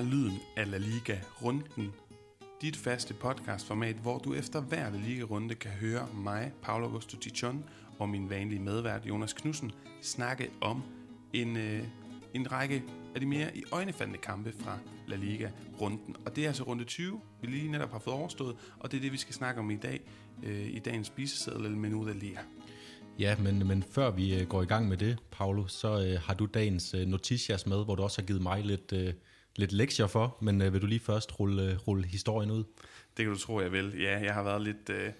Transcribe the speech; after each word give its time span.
er 0.00 0.04
lyden 0.04 0.40
af 0.56 0.70
La 0.70 0.78
Liga 0.78 1.18
Runden. 1.42 1.92
Dit 2.62 2.76
faste 2.76 3.14
podcastformat, 3.14 3.96
hvor 3.96 4.18
du 4.18 4.34
efter 4.34 4.60
hver 4.60 4.90
La 4.90 4.98
Liga 4.98 5.22
Runde 5.22 5.54
kan 5.54 5.70
høre 5.70 6.08
mig, 6.14 6.52
Paolo 6.62 6.86
Augusto 6.86 7.16
Tichon, 7.16 7.64
og 7.98 8.08
min 8.08 8.30
vanlige 8.30 8.60
medvært 8.60 9.06
Jonas 9.06 9.32
Knudsen 9.32 9.72
snakke 10.02 10.50
om 10.60 10.82
en, 11.32 11.56
øh, 11.56 11.82
en 12.34 12.52
række 12.52 12.82
af 13.14 13.20
de 13.20 13.26
mere 13.26 13.56
i 13.56 13.62
øjnefaldende 13.72 14.18
kampe 14.18 14.52
fra 14.58 14.78
La 15.08 15.16
Liga 15.16 15.50
Runden. 15.80 16.16
Og 16.26 16.36
det 16.36 16.44
er 16.44 16.48
altså 16.48 16.62
runde 16.62 16.84
20, 16.84 17.20
vi 17.40 17.46
lige 17.46 17.70
netop 17.70 17.92
har 17.92 17.98
fået 17.98 18.16
overstået, 18.16 18.56
og 18.78 18.92
det 18.92 18.96
er 18.96 19.02
det, 19.02 19.12
vi 19.12 19.18
skal 19.18 19.34
snakke 19.34 19.60
om 19.60 19.70
i 19.70 19.76
dag, 19.76 20.00
øh, 20.42 20.66
i 20.66 20.78
dagens 20.78 21.06
spiseseddel 21.06 21.64
eller 21.64 21.78
menu 21.78 22.08
de 22.08 22.36
Ja, 23.18 23.36
men, 23.38 23.66
men 23.66 23.82
før 23.82 24.10
vi 24.10 24.40
øh, 24.40 24.48
går 24.48 24.62
i 24.62 24.66
gang 24.66 24.88
med 24.88 24.96
det, 24.96 25.18
Paolo, 25.30 25.66
så 25.66 26.06
øh, 26.06 26.20
har 26.20 26.34
du 26.34 26.46
dagens 26.46 26.94
øh, 26.94 27.06
noticias 27.06 27.66
med, 27.66 27.84
hvor 27.84 27.94
du 27.94 28.02
også 28.02 28.22
har 28.22 28.26
givet 28.26 28.42
mig 28.42 28.64
lidt, 28.64 28.92
øh, 28.92 29.14
lidt 29.56 29.72
lektier 29.72 30.06
for, 30.06 30.36
men 30.40 30.62
øh, 30.62 30.72
vil 30.72 30.82
du 30.82 30.86
lige 30.86 31.00
først 31.00 31.40
rulle, 31.40 31.62
øh, 31.62 31.76
rulle 31.76 32.06
historien 32.06 32.50
ud? 32.50 32.64
Det 33.16 33.24
kan 33.24 33.34
du 33.34 33.38
tro, 33.38 33.60
jeg 33.60 33.72
vil. 33.72 33.94
Ja, 33.98 34.18
jeg 34.18 34.34
har 34.34 34.42
været 34.42 34.62
lidt, 34.62 34.90
øh, 34.90 35.12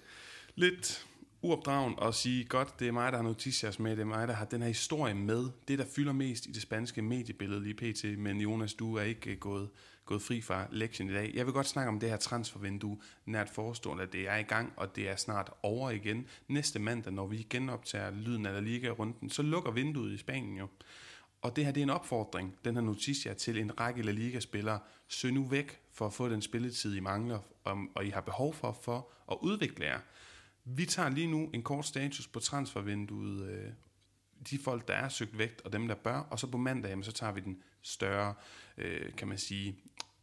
lidt 0.55 1.05
uopdragen 1.41 1.93
og 1.97 2.15
sige, 2.15 2.45
godt, 2.45 2.79
det 2.79 2.87
er 2.87 2.91
mig, 2.91 3.11
der 3.11 3.17
har 3.17 3.23
noticias 3.23 3.79
med, 3.79 3.91
det 3.91 3.99
er 3.99 4.05
mig, 4.05 4.27
der 4.27 4.33
har 4.33 4.45
den 4.45 4.61
her 4.61 4.67
historie 4.67 5.13
med. 5.13 5.49
Det, 5.67 5.79
der 5.79 5.85
fylder 5.95 6.13
mest 6.13 6.45
i 6.45 6.51
det 6.51 6.61
spanske 6.61 7.01
mediebillede 7.01 7.63
lige 7.63 7.73
pt. 7.73 8.19
Men 8.19 8.41
Jonas, 8.41 8.73
du 8.73 8.95
er 8.95 9.03
ikke 9.03 9.31
øh, 9.31 9.37
gået, 9.37 9.69
gået 10.05 10.21
fri 10.21 10.41
fra 10.41 10.65
lektien 10.71 11.09
i 11.09 11.13
dag. 11.13 11.31
Jeg 11.33 11.45
vil 11.45 11.53
godt 11.53 11.67
snakke 11.67 11.89
om 11.89 11.99
det 11.99 12.09
her 12.09 12.17
transfervindue 12.17 12.97
nært 13.25 13.49
forestående, 13.49 14.03
at 14.03 14.13
det 14.13 14.29
er 14.29 14.37
i 14.37 14.43
gang, 14.43 14.73
og 14.75 14.95
det 14.95 15.09
er 15.09 15.15
snart 15.15 15.51
over 15.63 15.89
igen. 15.89 16.25
Næste 16.47 16.79
mandag, 16.79 17.13
når 17.13 17.27
vi 17.27 17.47
genoptager 17.49 18.11
lyden 18.11 18.45
af 18.45 18.53
La 18.53 18.59
Liga-runden, 18.59 19.29
så 19.29 19.41
lukker 19.41 19.71
vinduet 19.71 20.13
i 20.13 20.17
Spanien 20.17 20.57
jo. 20.57 20.67
Og 21.41 21.55
det 21.55 21.65
her 21.65 21.71
det 21.71 21.81
er 21.81 21.85
en 21.85 21.89
opfordring, 21.89 22.55
den 22.65 22.75
her 22.75 22.81
noticia, 22.81 23.33
til 23.33 23.57
en 23.57 23.79
række 23.79 24.01
La 24.01 24.11
Liga-spillere. 24.11 24.79
Søg 25.07 25.31
nu 25.31 25.43
væk 25.43 25.79
for 25.91 26.05
at 26.05 26.13
få 26.13 26.29
den 26.29 26.41
spilletid, 26.41 26.95
I 26.95 26.99
mangler, 26.99 27.39
og, 27.63 27.77
og 27.95 28.05
I 28.05 28.09
har 28.09 28.21
behov 28.21 28.53
for, 28.53 28.79
for 28.81 29.11
at 29.31 29.37
udvikle 29.41 29.85
jer. 29.85 29.99
Vi 30.65 30.85
tager 30.85 31.09
lige 31.09 31.27
nu 31.27 31.49
en 31.53 31.63
kort 31.63 31.85
status 31.85 32.27
på 32.27 32.39
transfervinduet, 32.39 33.49
øh, 33.49 33.71
de 34.49 34.57
folk, 34.57 34.87
der 34.87 34.93
er 34.93 35.09
søgt 35.09 35.37
væk, 35.37 35.61
og 35.65 35.73
dem, 35.73 35.87
der 35.87 35.95
bør, 35.95 36.17
og 36.17 36.39
så 36.39 36.47
på 36.47 36.57
mandag, 36.57 36.89
jamen, 36.89 37.03
så 37.03 37.11
tager 37.11 37.33
vi 37.33 37.41
den 37.41 37.63
større, 37.81 38.33
øh, 38.77 39.13
kan 39.15 39.27
man 39.27 39.37
sige, 39.37 39.75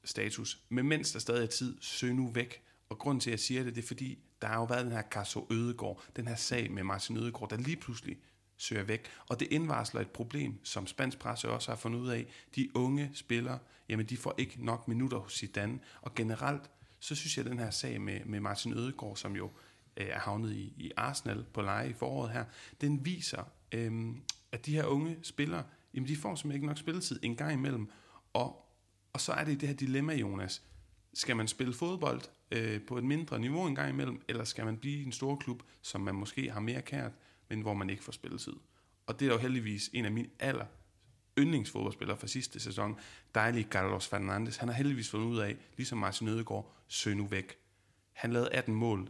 status. 0.04 0.60
Men 0.68 0.88
mens 0.88 1.12
der 1.12 1.18
stadig 1.18 1.42
er 1.42 1.46
tid, 1.46 1.76
søg 1.80 2.14
nu 2.14 2.26
væk. 2.26 2.62
Og 2.88 2.98
grunden 2.98 3.20
til, 3.20 3.30
at 3.30 3.32
jeg 3.32 3.40
siger 3.40 3.62
det, 3.62 3.74
det 3.74 3.82
er 3.82 3.86
fordi, 3.86 4.18
der 4.42 4.48
har 4.48 4.56
jo 4.56 4.64
været 4.64 4.84
den 4.84 4.92
her 4.92 5.02
Carso 5.02 5.46
Ødegård, 5.50 6.04
den 6.16 6.28
her 6.28 6.36
sag 6.36 6.70
med 6.70 6.82
Martin 6.82 7.16
Ødegård, 7.16 7.50
der 7.50 7.56
lige 7.56 7.76
pludselig 7.76 8.18
søger 8.58 8.82
væk. 8.82 9.06
Og 9.28 9.40
det 9.40 9.48
indvarsler 9.50 10.00
et 10.00 10.10
problem, 10.10 10.64
som 10.64 10.86
spansk 10.86 11.18
presse 11.18 11.48
også 11.48 11.70
har 11.70 11.76
fundet 11.76 11.98
ud 11.98 12.08
af. 12.08 12.26
De 12.54 12.76
unge 12.76 13.10
spillere, 13.14 13.58
jamen 13.88 14.06
de 14.06 14.16
får 14.16 14.34
ikke 14.38 14.64
nok 14.64 14.88
minutter 14.88 15.18
hos 15.18 15.32
Zidane. 15.32 15.78
Og 16.02 16.14
generelt, 16.14 16.70
så 17.00 17.14
synes 17.14 17.36
jeg, 17.36 17.44
at 17.44 17.50
den 17.50 17.58
her 17.58 17.70
sag 17.70 18.00
med, 18.00 18.20
med 18.24 18.40
Martin 18.40 18.72
Ødegaard, 18.72 19.16
som 19.16 19.36
jo 19.36 19.50
øh, 19.96 20.06
er 20.06 20.18
havnet 20.18 20.52
i, 20.52 20.72
i 20.76 20.92
Arsenal 20.96 21.44
på 21.52 21.62
leje 21.62 21.90
i 21.90 21.92
foråret 21.92 22.32
her, 22.32 22.44
den 22.80 23.04
viser, 23.04 23.42
øh, 23.72 24.14
at 24.52 24.66
de 24.66 24.74
her 24.74 24.84
unge 24.84 25.16
spillere, 25.22 25.64
jamen 25.94 26.08
de 26.08 26.16
får 26.16 26.34
simpelthen 26.34 26.52
ikke 26.56 26.66
nok 26.66 26.78
spilletid 26.78 27.20
en 27.22 27.36
gang 27.36 27.52
imellem. 27.52 27.90
Og, 28.32 28.64
og 29.12 29.20
så 29.20 29.32
er 29.32 29.44
det 29.44 29.60
det 29.60 29.68
her 29.68 29.76
dilemma, 29.76 30.14
Jonas. 30.14 30.62
Skal 31.14 31.36
man 31.36 31.48
spille 31.48 31.74
fodbold 31.74 32.20
øh, 32.50 32.82
på 32.82 32.98
et 32.98 33.04
mindre 33.04 33.38
niveau 33.38 33.66
en 33.66 33.74
gang 33.74 33.90
imellem, 33.90 34.22
eller 34.28 34.44
skal 34.44 34.64
man 34.64 34.76
blive 34.76 35.06
en 35.06 35.12
stor 35.12 35.36
klub, 35.36 35.62
som 35.82 36.00
man 36.00 36.14
måske 36.14 36.50
har 36.50 36.60
mere 36.60 36.82
kært, 36.82 37.12
men 37.48 37.60
hvor 37.60 37.74
man 37.74 37.90
ikke 37.90 38.04
får 38.04 38.12
spilletid? 38.12 38.52
Og 39.06 39.20
det 39.20 39.28
er 39.28 39.32
jo 39.32 39.38
heldigvis 39.38 39.90
en 39.92 40.04
af 40.04 40.12
mine 40.12 40.28
aller 40.38 40.66
yndlingsfodboldspillere 41.38 42.18
fra 42.18 42.26
sidste 42.26 42.60
sæson, 42.60 42.98
dejlige 43.34 43.66
Carlos 43.70 44.08
Fernandes. 44.08 44.56
Han 44.56 44.68
har 44.68 44.74
heldigvis 44.74 45.10
fundet 45.10 45.26
ud 45.26 45.38
af, 45.38 45.56
ligesom 45.76 45.98
Martin 45.98 46.28
Ødegaard, 46.28 46.74
søg 46.88 47.16
nu 47.16 47.26
væk. 47.26 47.58
Han 48.12 48.32
lavede 48.32 48.50
18 48.52 48.74
mål 48.74 49.00
øh, 49.00 49.08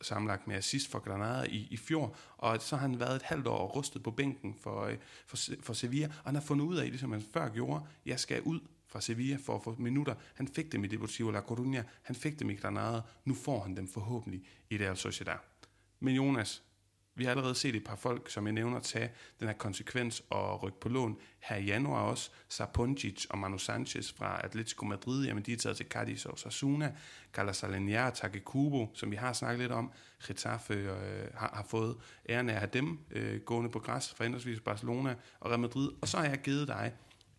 sammenlagt 0.00 0.46
med 0.46 0.56
assist 0.56 0.90
for 0.90 0.98
Granada 0.98 1.42
i, 1.42 1.68
i 1.70 1.76
fjor, 1.76 2.16
og 2.36 2.62
så 2.62 2.76
har 2.76 2.88
han 2.88 3.00
været 3.00 3.16
et 3.16 3.22
halvt 3.22 3.46
år 3.46 3.66
rustet 3.66 4.02
på 4.02 4.10
bænken 4.10 4.54
for, 4.62 4.84
øh, 4.84 4.96
for, 5.26 5.36
for 5.60 5.72
Sevilla, 5.72 6.06
og 6.06 6.24
han 6.24 6.34
har 6.34 6.42
fundet 6.42 6.64
ud 6.64 6.76
af, 6.76 6.86
ligesom 6.86 7.12
han 7.12 7.24
før 7.32 7.48
gjorde, 7.48 7.84
jeg 8.06 8.20
skal 8.20 8.42
ud 8.42 8.60
fra 8.86 9.00
Sevilla 9.00 9.36
for 9.36 9.56
at 9.56 9.62
få 9.64 9.74
minutter. 9.78 10.14
Han 10.34 10.48
fik 10.48 10.72
dem 10.72 10.84
i 10.84 10.86
Deportivo 10.86 11.30
La 11.30 11.40
Coruña, 11.40 11.82
han 12.02 12.16
fik 12.16 12.38
dem 12.40 12.50
i 12.50 12.54
Granada, 12.54 13.00
nu 13.24 13.34
får 13.34 13.62
han 13.62 13.76
dem 13.76 13.88
forhåbentlig 13.88 14.42
i 14.70 14.78
Real 14.78 14.96
Sociedad. 14.96 15.38
Men 16.00 16.14
Jonas, 16.14 16.62
vi 17.14 17.24
har 17.24 17.30
allerede 17.30 17.54
set 17.54 17.74
et 17.74 17.84
par 17.84 17.96
folk, 17.96 18.30
som 18.30 18.46
jeg 18.46 18.52
nævner, 18.52 18.80
tage 18.80 19.10
den 19.40 19.48
her 19.48 19.54
konsekvens 19.54 20.22
og 20.30 20.62
rykke 20.62 20.80
på 20.80 20.88
lån. 20.88 21.18
Her 21.40 21.56
i 21.56 21.64
januar 21.64 22.02
også, 22.02 22.30
Sapunjic 22.48 23.26
og 23.30 23.38
Manu 23.38 23.58
Sanchez 23.58 24.12
fra 24.12 24.44
Atletico 24.44 24.84
Madrid, 24.84 25.26
jamen 25.26 25.42
de 25.42 25.52
er 25.52 25.56
taget 25.56 25.76
til 25.76 25.86
Cadiz 25.86 26.24
og 26.24 26.38
Sasuna. 26.38 26.94
Carlos 27.32 27.62
Alenia 27.62 28.06
og 28.06 28.14
Takekubo, 28.14 28.90
som 28.94 29.10
vi 29.10 29.16
har 29.16 29.32
snakket 29.32 29.60
lidt 29.60 29.72
om, 29.72 29.92
Getafe 30.26 30.74
øh, 30.74 31.28
har, 31.34 31.50
har 31.54 31.66
fået 31.68 31.96
æren 32.28 32.48
af 32.48 32.52
at 32.52 32.58
have 32.58 32.70
dem 32.72 32.98
øh, 33.10 33.40
gående 33.40 33.70
på 33.70 33.78
græs 33.78 34.14
fra 34.16 34.24
henholdsvis 34.24 34.60
Barcelona 34.60 35.14
og 35.40 35.50
Real 35.50 35.60
Madrid. 35.60 35.90
Og 36.00 36.08
så 36.08 36.16
har 36.16 36.24
jeg 36.24 36.40
givet 36.40 36.68
dig 36.68 36.92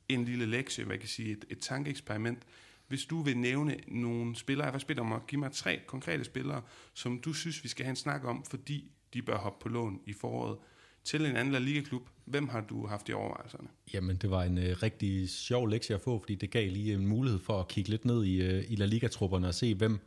en 0.10 0.26
lille 0.26 0.46
lektie, 0.46 0.86
hvad 0.86 0.98
kan 0.98 1.10
sige, 1.10 1.32
et, 1.32 1.46
et 1.50 1.60
tankeeksperiment. 1.60 2.44
Hvis 2.88 3.06
du 3.06 3.22
vil 3.22 3.38
nævne 3.38 3.78
nogle 3.88 4.36
spillere, 4.36 4.66
jeg 4.66 4.72
har 4.72 4.80
spillet 4.80 5.02
om 5.02 5.14
at 5.14 5.28
give 5.28 5.40
mig 5.40 5.52
tre 5.52 5.82
konkrete 5.88 6.24
spillere, 6.24 6.62
som 6.94 7.20
du 7.20 7.34
synes, 7.34 7.64
vi 7.64 7.70
skal 7.70 7.86
have 7.86 7.90
en 7.90 7.96
snak 7.96 8.24
om, 8.24 8.44
fordi 8.44 8.92
de 9.14 9.22
bør 9.22 9.38
hoppe 9.38 9.64
på 9.64 9.70
lån 9.70 10.00
i 10.06 10.14
foråret 10.14 10.58
til 11.04 11.26
en 11.26 11.36
anden 11.36 11.54
La 11.54 11.60
Liga-klub. 11.60 12.10
Hvem 12.26 12.48
har 12.48 12.62
du 12.62 12.88
haft 12.88 13.10
i 13.10 13.14
overvejelserne? 13.14 13.68
Jamen, 13.94 14.16
det 14.16 14.30
var 14.32 14.44
en 14.44 14.58
uh, 14.58 14.64
rigtig 14.64 15.30
sjov 15.30 15.68
lektie 15.68 15.96
at 15.96 16.02
få, 16.02 16.20
fordi 16.20 16.36
det 16.36 16.52
gav 16.52 16.72
lige 16.72 16.94
en 16.94 17.08
mulighed 17.08 17.40
for 17.40 17.60
at 17.60 17.68
kigge 17.68 17.90
lidt 17.90 18.06
ned 18.06 18.26
i, 18.26 18.42
uh, 18.42 18.72
i 18.72 18.76
La 18.76 18.86
Liga-trupperne 18.86 19.48
og 19.48 19.54
se, 19.54 19.76
hvem 19.76 20.00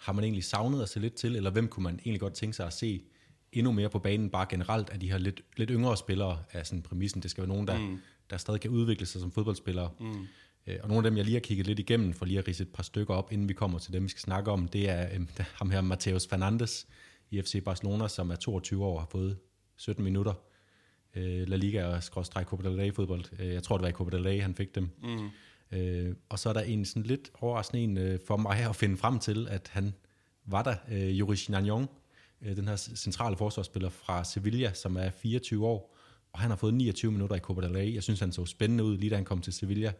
har 0.00 0.12
man 0.12 0.24
egentlig 0.24 0.44
savnet 0.44 0.82
at 0.82 0.88
se 0.88 1.00
lidt 1.00 1.14
til, 1.14 1.36
eller 1.36 1.50
hvem 1.50 1.68
kunne 1.68 1.84
man 1.84 1.94
egentlig 1.94 2.20
godt 2.20 2.34
tænke 2.34 2.56
sig 2.56 2.66
at 2.66 2.72
se 2.72 3.02
endnu 3.52 3.72
mere 3.72 3.90
på 3.90 3.98
banen, 3.98 4.30
bare 4.30 4.46
generelt 4.48 4.90
af 4.90 5.00
de 5.00 5.10
her 5.10 5.18
lidt, 5.18 5.42
lidt 5.56 5.70
yngre 5.70 5.96
spillere 5.96 6.42
af 6.52 6.66
sådan 6.66 6.82
præmissen. 6.82 7.22
Det 7.22 7.30
skal 7.30 7.42
være 7.42 7.48
nogen, 7.48 7.66
der, 7.66 7.78
mm. 7.78 7.98
der 8.30 8.36
stadig 8.36 8.60
kan 8.60 8.70
udvikle 8.70 9.06
sig 9.06 9.20
som 9.20 9.32
fodboldspillere. 9.32 9.90
Mm. 10.00 10.10
Uh, 10.10 10.74
og 10.82 10.88
nogle 10.88 10.96
af 10.96 11.10
dem, 11.10 11.16
jeg 11.16 11.24
lige 11.24 11.34
har 11.34 11.40
kigget 11.40 11.66
lidt 11.66 11.78
igennem, 11.78 12.12
for 12.12 12.24
lige 12.24 12.38
at 12.38 12.48
rise 12.48 12.62
et 12.62 12.68
par 12.68 12.82
stykker 12.82 13.14
op, 13.14 13.32
inden 13.32 13.48
vi 13.48 13.54
kommer 13.54 13.78
til 13.78 13.92
dem, 13.92 14.02
vi 14.04 14.08
skal 14.08 14.20
snakke 14.20 14.50
om, 14.50 14.68
det 14.68 14.90
er 14.90 15.16
um, 15.16 15.28
ham 15.58 15.70
her, 15.70 15.80
Mateus 15.80 16.26
Fernandes, 16.26 16.86
i 17.30 17.42
FC 17.42 17.64
Barcelona, 17.64 18.08
som 18.08 18.30
er 18.30 18.36
22 18.36 18.84
år 18.84 18.94
og 18.94 19.00
har 19.00 19.08
fået 19.10 19.38
17 19.76 20.04
minutter. 20.04 20.34
Øh, 21.16 21.48
La 21.48 21.56
Liga 21.56 21.84
og 21.84 22.02
skråstrej 22.02 22.44
Copa 22.44 22.68
del 22.68 22.76
Rey 22.76 22.94
fodbold. 22.94 23.24
Øh, 23.38 23.48
jeg 23.48 23.62
tror, 23.62 23.76
det 23.76 23.82
var 23.82 23.88
i 23.88 23.92
Copa 23.92 24.16
del 24.16 24.26
Rey, 24.26 24.40
han 24.40 24.54
fik 24.54 24.74
dem. 24.74 24.90
Mm. 25.02 25.30
Øh, 25.78 26.14
og 26.28 26.38
så 26.38 26.48
er 26.48 26.52
der 26.52 26.60
en 26.60 26.84
sådan 26.84 27.02
lidt 27.02 27.30
overraskende 27.40 27.82
en 27.82 27.98
øh, 27.98 28.18
for 28.26 28.36
mig 28.36 28.58
at 28.58 28.76
finde 28.76 28.96
frem 28.96 29.18
til, 29.18 29.48
at 29.48 29.68
han 29.72 29.94
var 30.46 30.62
der, 30.62 30.74
øh, 30.90 31.18
Joris 31.18 31.48
Nagnon, 31.48 31.88
øh, 32.42 32.56
den 32.56 32.68
her 32.68 32.76
centrale 32.76 33.36
forsvarsspiller 33.36 33.88
fra 33.88 34.24
Sevilla, 34.24 34.72
som 34.72 34.96
er 34.96 35.10
24 35.10 35.66
år, 35.66 35.96
og 36.32 36.40
han 36.40 36.50
har 36.50 36.56
fået 36.56 36.74
29 36.74 37.12
minutter 37.12 37.36
i 37.36 37.38
Copa 37.38 37.60
del 37.60 37.72
Rey. 37.72 37.94
Jeg 37.94 38.02
synes, 38.02 38.20
han 38.20 38.32
så 38.32 38.46
spændende 38.46 38.84
ud, 38.84 38.96
lige 38.96 39.10
da 39.10 39.14
han 39.14 39.24
kom 39.24 39.40
til 39.40 39.52
Sevilla 39.52 39.92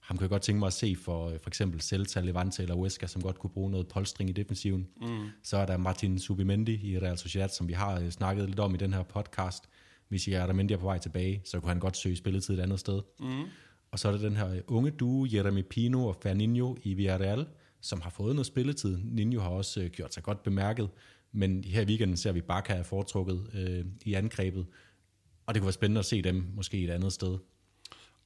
ham 0.00 0.16
kan 0.16 0.22
jeg 0.22 0.30
godt 0.30 0.42
tænke 0.42 0.58
mig 0.58 0.66
at 0.66 0.72
se 0.72 0.96
for 0.96 1.32
for 1.42 1.50
eksempel 1.50 1.80
Celta, 1.80 2.20
Levante 2.20 2.62
eller 2.62 2.74
Huesca, 2.74 3.06
som 3.06 3.22
godt 3.22 3.38
kunne 3.38 3.50
bruge 3.50 3.70
noget 3.70 3.88
polstring 3.88 4.30
i 4.30 4.32
defensiven. 4.32 4.88
Mm. 5.00 5.26
Så 5.42 5.56
er 5.56 5.66
der 5.66 5.76
Martin 5.76 6.18
Subimendi 6.18 6.92
i 6.92 6.98
Real 6.98 7.18
Sociedad, 7.18 7.48
som 7.48 7.68
vi 7.68 7.72
har 7.72 8.00
øh, 8.00 8.10
snakket 8.10 8.48
lidt 8.48 8.60
om 8.60 8.74
i 8.74 8.78
den 8.78 8.92
her 8.92 9.02
podcast. 9.02 9.68
Hvis 10.08 10.28
Jaramendi 10.28 10.74
er 10.74 10.78
på 10.78 10.84
vej 10.84 10.98
tilbage, 10.98 11.42
så 11.44 11.60
kunne 11.60 11.68
han 11.68 11.80
godt 11.80 11.96
søge 11.96 12.16
spilletid 12.16 12.58
et 12.58 12.62
andet 12.62 12.80
sted. 12.80 13.02
Mm. 13.20 13.44
Og 13.90 13.98
så 13.98 14.08
er 14.08 14.12
der 14.12 14.18
den 14.18 14.36
her 14.36 14.60
unge 14.66 14.90
duo, 14.90 15.26
Jeremy 15.32 15.62
Pino 15.70 16.06
og 16.06 16.16
Fernino 16.22 16.74
i 16.82 16.94
Villarreal, 16.94 17.46
som 17.80 18.00
har 18.00 18.10
fået 18.10 18.34
noget 18.34 18.46
spilletid. 18.46 18.98
Nino 19.04 19.40
har 19.40 19.48
også 19.48 19.80
øh, 19.80 19.90
gjort 19.90 20.14
sig 20.14 20.22
godt 20.22 20.42
bemærket, 20.42 20.88
men 21.32 21.64
her 21.64 21.82
i 21.82 21.84
weekenden 21.84 22.16
ser 22.16 22.32
vi 22.32 22.40
Barca 22.40 22.72
er 22.72 22.82
foretrukket 22.82 23.50
øh, 23.54 23.84
i 24.04 24.14
angrebet, 24.14 24.66
og 25.46 25.54
det 25.54 25.60
kunne 25.60 25.66
være 25.66 25.72
spændende 25.72 25.98
at 25.98 26.04
se 26.04 26.22
dem 26.22 26.46
måske 26.54 26.84
et 26.84 26.90
andet 26.90 27.12
sted. 27.12 27.38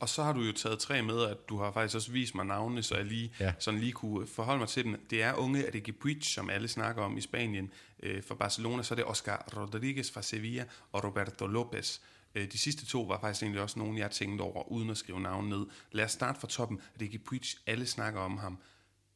Og 0.03 0.09
så 0.09 0.23
har 0.23 0.33
du 0.33 0.41
jo 0.41 0.53
taget 0.53 0.79
tre 0.79 1.03
med, 1.03 1.23
at 1.23 1.49
du 1.49 1.59
har 1.59 1.73
faktisk 1.73 1.97
også 1.97 2.13
vist 2.13 2.35
mig 2.35 2.47
navnene, 2.47 2.83
så 2.83 2.97
jeg 2.97 3.05
lige, 3.05 3.33
ja. 3.41 3.53
sådan 3.59 3.81
lige 3.81 3.93
kunne 3.93 4.27
forholde 4.27 4.59
mig 4.59 4.69
til 4.69 4.85
dem. 4.85 5.07
Det 5.11 5.23
er 5.23 5.35
unge 5.35 5.67
Adegi 5.67 5.93
Puig, 5.93 6.25
som 6.25 6.51
alle 6.51 6.69
snakker 6.69 7.03
om 7.03 7.19
i 7.19 7.21
Spanien. 7.21 7.71
Øh, 8.03 8.23
for 8.23 8.35
Barcelona, 8.35 8.83
så 8.83 8.95
er 8.95 8.97
det 8.97 9.05
Oscar 9.05 9.49
Rodriguez 9.57 10.13
fra 10.13 10.23
Sevilla 10.23 10.65
og 10.93 11.05
Roberto 11.05 11.47
Lopez. 11.47 12.01
Øh, 12.35 12.53
de 12.53 12.59
sidste 12.59 12.87
to 12.87 13.03
var 13.03 13.21
faktisk 13.21 13.43
egentlig 13.43 13.63
også 13.63 13.79
nogen, 13.79 13.99
jeg 13.99 14.11
tænkte 14.11 14.43
over, 14.43 14.73
uden 14.73 14.91
at 14.91 14.97
skrive 14.97 15.21
navn 15.21 15.49
ned. 15.49 15.67
Lad 15.93 16.05
os 16.05 16.13
starte 16.13 16.41
fra 16.41 16.49
toppen. 16.49 16.81
Puig, 17.25 17.43
alle 17.67 17.87
snakker 17.87 18.21
om 18.21 18.39
ham. 18.39 18.59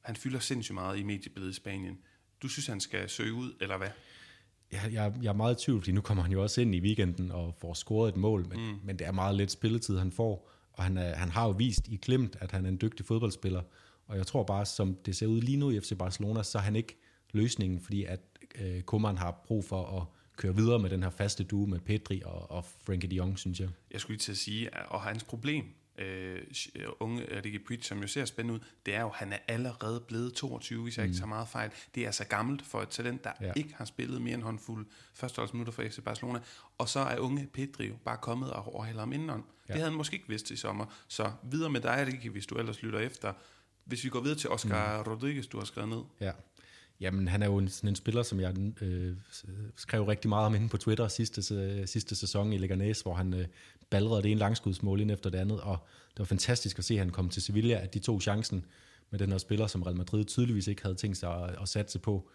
Han 0.03 0.17
fylder 0.17 0.39
sindssygt 0.39 0.75
meget 0.75 0.99
i 0.99 1.03
mediebilledet 1.03 1.53
i 1.53 1.57
Spanien. 1.57 1.99
Du 2.43 2.49
synes, 2.49 2.67
han 2.67 2.81
skal 2.81 3.09
søge 3.09 3.33
ud, 3.33 3.53
eller 3.61 3.77
hvad? 3.77 3.91
jeg, 4.73 4.93
jeg, 4.93 5.15
jeg 5.23 5.29
er 5.29 5.33
meget 5.33 5.63
i 5.63 5.65
tvivl, 5.65 5.81
fordi 5.81 5.93
nu 5.93 6.01
kommer 6.01 6.23
han 6.23 6.33
jo 6.33 6.43
også 6.43 6.61
ind 6.61 6.75
i 6.75 6.81
weekenden 6.81 7.31
og 7.31 7.55
får 7.59 7.75
scoret 7.75 8.09
et 8.09 8.17
mål, 8.17 8.47
men, 8.49 8.71
mm. 8.71 8.79
men 8.85 8.99
det 8.99 9.07
er 9.07 9.13
meget 9.13 9.37
lidt 9.37 9.51
spilletid, 9.51 9.99
han 9.99 10.13
får. 10.13 10.51
Og 10.77 10.85
han, 10.85 10.97
er, 10.97 11.15
han 11.15 11.29
har 11.29 11.45
jo 11.45 11.51
vist 11.51 11.89
i 11.89 11.97
Klimt, 11.97 12.37
at 12.41 12.53
han 12.53 12.65
er 12.65 12.69
en 12.69 12.79
dygtig 12.81 13.07
fodboldspiller. 13.07 13.63
Og 14.07 14.17
jeg 14.17 14.27
tror 14.27 14.43
bare, 14.43 14.67
som 14.67 14.95
det 15.07 15.17
ser 15.17 15.27
ud 15.27 15.41
lige 15.41 15.57
nu 15.57 15.71
i 15.71 15.81
FC 15.81 15.93
Barcelona, 15.99 16.43
så 16.43 16.59
er 16.59 16.63
han 16.63 16.77
ikke 16.77 16.99
løsningen, 17.33 17.81
fordi 17.81 18.05
at 18.05 18.21
øh, 18.61 18.83
Koeman 18.83 19.19
har 19.19 19.43
brug 19.47 19.65
for 19.65 20.01
at 20.01 20.07
køre 20.37 20.57
videre 20.57 20.79
med 20.79 20.91
den 20.91 21.03
her 21.03 21.11
faste 21.11 21.45
due 21.45 21.67
med 21.67 21.81
Pedri 21.81 22.23
og, 22.25 22.51
og 22.51 22.65
Frenkie 22.65 23.11
de 23.11 23.17
Jong, 23.17 23.39
synes 23.39 23.61
jeg. 23.61 23.69
Jeg 23.91 24.01
skulle 24.01 24.15
lige 24.15 24.23
til 24.23 24.33
at 24.33 24.39
sige, 24.39 24.71
og 24.89 25.03
hans 25.03 25.25
problem, 25.25 25.65
øh, 25.99 26.43
unge 27.01 27.43
Ricky 27.45 27.65
Puig, 27.67 27.85
som 27.85 28.01
jo 28.01 28.07
ser 28.07 28.25
spændende 28.25 28.55
ud, 28.55 28.65
det 28.87 28.95
er 28.95 29.01
jo, 29.01 29.09
at 29.09 29.15
han 29.15 29.33
er 29.33 29.39
allerede 29.49 30.01
blevet 30.01 30.35
22, 30.35 30.83
hvis 30.83 30.97
jeg 30.97 31.05
mm. 31.05 31.09
ikke 31.11 31.19
tager 31.19 31.29
meget 31.29 31.49
fejl. 31.49 31.71
Det 31.95 32.07
er 32.07 32.11
så 32.11 32.25
gammelt 32.25 32.63
for 32.67 32.83
et 32.83 32.89
talent, 32.89 33.25
der 33.25 33.33
ja. 33.41 33.53
ikke 33.57 33.75
har 33.75 33.85
spillet 33.85 34.23
mere 34.23 34.35
end 34.35 34.43
håndfuld 34.43 34.87
minutter 35.53 35.73
for 35.73 35.83
FC 35.83 36.01
Barcelona. 36.05 36.41
Og 36.79 36.89
så 36.89 37.01
er 37.01 37.19
unge 37.19 37.49
Pedri 37.53 37.87
jo 37.87 37.95
bare 38.05 38.17
kommet 38.17 38.51
og 38.51 38.75
overhælder 38.75 39.01
ham 39.01 39.13
indenom. 39.13 39.45
Ja. 39.69 39.73
Det 39.73 39.81
havde 39.81 39.91
han 39.91 39.97
måske 39.97 40.15
ikke 40.15 40.29
vidst 40.29 40.51
i 40.51 40.57
sommer. 40.57 40.87
Så 41.09 41.33
videre 41.43 41.71
med 41.71 41.81
dig, 41.81 42.07
Ricky, 42.07 42.31
hvis 42.31 42.47
du 42.47 42.55
ellers 42.55 42.83
lytter 42.83 42.99
efter. 42.99 43.33
Hvis 43.85 44.05
vi 44.05 44.09
går 44.09 44.21
videre 44.21 44.39
til 44.39 44.51
Oscar 44.51 45.03
mm. 45.03 45.11
Rodriguez, 45.11 45.47
du 45.47 45.59
har 45.59 45.65
skrevet 45.65 45.89
ned. 45.89 46.03
Ja. 46.21 46.33
Jamen, 47.01 47.29
han 47.29 47.43
er 47.43 47.47
jo 47.47 47.59
en, 47.59 47.69
sådan 47.69 47.89
en 47.89 47.97
spiller, 47.97 48.23
som 48.23 48.41
jeg 48.41 48.55
øh, 48.81 49.17
skrev 49.77 50.05
rigtig 50.05 50.29
meget 50.29 50.47
om 50.47 50.55
inde 50.55 50.69
på 50.69 50.77
Twitter 50.77 51.09
sidste, 51.09 51.55
øh, 51.55 51.87
sidste 51.89 52.17
sæson 52.17 52.53
i 52.53 52.59
Leganés, 52.59 53.03
hvor 53.03 53.15
han 53.15 53.35
øh, 53.35 53.47
balrede 53.91 54.23
det 54.23 54.31
ene 54.31 54.41
langskudsmål 54.41 55.01
ind 55.01 55.11
efter 55.11 55.31
det 55.31 55.39
andet, 55.39 55.61
og 55.61 55.79
det 56.11 56.19
var 56.19 56.25
fantastisk 56.25 56.79
at 56.79 56.85
se, 56.85 56.95
at 56.95 57.01
han 57.01 57.11
kom 57.11 57.29
til 57.29 57.43
Sevilla, 57.43 57.75
at 57.75 57.95
de 57.95 57.99
tog 57.99 58.23
chancen 58.23 58.65
med 59.11 59.19
den 59.19 59.31
her 59.31 59.39
spiller, 59.39 59.67
som 59.67 59.83
Real 59.83 59.97
Madrid 59.97 60.25
tydeligvis 60.25 60.67
ikke 60.67 60.83
havde 60.83 60.95
tænkt 60.95 61.17
sig 61.17 61.45
at, 61.45 61.57
at 61.63 61.69
satse 61.69 61.99
på. 61.99 62.29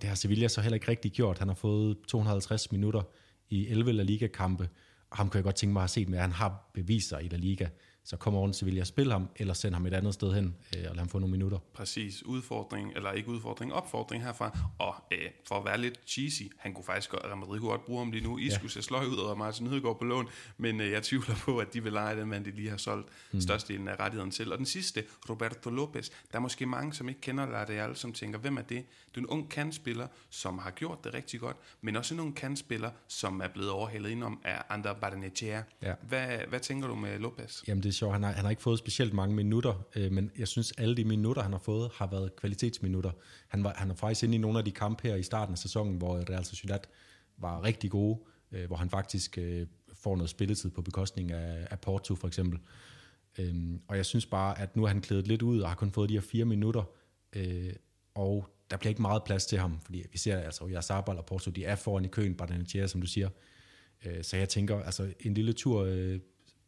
Det 0.00 0.08
har 0.08 0.16
Sevilla 0.16 0.48
så 0.48 0.60
heller 0.60 0.74
ikke 0.74 0.88
rigtig 0.88 1.12
gjort. 1.12 1.38
Han 1.38 1.48
har 1.48 1.54
fået 1.54 1.96
250 2.08 2.72
minutter 2.72 3.02
i 3.50 3.68
11 3.68 3.92
La 3.92 4.02
Liga-kampe, 4.02 4.68
og 5.10 5.16
ham 5.16 5.30
kan 5.30 5.38
jeg 5.38 5.44
godt 5.44 5.56
tænke 5.56 5.72
mig 5.72 5.80
at 5.80 5.82
have 5.82 5.88
set 5.88 6.08
med, 6.08 6.18
at 6.18 6.22
han 6.22 6.32
har 6.32 6.70
beviser 6.74 7.18
i 7.18 7.28
La 7.28 7.36
Liga 7.36 7.68
så 8.04 8.16
kommer 8.16 8.40
over 8.40 8.48
til 8.48 8.54
Sevilla 8.54 8.80
og 8.80 8.86
spille 8.86 9.12
ham, 9.12 9.28
eller 9.36 9.54
sende 9.54 9.74
ham 9.74 9.86
et 9.86 9.94
andet 9.94 10.14
sted 10.14 10.34
hen, 10.34 10.56
øh, 10.76 10.80
og 10.82 10.82
lade 10.82 10.98
ham 10.98 11.08
få 11.08 11.18
nogle 11.18 11.32
minutter. 11.32 11.58
Præcis. 11.74 12.22
Udfordring, 12.22 12.92
eller 12.96 13.12
ikke 13.12 13.28
udfordring, 13.28 13.72
opfordring 13.72 14.24
herfra. 14.24 14.58
Og 14.78 14.94
øh, 15.12 15.18
for 15.48 15.54
at 15.54 15.64
være 15.64 15.78
lidt 15.78 16.00
cheesy, 16.06 16.42
han 16.58 16.74
kunne 16.74 16.84
faktisk 16.84 17.10
godt, 17.10 17.24
Real 17.24 17.36
Madrid 17.36 17.60
kunne 17.60 17.70
godt 17.70 17.84
bruge 17.84 17.98
ham 17.98 18.12
lige 18.12 18.24
nu. 18.24 18.38
I 18.38 18.46
ja. 18.46 18.54
skulle 18.54 18.72
se 18.72 18.82
sløj 18.82 19.04
ud 19.04 19.16
over 19.16 19.34
Martin 19.34 19.66
Hedegaard 19.66 19.98
på 19.98 20.04
lån, 20.04 20.28
men 20.56 20.80
øh, 20.80 20.90
jeg 20.90 21.02
tvivler 21.02 21.34
på, 21.34 21.58
at 21.58 21.74
de 21.74 21.82
vil 21.82 21.92
lege 21.92 22.20
den 22.20 22.28
mand, 22.28 22.44
de 22.44 22.50
lige 22.50 22.70
har 22.70 22.76
solgt 22.76 23.08
mm. 23.32 23.40
størstedelen 23.40 23.88
af 23.88 24.00
rettigheden 24.00 24.30
til. 24.30 24.52
Og 24.52 24.58
den 24.58 24.66
sidste, 24.66 25.04
Roberto 25.30 25.70
Lopez, 25.70 26.08
der 26.08 26.36
er 26.36 26.40
måske 26.40 26.66
mange, 26.66 26.94
som 26.94 27.08
ikke 27.08 27.20
kender 27.20 27.46
Ladeal, 27.46 27.96
som 27.96 28.12
tænker, 28.12 28.38
hvem 28.38 28.56
er 28.56 28.62
det? 28.62 28.84
Det 29.08 29.16
er 29.16 29.20
en 29.20 29.26
ung 29.26 29.50
kandspiller, 29.50 30.06
som 30.30 30.58
har 30.58 30.70
gjort 30.70 31.04
det 31.04 31.14
rigtig 31.14 31.40
godt, 31.40 31.56
men 31.80 31.96
også 31.96 32.14
en 32.14 32.20
ung 32.20 32.36
kandspiller, 32.36 32.90
som 33.08 33.40
er 33.40 33.48
blevet 33.48 33.70
overhældet 33.70 34.10
indenom 34.10 34.40
af 34.44 34.62
Ander 34.68 34.92
Barnechea. 34.94 35.62
Ja. 35.82 35.94
Hvad, 36.08 36.38
hvad 36.48 36.60
tænker 36.60 36.88
du 36.88 36.94
med 36.94 37.18
Lopez? 37.18 37.62
Jamen 37.68 37.82
det 37.82 37.91
er 37.92 37.94
sjovt, 37.94 38.12
han 38.12 38.22
har, 38.22 38.32
han 38.32 38.44
har 38.44 38.50
ikke 38.50 38.62
fået 38.62 38.78
specielt 38.78 39.14
mange 39.14 39.34
minutter, 39.34 39.86
øh, 39.96 40.12
men 40.12 40.30
jeg 40.38 40.48
synes, 40.48 40.72
alle 40.72 40.96
de 40.96 41.04
minutter, 41.04 41.42
han 41.42 41.52
har 41.52 41.58
fået, 41.58 41.90
har 41.94 42.06
været 42.06 42.36
kvalitetsminutter. 42.36 43.10
Han, 43.48 43.64
var, 43.64 43.74
han 43.76 43.90
er 43.90 43.94
faktisk 43.94 44.22
inde 44.22 44.34
i 44.34 44.38
nogle 44.38 44.58
af 44.58 44.64
de 44.64 44.70
kampe 44.70 45.08
her 45.08 45.16
i 45.16 45.22
starten 45.22 45.52
af 45.52 45.58
sæsonen, 45.58 45.96
hvor 45.96 46.30
Real 46.30 46.44
Sociedad 46.44 46.80
var 47.36 47.64
rigtig 47.64 47.90
gode, 47.90 48.18
øh, 48.52 48.66
hvor 48.66 48.76
han 48.76 48.90
faktisk 48.90 49.38
øh, 49.38 49.66
får 49.94 50.16
noget 50.16 50.30
spilletid 50.30 50.70
på 50.70 50.82
bekostning 50.82 51.32
af, 51.32 51.66
af 51.70 51.80
Porto 51.80 52.14
for 52.14 52.28
eksempel. 52.28 52.58
Øh, 53.38 53.54
og 53.88 53.96
jeg 53.96 54.06
synes 54.06 54.26
bare, 54.26 54.60
at 54.60 54.76
nu 54.76 54.84
er 54.84 54.88
han 54.88 55.00
klædet 55.00 55.26
lidt 55.26 55.42
ud 55.42 55.60
og 55.60 55.68
har 55.68 55.76
kun 55.76 55.90
fået 55.90 56.08
de 56.08 56.14
her 56.14 56.20
fire 56.20 56.44
minutter, 56.44 56.82
øh, 57.32 57.72
og 58.14 58.48
der 58.70 58.76
bliver 58.76 58.90
ikke 58.90 59.02
meget 59.02 59.24
plads 59.24 59.46
til 59.46 59.58
ham, 59.58 59.80
fordi 59.84 60.02
vi 60.12 60.18
ser 60.18 60.38
altså, 60.38 60.64
at 60.64 60.84
Sabal 60.84 61.18
og 61.18 61.26
Porto, 61.26 61.50
de 61.50 61.64
er 61.64 61.76
foran 61.76 62.04
i 62.04 62.08
køen, 62.08 62.34
Bardanetier, 62.34 62.86
som 62.86 63.00
du 63.00 63.06
siger. 63.06 63.28
Øh, 64.06 64.24
så 64.24 64.36
jeg 64.36 64.48
tænker, 64.48 64.80
altså 64.80 65.12
en 65.20 65.34
lille 65.34 65.52
tur 65.52 65.84
øh, 65.84 66.20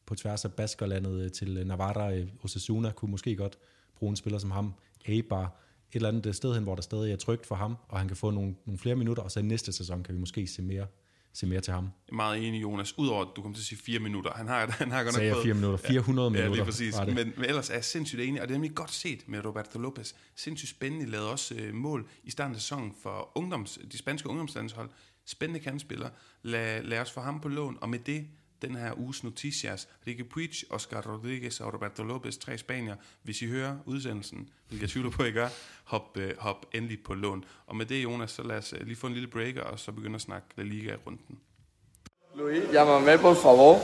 på 0.06 0.14
tværs 0.14 0.44
af 0.44 0.52
Baskerlandet 0.52 1.24
øh, 1.24 1.30
til 1.30 1.66
Navarra, 1.66 2.12
Osasuna 2.42 2.90
kunne 2.90 3.10
måske 3.10 3.36
godt 3.36 3.58
bruge 3.96 4.10
en 4.10 4.16
spiller 4.16 4.38
som 4.38 4.50
ham. 4.50 4.74
Eibar, 5.06 5.44
et 5.44 5.50
eller 5.92 6.08
andet 6.08 6.36
sted 6.36 6.54
hen, 6.54 6.62
hvor 6.62 6.74
der 6.74 6.82
stadig 6.82 7.12
er 7.12 7.16
trygt 7.16 7.46
for 7.46 7.54
ham, 7.54 7.76
og 7.88 7.98
han 7.98 8.08
kan 8.08 8.16
få 8.16 8.30
nogle, 8.30 8.54
nogle 8.66 8.78
flere 8.78 8.96
minutter, 8.96 9.22
og 9.22 9.30
så 9.30 9.40
i 9.40 9.42
næste 9.42 9.72
sæson 9.72 10.02
kan 10.02 10.14
vi 10.14 10.20
måske 10.20 10.46
se 10.46 10.62
mere 10.62 10.86
se 11.34 11.46
mere 11.46 11.60
til 11.60 11.72
ham. 11.72 11.84
Jeg 11.84 12.12
er 12.12 12.16
meget 12.16 12.48
enig, 12.48 12.62
Jonas. 12.62 12.98
Udover 12.98 13.22
at 13.22 13.28
du 13.36 13.42
kommer 13.42 13.56
til 13.56 13.62
at 13.62 13.66
sige 13.66 13.78
fire 13.78 13.98
minutter. 13.98 14.30
Han 14.32 14.48
har, 14.48 14.70
han 14.78 14.90
har 14.90 15.04
godt 15.04 15.16
nok 15.16 15.32
fået... 15.32 15.44
fire 15.44 15.54
minutter. 15.54 15.88
400 15.88 16.26
ja, 16.26 16.30
minutter. 16.30 16.50
Ja, 16.50 16.54
lige 16.54 16.64
præcis. 16.64 16.94
Men, 17.06 17.32
men, 17.36 17.44
ellers 17.44 17.70
er 17.70 17.74
jeg 17.74 17.84
sindssygt 17.84 18.20
enig, 18.20 18.42
og 18.42 18.48
det 18.48 18.54
er 18.54 18.58
nemlig 18.58 18.74
godt 18.74 18.92
set 18.92 19.28
med 19.28 19.44
Roberto 19.44 19.78
Lopez. 19.78 20.12
Sindssygt 20.34 20.70
spændende. 20.70 21.06
Lavede 21.06 21.30
også 21.30 21.54
uh, 21.54 21.74
mål 21.74 22.08
i 22.24 22.30
starten 22.30 22.54
af 22.54 22.60
sæsonen 22.60 22.94
for 23.02 23.30
ungdoms, 23.34 23.78
de 23.92 23.98
spanske 23.98 24.28
ungdomslandshold. 24.28 24.90
Spændende 25.26 25.60
kandspiller. 25.60 26.08
Lad, 26.42 26.82
lad 26.82 26.98
os 26.98 27.10
få 27.10 27.20
ham 27.20 27.40
på 27.40 27.48
lån, 27.48 27.78
og 27.80 27.88
med 27.88 27.98
det 27.98 28.26
den 28.66 28.76
her 28.76 28.99
uges 28.99 29.25
noticias. 29.25 29.88
Ricky 30.06 30.25
Puig, 30.31 30.50
Oscar 30.70 31.02
Rodriguez 31.02 31.61
og 31.61 31.75
Roberto 31.75 32.02
Lopez, 32.02 32.37
tre 32.37 32.58
spanier. 32.58 32.96
Hvis 33.22 33.43
I 33.43 33.46
hører 33.46 33.76
udsendelsen, 33.87 34.49
hvilket 34.69 34.82
jeg 34.82 34.90
tvivler 34.90 35.11
på, 35.11 35.22
at 35.22 35.28
I 35.28 35.32
gør, 35.32 35.49
hop, 35.84 36.16
uh, 36.16 36.22
hop 36.38 36.66
endelig 36.75 36.99
på 37.05 37.14
lån. 37.14 37.44
Og 37.66 37.76
med 37.76 37.87
det, 37.87 38.02
Jonas, 38.02 38.31
så 38.31 38.43
lad 38.43 38.56
os 38.56 38.72
uh, 38.72 38.87
lige 38.87 38.96
få 38.96 39.06
en 39.06 39.12
lille 39.12 39.28
breaker, 39.28 39.62
og 39.62 39.78
så 39.78 39.93
begynde 39.93 40.14
at 40.14 40.20
snakke 40.20 40.49
La 40.56 40.62
Liga-runden. 40.62 41.38
Luis, 42.37 42.64
llámame 42.72 43.20
por 43.20 43.34
favor. 43.34 43.78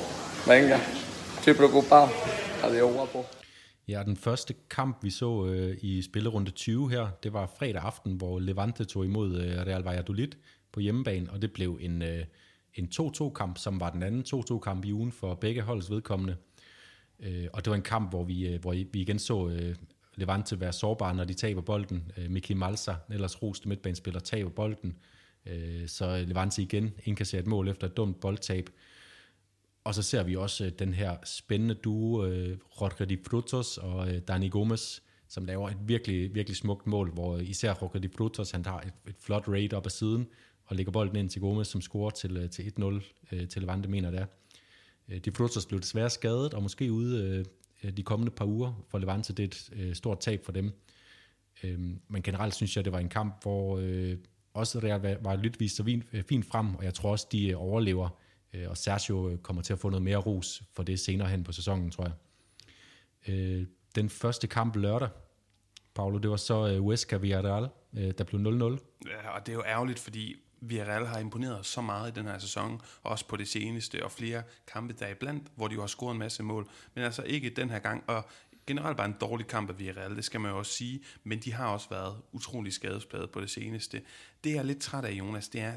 Venga, 0.46 0.78
estoy 1.38 1.54
preocupado. 1.54 2.08
Adiós, 2.62 2.92
guapo. 2.92 3.24
Ja, 3.88 4.02
den 4.06 4.16
første 4.16 4.54
kamp, 4.70 4.98
vi 5.02 5.10
så 5.10 5.46
øh, 5.46 5.76
i 5.82 6.02
spillerunde 6.02 6.50
20 6.50 6.90
her, 6.90 7.08
det 7.22 7.32
var 7.32 7.46
fredag 7.58 7.82
aften, 7.82 8.12
hvor 8.12 8.38
Levante 8.38 8.84
tog 8.84 9.04
imod 9.04 9.40
øh, 9.40 9.66
Real 9.66 9.82
Valladolid 9.82 10.28
på 10.72 10.80
hjemmebane, 10.80 11.30
og 11.30 11.42
det 11.42 11.52
blev 11.52 11.78
en, 11.80 12.02
øh, 12.02 12.24
en 12.74 12.88
2-2-kamp, 12.94 13.58
som 13.58 13.80
var 13.80 13.90
den 13.90 14.02
anden 14.02 14.24
2-2-kamp 14.34 14.84
i 14.84 14.92
ugen 14.92 15.12
for 15.12 15.34
begge 15.34 15.62
holds 15.62 15.90
vedkommende. 15.90 16.36
Øh, 17.20 17.46
og 17.52 17.64
det 17.64 17.70
var 17.70 17.76
en 17.76 17.82
kamp, 17.82 18.10
hvor 18.10 18.24
vi, 18.24 18.48
øh, 18.48 18.60
hvor 18.60 18.72
vi 18.72 19.00
igen 19.00 19.18
så 19.18 19.48
øh, 19.48 19.76
Levante 20.14 20.60
være 20.60 20.72
sårbare, 20.72 21.14
når 21.14 21.24
de 21.24 21.34
taber 21.34 21.60
bolden. 21.60 22.12
Øh, 22.16 22.30
Miki 22.30 22.54
Malsa, 22.54 22.94
ellers 23.10 23.42
roste 23.42 23.68
midtbanespiller, 23.68 24.20
taber 24.20 24.50
bolden. 24.50 24.96
Øh, 25.46 25.88
så 25.88 26.24
Levante 26.26 26.62
igen 26.62 26.94
indkasserer 27.04 27.42
et 27.42 27.48
mål 27.48 27.68
efter 27.68 27.86
et 27.86 27.96
dumt 27.96 28.20
boldtab. 28.20 28.70
Og 29.84 29.94
så 29.94 30.02
ser 30.02 30.22
vi 30.22 30.36
også 30.36 30.64
øh, 30.64 30.72
den 30.78 30.94
her 30.94 31.16
spændende 31.24 31.74
duo, 31.74 32.24
øh, 32.24 32.58
Rodrigo 32.80 33.08
Di 33.08 33.18
Frutos 33.28 33.78
og 33.78 34.14
øh, 34.14 34.20
Dani 34.28 34.48
Gomes, 34.48 35.02
som 35.28 35.44
laver 35.44 35.70
et 35.70 35.78
virkelig, 35.80 36.34
virkelig 36.34 36.56
smukt 36.56 36.86
mål, 36.86 37.10
hvor 37.10 37.38
især 37.38 37.72
Rodrigo 37.72 38.02
Di 38.02 38.08
Frutos, 38.16 38.50
han 38.50 38.64
tager 38.64 38.80
et, 38.80 38.92
et 39.08 39.16
flot 39.18 39.48
raid 39.48 39.72
op 39.72 39.86
ad 39.86 39.90
siden, 39.90 40.28
og 40.70 40.76
lægger 40.76 40.92
bolden 40.92 41.16
ind 41.16 41.30
til 41.30 41.40
Gomes, 41.40 41.68
som 41.68 41.80
scorer 41.80 42.10
til, 42.10 42.36
øh, 42.36 42.50
til 42.50 42.72
1-0 42.78 42.84
øh, 43.32 43.48
til 43.48 43.62
Levante, 43.62 43.88
mener 43.88 44.10
det 44.10 44.20
er. 44.20 44.26
Øh, 45.08 45.18
Di 45.18 45.30
Frutos 45.30 45.66
blev 45.66 45.80
desværre 45.80 46.10
skadet, 46.10 46.54
og 46.54 46.62
måske 46.62 46.92
ude 46.92 47.24
øh, 47.24 47.44
øh, 47.84 47.96
de 47.96 48.02
kommende 48.02 48.32
par 48.32 48.44
uger 48.44 48.84
for 48.88 48.98
Levante. 48.98 49.32
Det 49.32 49.42
er 49.42 49.46
et 49.46 49.70
øh, 49.72 49.94
stort 49.94 50.20
tab 50.20 50.44
for 50.44 50.52
dem. 50.52 50.72
Øh, 51.62 51.80
men 52.08 52.22
generelt 52.22 52.54
synes 52.54 52.76
jeg, 52.76 52.84
det 52.84 52.92
var 52.92 52.98
en 52.98 53.08
kamp, 53.08 53.42
hvor 53.42 53.78
øh, 53.82 54.16
også 54.54 54.78
Real 54.78 55.00
var, 55.00 55.16
var 55.20 55.36
lidt 55.36 55.72
så 55.72 55.84
fint, 55.84 56.04
øh, 56.12 56.24
fint 56.24 56.46
frem, 56.46 56.74
og 56.74 56.84
jeg 56.84 56.94
tror 56.94 57.10
også, 57.10 57.26
de 57.32 57.48
øh, 57.48 57.62
overlever. 57.62 58.08
Øh, 58.52 58.70
og 58.70 58.76
Sergio 58.76 59.28
øh, 59.28 59.38
kommer 59.38 59.62
til 59.62 59.72
at 59.72 59.78
få 59.78 59.90
noget 59.90 60.02
mere 60.02 60.16
ros 60.16 60.62
for 60.72 60.82
det 60.82 61.00
senere 61.00 61.28
hen 61.28 61.44
på 61.44 61.52
sæsonen, 61.52 61.90
tror 61.90 62.04
jeg. 62.04 62.14
Øh, 63.34 63.66
den 63.94 64.08
første 64.08 64.46
kamp 64.46 64.76
lørdag, 64.76 65.08
Paolo, 65.94 66.18
det 66.18 66.30
var 66.30 66.36
så 66.36 66.68
øh, 66.68 66.80
Huesca 66.80 67.16
Villarreal, 67.16 67.68
øh, 67.96 68.12
der 68.18 68.24
blev 68.24 68.40
0-0. 68.40 69.08
Ja, 69.08 69.30
og 69.30 69.46
det 69.46 69.52
er 69.52 69.56
jo 69.56 69.62
ærgerligt, 69.66 69.98
fordi 69.98 70.36
Villarreal 70.60 71.06
har 71.06 71.18
imponeret 71.18 71.66
så 71.66 71.80
meget 71.80 72.10
i 72.10 72.20
den 72.20 72.26
her 72.26 72.38
sæson, 72.38 72.80
også 73.02 73.26
på 73.26 73.36
det 73.36 73.48
seneste, 73.48 74.04
og 74.04 74.12
flere 74.12 74.42
kampe 74.72 74.94
der 74.98 75.08
iblandt, 75.08 75.48
hvor 75.56 75.68
de 75.68 75.74
jo 75.74 75.80
har 75.80 75.86
scoret 75.86 76.12
en 76.12 76.18
masse 76.18 76.42
mål, 76.42 76.68
men 76.94 77.04
altså 77.04 77.22
ikke 77.22 77.50
den 77.50 77.70
her 77.70 77.78
gang, 77.78 78.04
og 78.06 78.28
generelt 78.66 78.96
bare 78.96 79.06
en 79.06 79.16
dårlig 79.20 79.46
kamp 79.46 79.70
af 79.70 79.78
Villarreal, 79.78 80.16
det 80.16 80.24
skal 80.24 80.40
man 80.40 80.50
jo 80.50 80.58
også 80.58 80.72
sige, 80.72 81.00
men 81.24 81.38
de 81.38 81.52
har 81.52 81.66
også 81.66 81.88
været 81.90 82.16
utrolig 82.32 82.72
skadespladet 82.72 83.30
på 83.30 83.40
det 83.40 83.50
seneste. 83.50 84.02
Det 84.44 84.50
jeg 84.50 84.58
er 84.58 84.62
lidt 84.62 84.80
træt 84.80 85.04
af, 85.04 85.12
Jonas, 85.12 85.48
det 85.48 85.60
er, 85.60 85.74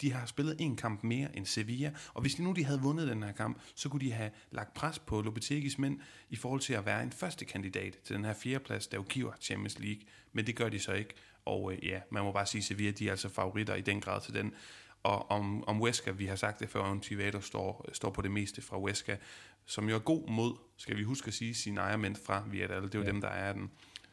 de 0.00 0.12
har 0.12 0.26
spillet 0.26 0.56
en 0.58 0.76
kamp 0.76 1.02
mere 1.02 1.36
end 1.36 1.46
Sevilla, 1.46 1.92
og 2.14 2.22
hvis 2.22 2.34
de 2.34 2.42
nu 2.42 2.52
de 2.52 2.64
havde 2.64 2.80
vundet 2.80 3.08
den 3.08 3.22
her 3.22 3.32
kamp, 3.32 3.60
så 3.74 3.88
kunne 3.88 4.00
de 4.00 4.12
have 4.12 4.30
lagt 4.50 4.74
pres 4.74 4.98
på 4.98 5.22
Lopetegis 5.22 5.78
mænd 5.78 6.00
i 6.30 6.36
forhold 6.36 6.60
til 6.60 6.72
at 6.72 6.86
være 6.86 7.02
en 7.02 7.12
første 7.12 7.44
kandidat 7.44 7.98
til 8.04 8.16
den 8.16 8.24
her 8.24 8.34
fjerdeplads, 8.34 8.86
der 8.86 8.96
jo 8.96 9.04
giver 9.08 9.32
Champions 9.40 9.78
League, 9.78 10.02
men 10.32 10.46
det 10.46 10.56
gør 10.56 10.68
de 10.68 10.80
så 10.80 10.92
ikke. 10.92 11.14
Og 11.44 11.72
øh, 11.72 11.86
ja, 11.86 12.00
man 12.10 12.22
må 12.22 12.32
bare 12.32 12.46
sige, 12.46 12.60
at 12.60 12.64
Sevilla 12.64 12.90
de 12.90 13.06
er 13.06 13.10
altså 13.10 13.28
favoritter 13.28 13.74
i 13.74 13.80
den 13.80 14.00
grad 14.00 14.20
til 14.20 14.34
den. 14.34 14.54
Og 15.02 15.30
om, 15.30 15.64
om 15.64 15.80
Wesker, 15.82 16.12
vi 16.12 16.26
har 16.26 16.36
sagt 16.36 16.60
det 16.60 16.70
før, 16.70 16.80
om 16.80 17.00
Tivato 17.00 17.40
står, 17.40 17.88
står 17.92 18.10
på 18.10 18.22
det 18.22 18.30
meste 18.30 18.62
fra 18.62 18.80
Wesker, 18.80 19.16
som 19.66 19.88
jo 19.88 19.94
er 19.94 20.00
god 20.00 20.28
mod, 20.28 20.54
skal 20.76 20.96
vi 20.96 21.02
huske 21.02 21.28
at 21.28 21.34
sige, 21.34 21.54
sine 21.54 21.80
ejermænd 21.80 22.16
fra 22.16 22.44
Villarreal. 22.50 22.82
Det 22.82 22.94
er 22.94 22.98
jo 22.98 23.04
ja. 23.04 23.10
dem, 23.10 23.20
der 23.20 23.28
er 23.28 23.52
den. 23.52 23.70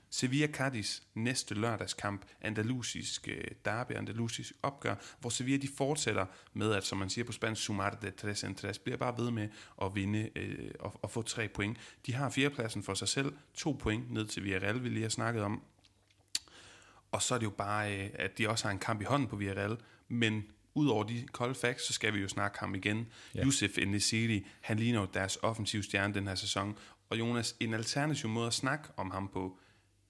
Sevilla 0.09 0.47
Cadiz 0.47 1.01
næste 1.13 1.55
lørdagskamp, 1.55 2.25
andalusisk 2.41 3.27
øh, 3.27 3.43
derby, 3.65 3.91
andalusisk 3.91 4.53
opgør, 4.63 4.95
hvor 5.19 5.29
Sevilla 5.29 5.61
de 5.61 5.67
fortsætter 5.77 6.25
med, 6.53 6.71
at 6.71 6.83
som 6.83 6.97
man 6.97 7.09
siger 7.09 7.25
på 7.25 7.31
spansk, 7.31 7.61
sumar 7.61 7.89
de 7.89 8.11
tres 8.11 8.43
en 8.43 8.55
tres, 8.55 8.79
bliver 8.79 8.97
bare 8.97 9.17
ved 9.17 9.31
med 9.31 9.49
at 9.81 9.95
vinde 9.95 10.29
øh, 10.35 10.71
og, 10.79 10.99
og 11.01 11.11
få 11.11 11.21
tre 11.21 11.47
point. 11.47 11.77
De 12.05 12.13
har 12.13 12.29
fjerdepladsen 12.29 12.83
for 12.83 12.93
sig 12.93 13.07
selv, 13.07 13.33
to 13.53 13.71
point 13.71 14.11
ned 14.11 14.25
til 14.25 14.43
Villarreal, 14.43 14.83
vi 14.83 14.89
lige 14.89 15.01
har 15.01 15.09
snakket 15.09 15.43
om, 15.43 15.63
og 17.15 17.21
så 17.21 17.35
er 17.35 17.37
det 17.37 17.45
jo 17.45 17.49
bare, 17.49 17.97
øh, 17.97 18.09
at 18.13 18.37
de 18.37 18.49
også 18.49 18.65
har 18.65 18.71
en 18.71 18.79
kamp 18.79 19.01
i 19.01 19.03
hånden 19.03 19.27
på 19.27 19.35
Villarreal, 19.35 19.77
men 20.07 20.43
Udover 20.77 21.03
de 21.03 21.25
kolde 21.31 21.55
facts, 21.55 21.87
så 21.87 21.93
skal 21.93 22.13
vi 22.13 22.19
jo 22.19 22.27
snakke 22.27 22.59
ham 22.59 22.75
igen. 22.75 23.07
Ja. 23.35 23.45
Yusuf 23.45 23.77
Enesiri, 23.77 24.45
han 24.61 24.79
ligner 24.79 24.99
jo 24.99 25.07
deres 25.13 25.37
offensiv 25.41 25.83
stjerne 25.83 26.13
den 26.13 26.27
her 26.27 26.35
sæson. 26.35 26.77
Og 27.09 27.19
Jonas, 27.19 27.55
en 27.59 27.73
alternativ 27.73 28.29
måde 28.29 28.47
at 28.47 28.53
snakke 28.53 28.89
om 28.97 29.11
ham 29.11 29.29
på. 29.33 29.57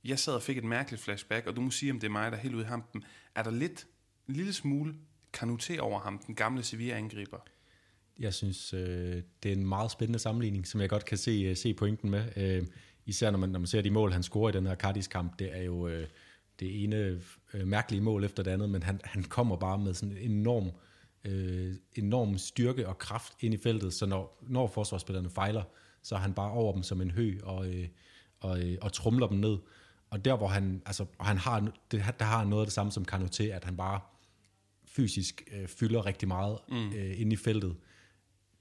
Jeg 0.04 0.20
sad 0.20 0.34
og 0.34 0.44
fik 0.44 0.58
et 0.58 0.64
mærkeligt 0.64 1.04
flashback, 1.04 1.48
og 1.48 1.56
du 1.56 1.62
må 1.62 1.72
sige, 1.72 1.92
om 1.92 2.00
det 2.00 2.08
er 2.08 2.12
mig, 2.12 2.32
der 2.32 2.38
er 2.38 2.42
helt 2.42 2.56
ude 2.56 2.64
i 2.64 2.66
hampen. 2.66 3.04
Er 3.36 3.44
der 3.44 3.52
lidt, 3.52 3.88
en 4.28 4.36
lille 4.36 4.54
smule 4.54 4.96
kanuté 5.38 5.78
over 5.78 6.00
ham, 6.00 6.20
den 6.28 6.36
gamle 6.36 6.64
Sevilla-angriber? 6.64 7.40
jeg 8.20 8.34
synes, 8.34 8.74
øh, 8.74 9.22
det 9.44 9.52
er 9.52 9.56
en 9.56 9.68
meget 9.68 9.92
spændende 9.92 10.20
sammenligning, 10.20 10.68
som 10.68 10.82
jeg 10.82 10.90
godt 10.90 11.06
kan 11.06 11.18
se, 11.18 11.32
øh, 11.32 11.58
se 11.58 11.74
pointen 11.74 12.10
med. 12.10 12.24
Øh, 12.36 12.64
især 13.06 13.32
når 13.32 13.38
man, 13.38 13.50
når 13.50 13.60
man 13.60 13.68
ser 13.68 13.82
de 13.82 13.90
mål, 13.90 14.12
han 14.12 14.24
scorer 14.24 14.50
i 14.50 14.54
den 14.54 14.66
her 14.68 14.76
Cardis-kamp, 14.76 15.40
det 15.40 15.58
er 15.58 15.62
jo 15.62 15.88
øh, 15.88 16.08
det 16.60 16.84
ene 16.84 17.22
øh, 17.54 17.68
mærkelige 17.68 18.02
mål 18.02 18.24
efter 18.24 18.44
det 18.44 18.52
andet, 18.52 18.70
men 18.70 18.84
han, 18.84 19.02
han 19.04 19.24
kommer 19.24 19.56
bare 19.56 19.78
med 19.78 19.94
sådan 19.94 20.18
en 20.18 20.32
enorm, 20.32 20.72
øh, 21.24 21.76
enorm 21.96 22.38
styrke 22.38 22.88
og 22.88 22.98
kraft 22.98 23.34
ind 23.40 23.54
i 23.54 23.58
feltet, 23.58 23.94
så 23.94 24.06
når, 24.06 24.44
når 24.48 24.68
forsvarsspillerne 24.68 25.30
fejler, 25.30 25.64
så 26.04 26.16
er 26.16 26.20
han 26.20 26.34
bare 26.34 26.52
over 26.52 26.74
dem 26.74 26.84
som 26.84 27.02
en 27.02 27.12
hø 27.12 27.40
og, 27.44 27.68
øh, 27.68 27.88
og, 28.40 28.64
øh, 28.64 28.78
og 28.82 28.94
trumler 28.94 29.28
dem 29.28 29.38
ned. 29.38 29.58
Og 30.10 30.26
der 30.26 30.38
hvor 30.38 30.48
han, 30.48 30.82
altså, 30.86 31.06
han 31.20 31.38
har, 31.38 31.60
det, 31.92 32.06
der 32.20 32.26
har 32.26 32.46
noget 32.46 32.62
af 32.62 32.66
det 32.66 32.74
samme 32.74 32.92
som 32.92 33.06
Kanute, 33.06 33.54
at 33.54 33.64
han 33.64 33.78
bare 33.78 34.00
fysisk 34.86 35.44
øh, 35.54 35.68
fylder 35.68 36.06
rigtig 36.06 36.28
meget 36.28 36.58
mm. 36.70 36.94
øh, 36.94 37.22
inde 37.22 37.34
i 37.34 37.36
feltet. 37.36 37.76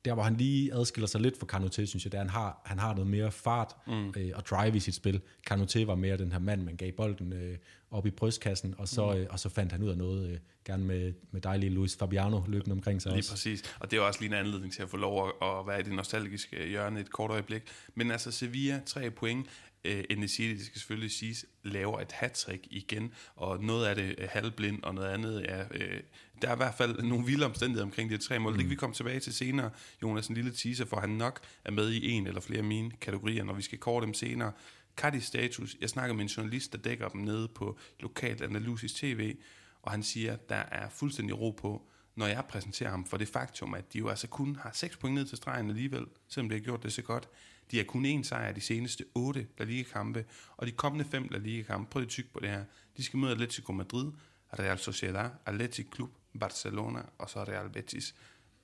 Der 0.05 0.15
hvor 0.15 0.23
han 0.23 0.37
lige 0.37 0.75
adskiller 0.75 1.07
sig 1.07 1.21
lidt 1.21 1.39
fra 1.39 1.47
Kanute, 1.47 1.87
synes 1.87 2.05
jeg, 2.05 2.13
det 2.13 2.19
er, 2.19 2.23
at 2.23 2.31
han 2.31 2.43
har, 2.43 2.63
han 2.65 2.79
har 2.79 2.95
noget 2.95 3.11
mere 3.11 3.33
fart 3.33 3.77
mm. 3.87 4.15
øh, 4.17 4.31
og 4.35 4.47
drive 4.47 4.77
i 4.77 4.81
sit 4.81 4.95
spil. 4.95 5.21
Kanute 5.47 5.87
var 5.87 5.95
mere 5.95 6.17
den 6.17 6.33
her 6.33 6.39
mand, 6.39 6.63
man 6.63 6.77
gav 6.77 6.93
bolden 6.93 7.33
øh, 7.33 7.59
op 7.91 8.07
i 8.07 8.11
brystkassen, 8.11 8.75
og 8.79 8.89
så, 8.89 9.13
mm. 9.13 9.19
øh, 9.19 9.27
og 9.31 9.41
så 9.41 9.49
fandt 9.49 9.73
han 9.73 9.83
ud 9.83 9.89
af 9.89 9.99
noget, 9.99 10.31
øh, 10.31 10.39
gerne 10.65 10.85
med, 10.85 11.13
med 11.31 11.41
dejlige 11.41 11.71
Luis 11.71 11.97
Fabiano 11.97 12.41
løbende 12.47 12.73
omkring 12.73 13.03
sig 13.03 13.13
Lige 13.13 13.21
også. 13.21 13.31
præcis. 13.31 13.77
Og 13.81 13.91
det 13.91 13.97
er 13.97 14.01
også 14.01 14.21
lige 14.21 14.29
en 14.29 14.39
anledning 14.39 14.73
til 14.73 14.83
at 14.83 14.91
få 14.91 14.97
lov 14.97 15.29
at, 15.29 15.49
at 15.49 15.67
være 15.67 15.81
i 15.81 15.83
det 15.83 15.93
nostalgiske 15.93 16.69
hjørne 16.69 17.01
et 17.01 17.11
kort 17.11 17.31
øjeblik. 17.31 17.63
Men 17.95 18.11
altså 18.11 18.31
Sevilla, 18.31 18.81
tre 18.87 19.11
point. 19.11 19.47
Øh, 19.85 20.05
Enesidi, 20.11 20.55
det 20.55 20.67
skal 20.67 20.79
selvfølgelig 20.79 21.11
siges, 21.11 21.47
laver 21.63 22.01
et 22.01 22.13
hat 22.13 22.49
igen, 22.71 23.13
og 23.37 23.65
noget 23.65 23.87
af 23.87 23.95
det 23.95 24.15
er 24.19 24.29
halvblind, 24.29 24.83
og 24.83 24.95
noget 24.95 25.09
andet 25.09 25.51
er... 25.51 25.67
Øh, 25.71 26.01
der 26.43 26.49
er 26.49 26.55
i 26.55 26.57
hvert 26.57 26.75
fald 26.75 27.03
nogle 27.03 27.27
vilde 27.27 27.47
omstændigheder 27.47 27.85
omkring 27.87 28.11
de 28.11 28.19
tre 28.19 28.39
mål. 28.39 28.53
Mm. 28.53 28.59
Det 28.59 28.65
kan 28.65 28.71
vi 28.71 28.77
komme 28.77 28.95
tilbage 28.95 29.21
til 29.21 29.35
senere. 29.35 29.71
Jonas, 30.03 30.29
en 30.29 30.35
lille 30.35 30.53
teaser, 30.53 30.85
for 30.85 31.01
han 31.01 31.09
nok 31.09 31.41
er 31.65 31.71
med 31.71 31.91
i 31.91 32.11
en 32.11 32.27
eller 32.27 32.41
flere 32.41 32.59
af 32.59 32.65
mine 32.65 32.91
kategorier, 33.01 33.45
når 33.45 33.55
vi 33.55 33.63
skal 33.63 33.79
kåre 33.79 34.05
dem 34.05 34.15
senere. 34.15 34.53
Cardi 34.97 35.21
status. 35.21 35.77
Jeg 35.81 35.91
snakker 35.91 36.15
med 36.15 36.23
en 36.23 36.29
journalist, 36.29 36.73
der 36.73 36.79
dækker 36.79 37.09
dem 37.09 37.21
nede 37.21 37.49
på 37.49 37.79
lokalt 38.01 38.43
andalusisk 38.43 38.95
tv, 38.95 39.37
og 39.83 39.91
han 39.91 40.03
siger, 40.03 40.33
at 40.33 40.49
der 40.49 40.55
er 40.73 40.89
fuldstændig 40.89 41.41
ro 41.41 41.51
på, 41.51 41.83
når 42.17 42.27
jeg 42.27 42.45
præsenterer 42.49 42.91
ham 42.91 43.07
for 43.07 43.17
det 43.17 43.29
faktum, 43.29 43.75
at 43.75 43.93
de 43.93 43.99
jo 43.99 44.09
altså 44.09 44.27
kun 44.27 44.57
har 44.57 44.71
6 44.73 44.97
point 44.97 45.15
ned 45.15 45.27
til 45.27 45.37
stregen 45.37 45.71
alligevel, 45.71 46.07
selvom 46.29 46.49
de 46.49 46.55
har 46.55 46.61
gjort 46.61 46.83
det 46.83 46.93
så 46.93 47.03
godt. 47.03 47.29
De 47.71 47.77
har 47.77 47.85
kun 47.85 48.07
én 48.07 48.23
sejr 48.23 48.53
de 48.53 48.61
seneste 48.61 49.05
8 49.15 49.47
La 49.59 49.65
Liga-kampe, 49.65 50.25
og 50.57 50.67
de 50.67 50.73
kommende 50.73 51.05
5 51.05 51.29
La 51.31 51.39
Liga-kampe, 51.39 51.91
prøv 51.91 52.03
at 52.03 52.09
tykke 52.09 52.33
på 52.33 52.41
det 52.41 52.51
her, 52.51 52.65
de 52.97 53.03
skal 53.03 53.19
møde 53.19 53.33
Atletico 53.33 53.73
Madrid, 53.73 54.13
Real 54.59 54.79
Sociedad, 54.79 55.31
Athletic 55.47 55.87
Club, 55.95 56.11
Barcelona 56.41 57.03
og 57.19 57.31
så 57.31 57.45
Real 57.45 57.71
Betis. 57.71 58.15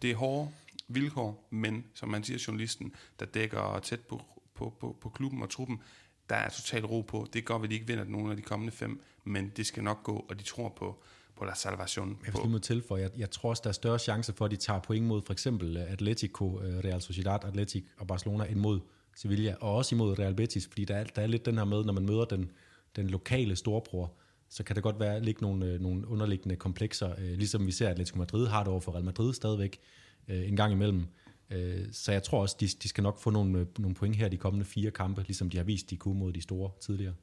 Det 0.02 0.10
er 0.10 0.16
hårde 0.16 0.50
vilkår, 0.88 1.48
men 1.50 1.84
som 1.94 2.08
man 2.08 2.24
siger 2.24 2.44
journalisten, 2.46 2.94
der 3.20 3.26
dækker 3.26 3.78
tæt 3.78 4.00
på, 4.00 4.22
på, 4.54 4.76
på, 4.80 4.96
på 5.00 5.08
klubben 5.08 5.42
og 5.42 5.50
truppen, 5.50 5.82
der 6.28 6.36
er 6.36 6.48
totalt 6.48 6.84
ro 6.84 7.00
på. 7.00 7.26
Det 7.32 7.44
går, 7.44 7.62
at 7.62 7.70
de 7.70 7.74
ikke 7.74 7.86
vinder 7.86 8.04
nogen 8.04 8.30
af 8.30 8.36
de 8.36 8.42
kommende 8.42 8.72
fem, 8.72 9.02
men 9.24 9.52
det 9.56 9.66
skal 9.66 9.84
nok 9.84 10.02
gå, 10.02 10.26
og 10.28 10.38
de 10.38 10.44
tror 10.44 10.68
på, 10.68 11.02
på 11.40 11.46
La 11.46 11.54
Salvation. 11.54 12.18
Jeg 12.26 12.34
vil 12.34 12.50
lige 12.50 12.58
tilføje, 12.58 13.02
jeg, 13.02 13.10
jeg 13.18 13.30
tror 13.30 13.50
også, 13.50 13.60
der 13.64 13.68
er 13.68 13.72
større 13.72 13.98
chance 13.98 14.32
for, 14.32 14.44
at 14.44 14.50
de 14.50 14.56
tager 14.56 14.80
point 14.80 15.06
mod 15.06 15.22
for 15.22 15.32
eksempel 15.32 15.76
Atletico, 15.76 16.60
øh, 16.62 16.78
Real 16.78 17.00
Sociedad, 17.00 17.44
Atletico 17.44 17.86
og 17.98 18.06
Barcelona, 18.06 18.44
end 18.44 18.58
mod 18.58 18.80
Sevilla, 19.16 19.54
og 19.60 19.74
også 19.74 19.94
imod 19.94 20.18
Real 20.18 20.34
Betis, 20.34 20.66
fordi 20.66 20.84
der 20.84 20.96
er, 20.96 21.04
der 21.04 21.22
er 21.22 21.26
lidt 21.26 21.46
den 21.46 21.58
her 21.58 21.64
med, 21.64 21.84
når 21.84 21.92
man 21.92 22.06
møder 22.06 22.24
den, 22.24 22.50
den 22.96 23.06
lokale 23.10 23.56
storbror, 23.56 24.12
så 24.48 24.64
kan 24.64 24.76
det 24.76 24.82
godt 24.82 25.00
være 25.00 25.22
ligge 25.22 25.42
nogle, 25.42 25.66
øh, 25.66 25.80
nogle 25.80 26.08
underliggende 26.08 26.56
komplekser, 26.56 27.10
øh, 27.18 27.32
ligesom 27.38 27.66
vi 27.66 27.72
ser, 27.72 27.86
at 27.86 27.90
Atletico 27.90 28.18
Madrid 28.18 28.46
har 28.46 28.62
det 28.64 28.68
over 28.68 28.80
for 28.80 28.92
Real 28.92 29.04
Madrid 29.04 29.34
stadigvæk 29.34 29.78
øh, 30.28 30.48
en 30.48 30.56
gang 30.56 30.72
imellem. 30.72 31.06
Øh, 31.50 31.86
så 31.92 32.12
jeg 32.12 32.22
tror 32.22 32.40
også, 32.40 32.56
de, 32.60 32.66
de 32.66 32.88
skal 32.88 33.02
nok 33.02 33.18
få 33.18 33.30
nogle, 33.30 33.58
øh, 33.58 33.66
nogle 33.78 33.94
point 33.94 34.16
her 34.16 34.28
de 34.28 34.36
kommende 34.36 34.64
fire 34.64 34.90
kampe, 34.90 35.22
ligesom 35.22 35.50
de 35.50 35.56
har 35.56 35.64
vist, 35.64 35.90
de 35.90 35.96
kunne 35.96 36.18
mod 36.18 36.32
de 36.32 36.40
store 36.40 36.70
tidligere. 36.80 37.14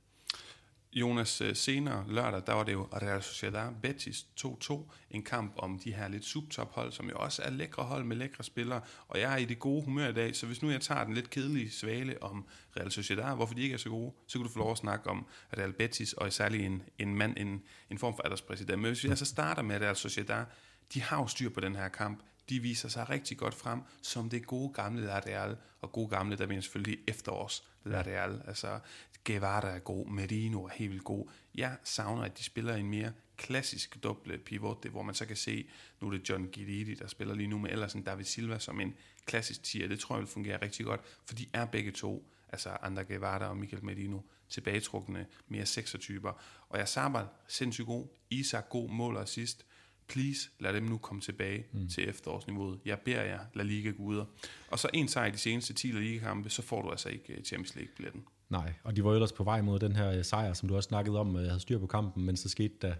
Jonas, 0.99 1.41
øh, 1.41 1.55
senere 1.55 2.05
lørdag, 2.07 2.41
der 2.47 2.53
var 2.53 2.63
det 2.63 2.73
jo 2.73 2.87
Real 2.93 3.23
Sociedad 3.23 3.71
Betis 3.81 4.27
2-2, 4.39 4.91
en 5.11 5.23
kamp 5.23 5.53
om 5.57 5.79
de 5.79 5.93
her 5.93 6.07
lidt 6.07 6.25
subtophold, 6.25 6.91
som 6.91 7.09
jo 7.09 7.17
også 7.17 7.41
er 7.43 7.49
lækre 7.49 7.83
hold 7.83 8.03
med 8.03 8.15
lækre 8.15 8.43
spillere, 8.43 8.81
og 9.07 9.19
jeg 9.19 9.33
er 9.33 9.37
i 9.37 9.45
det 9.45 9.59
gode 9.59 9.83
humør 9.83 10.09
i 10.09 10.13
dag, 10.13 10.35
så 10.35 10.45
hvis 10.45 10.61
nu 10.61 10.71
jeg 10.71 10.81
tager 10.81 11.03
den 11.03 11.13
lidt 11.13 11.29
kedelige 11.29 11.71
svale 11.71 12.23
om 12.23 12.45
Real 12.77 12.91
Sociedad, 12.91 13.35
hvorfor 13.35 13.53
de 13.53 13.61
ikke 13.61 13.73
er 13.73 13.77
så 13.77 13.89
gode, 13.89 14.13
så 14.27 14.37
kan 14.37 14.45
du 14.45 14.53
få 14.53 14.59
lov 14.59 14.71
at 14.71 14.77
snakke 14.77 15.09
om 15.09 15.25
Real 15.57 15.73
Betis, 15.73 16.13
og 16.13 16.33
særlig 16.33 16.65
en, 16.65 16.83
en 16.99 17.15
mand, 17.15 17.37
en, 17.37 17.63
en 17.89 17.97
form 17.97 18.15
for 18.15 18.23
alderspræsident. 18.23 18.81
Men 18.81 18.91
hvis 18.91 19.03
vi 19.03 19.09
altså 19.09 19.25
starter 19.25 19.61
med 19.61 19.81
Real 19.81 19.95
Sociedad, 19.95 20.45
de 20.93 21.01
har 21.01 21.17
jo 21.17 21.27
styr 21.27 21.49
på 21.49 21.59
den 21.59 21.75
her 21.75 21.87
kamp, 21.87 22.23
de 22.49 22.59
viser 22.59 22.89
sig 22.89 23.09
rigtig 23.09 23.37
godt 23.37 23.53
frem 23.53 23.81
som 24.01 24.29
det 24.29 24.47
gode 24.47 24.73
gamle 24.73 25.05
La 25.05 25.19
Real, 25.19 25.57
og 25.81 25.91
gode 25.91 26.09
gamle, 26.09 26.37
der 26.37 26.47
mener 26.47 26.61
selvfølgelig 26.61 26.99
efterårs 27.07 27.63
La 27.83 28.01
Real. 28.01 28.41
Altså, 28.47 28.79
Guevara 29.27 29.69
er 29.69 29.79
god, 29.79 30.07
Merino 30.07 30.63
er 30.63 30.69
helt 30.69 30.91
vildt 30.91 31.03
god. 31.03 31.25
Jeg 31.55 31.77
savner, 31.83 32.23
at 32.23 32.37
de 32.37 32.43
spiller 32.43 32.75
en 32.75 32.89
mere 32.89 33.11
klassisk 33.37 34.03
doble 34.03 34.37
pivot, 34.37 34.85
hvor 34.85 35.01
man 35.01 35.15
så 35.15 35.25
kan 35.25 35.35
se, 35.35 35.69
nu 36.01 36.07
er 36.07 36.11
det 36.11 36.29
John 36.29 36.49
Guidi, 36.53 36.93
der 36.93 37.07
spiller 37.07 37.35
lige 37.35 37.47
nu 37.47 37.57
med 37.57 37.71
ellers 37.71 37.93
en 37.93 38.03
David 38.03 38.25
Silva 38.25 38.59
som 38.59 38.79
en 38.79 38.95
klassisk 39.25 39.63
tier. 39.63 39.87
Det 39.87 39.99
tror 39.99 40.15
jeg 40.15 40.19
vil 40.19 40.27
fungere 40.27 40.61
rigtig 40.61 40.85
godt, 40.85 41.01
for 41.25 41.35
de 41.35 41.45
er 41.53 41.65
begge 41.65 41.91
to, 41.91 42.31
altså 42.49 42.77
Ander 42.81 43.03
Guevara 43.03 43.49
og 43.49 43.57
Michael 43.57 43.85
Merino, 43.85 44.19
tilbagetrukne 44.49 45.25
mere 45.47 45.65
seksertyper. 45.65 46.41
Og 46.69 46.79
jeg 46.79 46.87
sabber 46.87 47.25
sindssygt 47.47 47.87
god, 47.87 48.07
Isak 48.29 48.69
god 48.69 48.89
mål 48.89 49.15
og 49.15 49.21
assist, 49.21 49.65
please 50.07 50.49
lad 50.59 50.73
dem 50.73 50.83
nu 50.83 50.97
komme 50.97 51.21
tilbage 51.21 51.65
mm. 51.73 51.89
til 51.89 52.09
efterårsniveauet. 52.09 52.79
Jeg 52.85 52.99
beder 52.99 53.21
jer, 53.21 53.39
La 53.53 53.63
Liga 53.63 53.89
guder. 53.89 54.25
Og 54.67 54.79
så 54.79 54.89
en 54.93 55.07
sejr 55.07 55.27
i 55.27 55.31
de 55.31 55.37
seneste 55.37 55.73
10 55.73 55.87
La 55.87 55.99
Liga-kampe, 55.99 56.49
så 56.49 56.61
får 56.61 56.81
du 56.81 56.91
altså 56.91 57.09
ikke 57.09 57.33
øh, 57.33 57.43
Champions 57.43 57.75
League-billetten. 57.75 58.23
Nej, 58.49 58.73
og 58.83 58.95
de 58.95 59.03
var 59.03 59.13
ellers 59.13 59.31
på 59.31 59.43
vej 59.43 59.61
mod 59.61 59.79
den 59.79 59.95
her 59.95 60.11
øh, 60.11 60.23
sejr, 60.23 60.53
som 60.53 60.69
du 60.69 60.75
også 60.75 60.87
snakkede 60.87 61.19
om, 61.19 61.35
havde 61.35 61.59
styr 61.59 61.79
på 61.79 61.87
kampen, 61.87 62.25
men 62.25 62.37
så 62.37 62.49
skete 62.49 62.73
der 62.81 62.93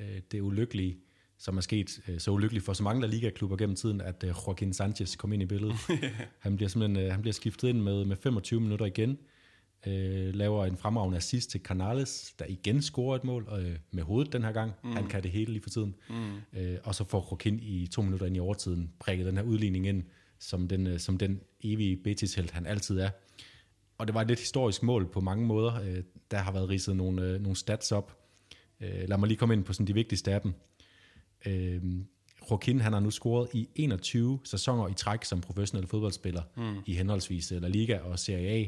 øh, 0.00 0.20
det 0.32 0.40
ulykkelige, 0.40 0.98
som 1.38 1.56
er 1.56 1.60
sket 1.60 2.00
øh, 2.08 2.20
så 2.20 2.30
ulykkeligt 2.30 2.64
for 2.64 2.72
så 2.72 2.82
mange 2.82 3.00
La 3.00 3.06
Liga-klubber 3.06 3.56
gennem 3.56 3.76
tiden, 3.76 4.00
at 4.00 4.24
øh, 4.24 4.28
Joaquin 4.28 4.72
Sanchez 4.72 5.16
kom 5.16 5.32
ind 5.32 5.42
i 5.42 5.46
billedet. 5.46 5.76
han 6.38 6.56
bliver 6.56 6.68
simpelthen 6.68 7.04
øh, 7.04 7.12
han 7.12 7.20
bliver 7.20 7.34
skiftet 7.34 7.68
ind 7.68 7.80
med, 7.80 8.04
med 8.04 8.16
25 8.16 8.60
minutter 8.60 8.86
igen, 8.86 9.18
øh, 9.86 10.34
laver 10.34 10.66
en 10.66 10.76
fremragende 10.76 11.16
assist 11.16 11.50
til 11.50 11.60
Canales, 11.60 12.34
der 12.38 12.44
igen 12.48 12.82
scorer 12.82 13.16
et 13.16 13.24
mål 13.24 13.48
øh, 13.58 13.76
med 13.90 14.02
hovedet 14.02 14.32
den 14.32 14.44
her 14.44 14.52
gang. 14.52 14.72
Mm. 14.84 14.92
Han 14.92 15.08
kan 15.08 15.22
det 15.22 15.30
hele 15.30 15.52
lige 15.52 15.62
for 15.62 15.70
tiden. 15.70 15.94
Mm. 16.10 16.58
Øh, 16.60 16.78
og 16.84 16.94
så 16.94 17.04
får 17.04 17.28
Joaquin 17.30 17.58
i 17.62 17.86
to 17.86 18.02
minutter 18.02 18.26
ind 18.26 18.36
i 18.36 18.40
overtiden 18.40 18.92
prikket 18.98 19.26
den 19.26 19.36
her 19.36 19.44
udligning 19.44 19.86
ind, 19.86 20.02
som 20.38 20.68
den, 20.68 20.86
øh, 20.86 20.98
som 20.98 21.18
den 21.18 21.40
evige 21.60 21.96
Betis-held 21.96 22.52
han 22.52 22.66
altid 22.66 22.98
er. 22.98 23.10
Og 23.98 24.06
det 24.06 24.14
var 24.14 24.20
et 24.20 24.28
lidt 24.28 24.40
historisk 24.40 24.82
mål 24.82 25.06
på 25.06 25.20
mange 25.20 25.46
måder. 25.46 25.82
Øh, 25.82 26.02
der 26.30 26.38
har 26.38 26.52
været 26.52 26.68
ridset 26.68 26.96
nogle, 26.96 27.22
øh, 27.22 27.40
nogle 27.40 27.56
stats 27.56 27.92
op. 27.92 28.16
Øh, 28.80 29.08
lad 29.08 29.18
mig 29.18 29.28
lige 29.28 29.38
komme 29.38 29.54
ind 29.54 29.64
på 29.64 29.72
sådan 29.72 29.86
de 29.86 29.94
vigtigste 29.94 30.32
af 30.32 30.40
dem. 30.40 30.54
Øh, 31.46 31.82
Joaquin, 32.50 32.80
han 32.80 32.92
har 32.92 33.00
nu 33.00 33.10
scoret 33.10 33.48
i 33.52 33.68
21 33.74 34.38
sæsoner 34.44 34.88
i 34.88 34.94
træk 34.94 35.24
som 35.24 35.40
professionel 35.40 35.86
fodboldspiller 35.86 36.42
mm. 36.56 36.76
i 36.86 36.94
henholdsvis 36.94 37.50
La 37.50 37.68
Liga 37.68 37.98
og 37.98 38.18
Serie 38.18 38.48
A 38.48 38.66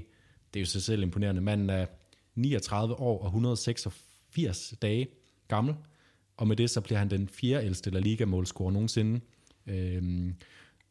det 0.55 0.61
er 0.61 0.63
jo 0.63 0.67
sig 0.67 0.83
selv 0.83 1.03
imponerende. 1.03 1.41
Manden 1.41 1.71
er 1.71 1.87
39 2.35 2.95
år 2.95 3.19
og 3.19 3.27
186 3.27 4.75
dage 4.83 5.09
gammel, 5.49 5.75
og 6.37 6.49
med 6.49 6.57
det 6.57 6.71
så 6.71 6.81
bliver 6.81 6.99
han 6.99 7.11
den 7.11 7.29
fjerde 7.29 7.67
ældste 7.67 7.91
La 7.91 7.99
Liga-målscorer 7.99 8.71
nogensinde. 8.71 9.21
Øhm, 9.67 10.35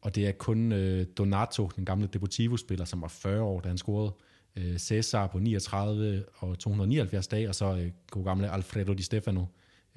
og 0.00 0.14
det 0.14 0.26
er 0.26 0.32
kun 0.32 0.72
øh, 0.72 1.06
Donato, 1.18 1.70
den 1.76 1.84
gamle 1.84 2.06
Deportivo-spiller, 2.06 2.84
som 2.84 3.02
var 3.02 3.08
40 3.08 3.42
år, 3.42 3.60
da 3.60 3.68
han 3.68 3.78
scorede. 3.78 4.12
Øh, 4.56 4.78
Cæsar 4.78 5.26
på 5.26 5.38
39 5.38 6.24
og 6.34 6.58
279 6.58 7.28
dage, 7.28 7.48
og 7.48 7.54
så 7.54 7.76
øh, 7.76 7.90
god 8.10 8.24
gamle 8.24 8.50
Alfredo 8.50 8.92
Di 8.92 9.02
Stefano, 9.02 9.44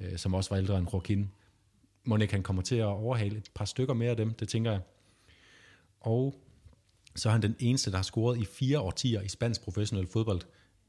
øh, 0.00 0.18
som 0.18 0.34
også 0.34 0.50
var 0.50 0.56
ældre 0.56 0.78
end 0.78 0.88
Joaquin. 0.92 1.30
Monik 2.04 2.30
han 2.30 2.42
kommer 2.42 2.62
til 2.62 2.76
at 2.76 2.84
overhale 2.84 3.36
et 3.36 3.50
par 3.54 3.64
stykker 3.64 3.94
mere 3.94 4.10
af 4.10 4.16
dem, 4.16 4.34
det 4.34 4.48
tænker 4.48 4.70
jeg. 4.70 4.80
Og 6.00 6.34
så 7.16 7.28
er 7.28 7.32
han 7.32 7.42
den 7.42 7.56
eneste, 7.58 7.90
der 7.90 7.96
har 7.96 8.02
scoret 8.02 8.38
i 8.38 8.44
fire 8.44 8.80
årtier 8.80 9.20
i 9.20 9.28
spansk 9.28 9.62
professionel 9.62 10.06
fodbold. 10.06 10.40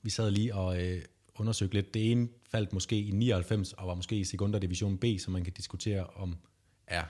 Vi 0.02 0.10
sad 0.10 0.32
lige 0.32 0.56
og 0.56 0.84
øh, 0.84 1.02
undersøgte 1.36 1.74
lidt. 1.74 1.94
Det 1.94 2.12
ene 2.12 2.28
faldt 2.52 2.74
måske 2.74 3.02
i 3.02 3.12
99 3.12 3.74
og 3.74 3.88
var 3.88 3.96
måske 3.96 4.16
i 4.16 4.24
sekunderdivision 4.24 4.98
B, 4.98 5.06
som 5.20 5.34
man 5.34 5.44
kan 5.44 5.54
diskutere 5.54 6.08
om 6.08 6.38
er 6.88 7.04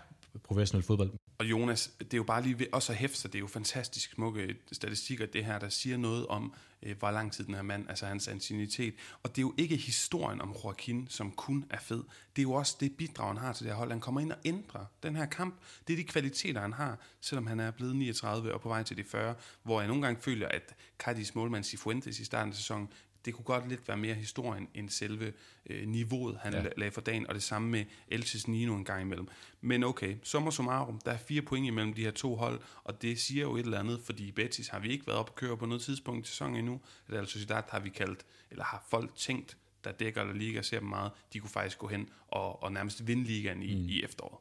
professionel 0.43 0.83
fodbold. 0.83 1.11
Og 1.37 1.45
Jonas, 1.45 1.91
det 1.99 2.13
er 2.13 2.17
jo 2.17 2.23
bare 2.23 2.41
lige 2.43 2.59
ved 2.59 2.67
også 2.71 2.91
at 2.91 2.97
hæfte 2.97 3.17
sig, 3.17 3.33
det 3.33 3.37
er 3.37 3.41
jo 3.41 3.47
fantastisk 3.47 4.11
smukke 4.11 4.55
statistikker, 4.71 5.25
det 5.25 5.45
her, 5.45 5.59
der 5.59 5.69
siger 5.69 5.97
noget 5.97 6.27
om, 6.27 6.53
øh, 6.83 6.97
hvor 6.99 7.11
lang 7.11 7.33
tid 7.33 7.43
den 7.43 7.53
her 7.53 7.61
mand, 7.61 7.89
altså 7.89 8.05
hans 8.05 8.27
ancienitet. 8.27 8.93
Og 9.23 9.29
det 9.29 9.37
er 9.37 9.41
jo 9.41 9.53
ikke 9.57 9.75
historien 9.75 10.41
om 10.41 10.55
Joaquin, 10.63 11.07
som 11.09 11.31
kun 11.31 11.65
er 11.69 11.79
fed. 11.79 12.03
Det 12.35 12.39
er 12.39 12.43
jo 12.43 12.51
også 12.51 12.77
det 12.79 12.97
bidrag, 12.97 13.27
han 13.27 13.37
har 13.37 13.53
til 13.53 13.65
det 13.65 13.71
her 13.71 13.77
hold. 13.77 13.91
Han 13.91 13.99
kommer 13.99 14.21
ind 14.21 14.31
og 14.31 14.37
ændrer 14.45 14.85
den 15.03 15.15
her 15.15 15.25
kamp. 15.25 15.55
Det 15.87 15.93
er 15.93 15.97
de 15.97 16.03
kvaliteter, 16.03 16.61
han 16.61 16.73
har, 16.73 16.97
selvom 17.21 17.47
han 17.47 17.59
er 17.59 17.71
blevet 17.71 17.95
39 17.95 18.53
og 18.53 18.61
på 18.61 18.69
vej 18.69 18.83
til 18.83 18.97
de 18.97 19.03
40, 19.03 19.35
hvor 19.63 19.81
jeg 19.81 19.87
nogle 19.87 20.03
gange 20.03 20.21
føler, 20.21 20.47
at 20.47 20.75
Cardis 20.99 21.35
målmand 21.35 21.63
Sifuentes 21.63 22.19
i 22.19 22.25
starten 22.25 22.51
af 22.51 22.55
sæsonen, 22.55 22.89
det 23.25 23.33
kunne 23.33 23.45
godt 23.45 23.69
lidt 23.69 23.87
være 23.87 23.97
mere 23.97 24.13
historien 24.13 24.67
end 24.73 24.89
selve 24.89 25.33
øh, 25.65 25.87
niveauet, 25.87 26.37
han 26.41 26.53
Ja. 26.53 26.63
lagde 26.77 26.91
for 26.91 27.01
dagen, 27.01 27.27
og 27.27 27.35
det 27.35 27.43
samme 27.43 27.69
med 27.69 27.85
Elches 28.07 28.47
Nino 28.47 28.75
en 28.75 28.85
gang 28.85 29.01
imellem. 29.01 29.27
Men 29.61 29.83
okay, 29.83 30.15
summa 30.23 30.51
summarum, 30.51 30.99
der 31.05 31.11
er 31.11 31.17
fire 31.17 31.41
point 31.41 31.67
imellem 31.67 31.93
de 31.93 32.01
her 32.03 32.11
to 32.11 32.35
hold, 32.35 32.59
og 32.83 33.01
det 33.01 33.19
siger 33.19 33.41
jo 33.41 33.55
et 33.55 33.65
eller 33.65 33.79
andet, 33.79 33.99
fordi 34.05 34.31
Betis 34.31 34.67
har 34.67 34.79
vi 34.79 34.89
ikke 34.89 35.07
været 35.07 35.19
op 35.19 35.29
at 35.29 35.35
køre 35.35 35.57
på 35.57 35.65
noget 35.65 35.81
tidspunkt 35.81 36.27
i 36.27 36.29
sæsonen 36.29 36.55
endnu. 36.55 36.81
Real 37.11 37.27
Sociedad 37.27 37.63
har 37.69 37.79
vi 37.79 37.89
kaldt, 37.89 38.25
eller 38.51 38.63
har 38.63 38.85
folk 38.89 39.15
tænkt, 39.15 39.57
der 39.83 39.91
dækker 39.91 40.23
La 40.23 40.31
Liga 40.33 40.61
ser 40.61 40.79
dem 40.79 40.87
meget, 40.89 41.11
de 41.33 41.39
kunne 41.39 41.49
faktisk 41.49 41.77
gå 41.77 41.87
hen 41.87 42.09
og, 42.27 42.63
og 42.63 42.71
nærmest 42.71 43.07
vinde 43.07 43.23
ligaen 43.23 43.63
i, 43.63 43.75
mm. 43.75 43.89
i 43.89 44.03
efteråret. 44.03 44.37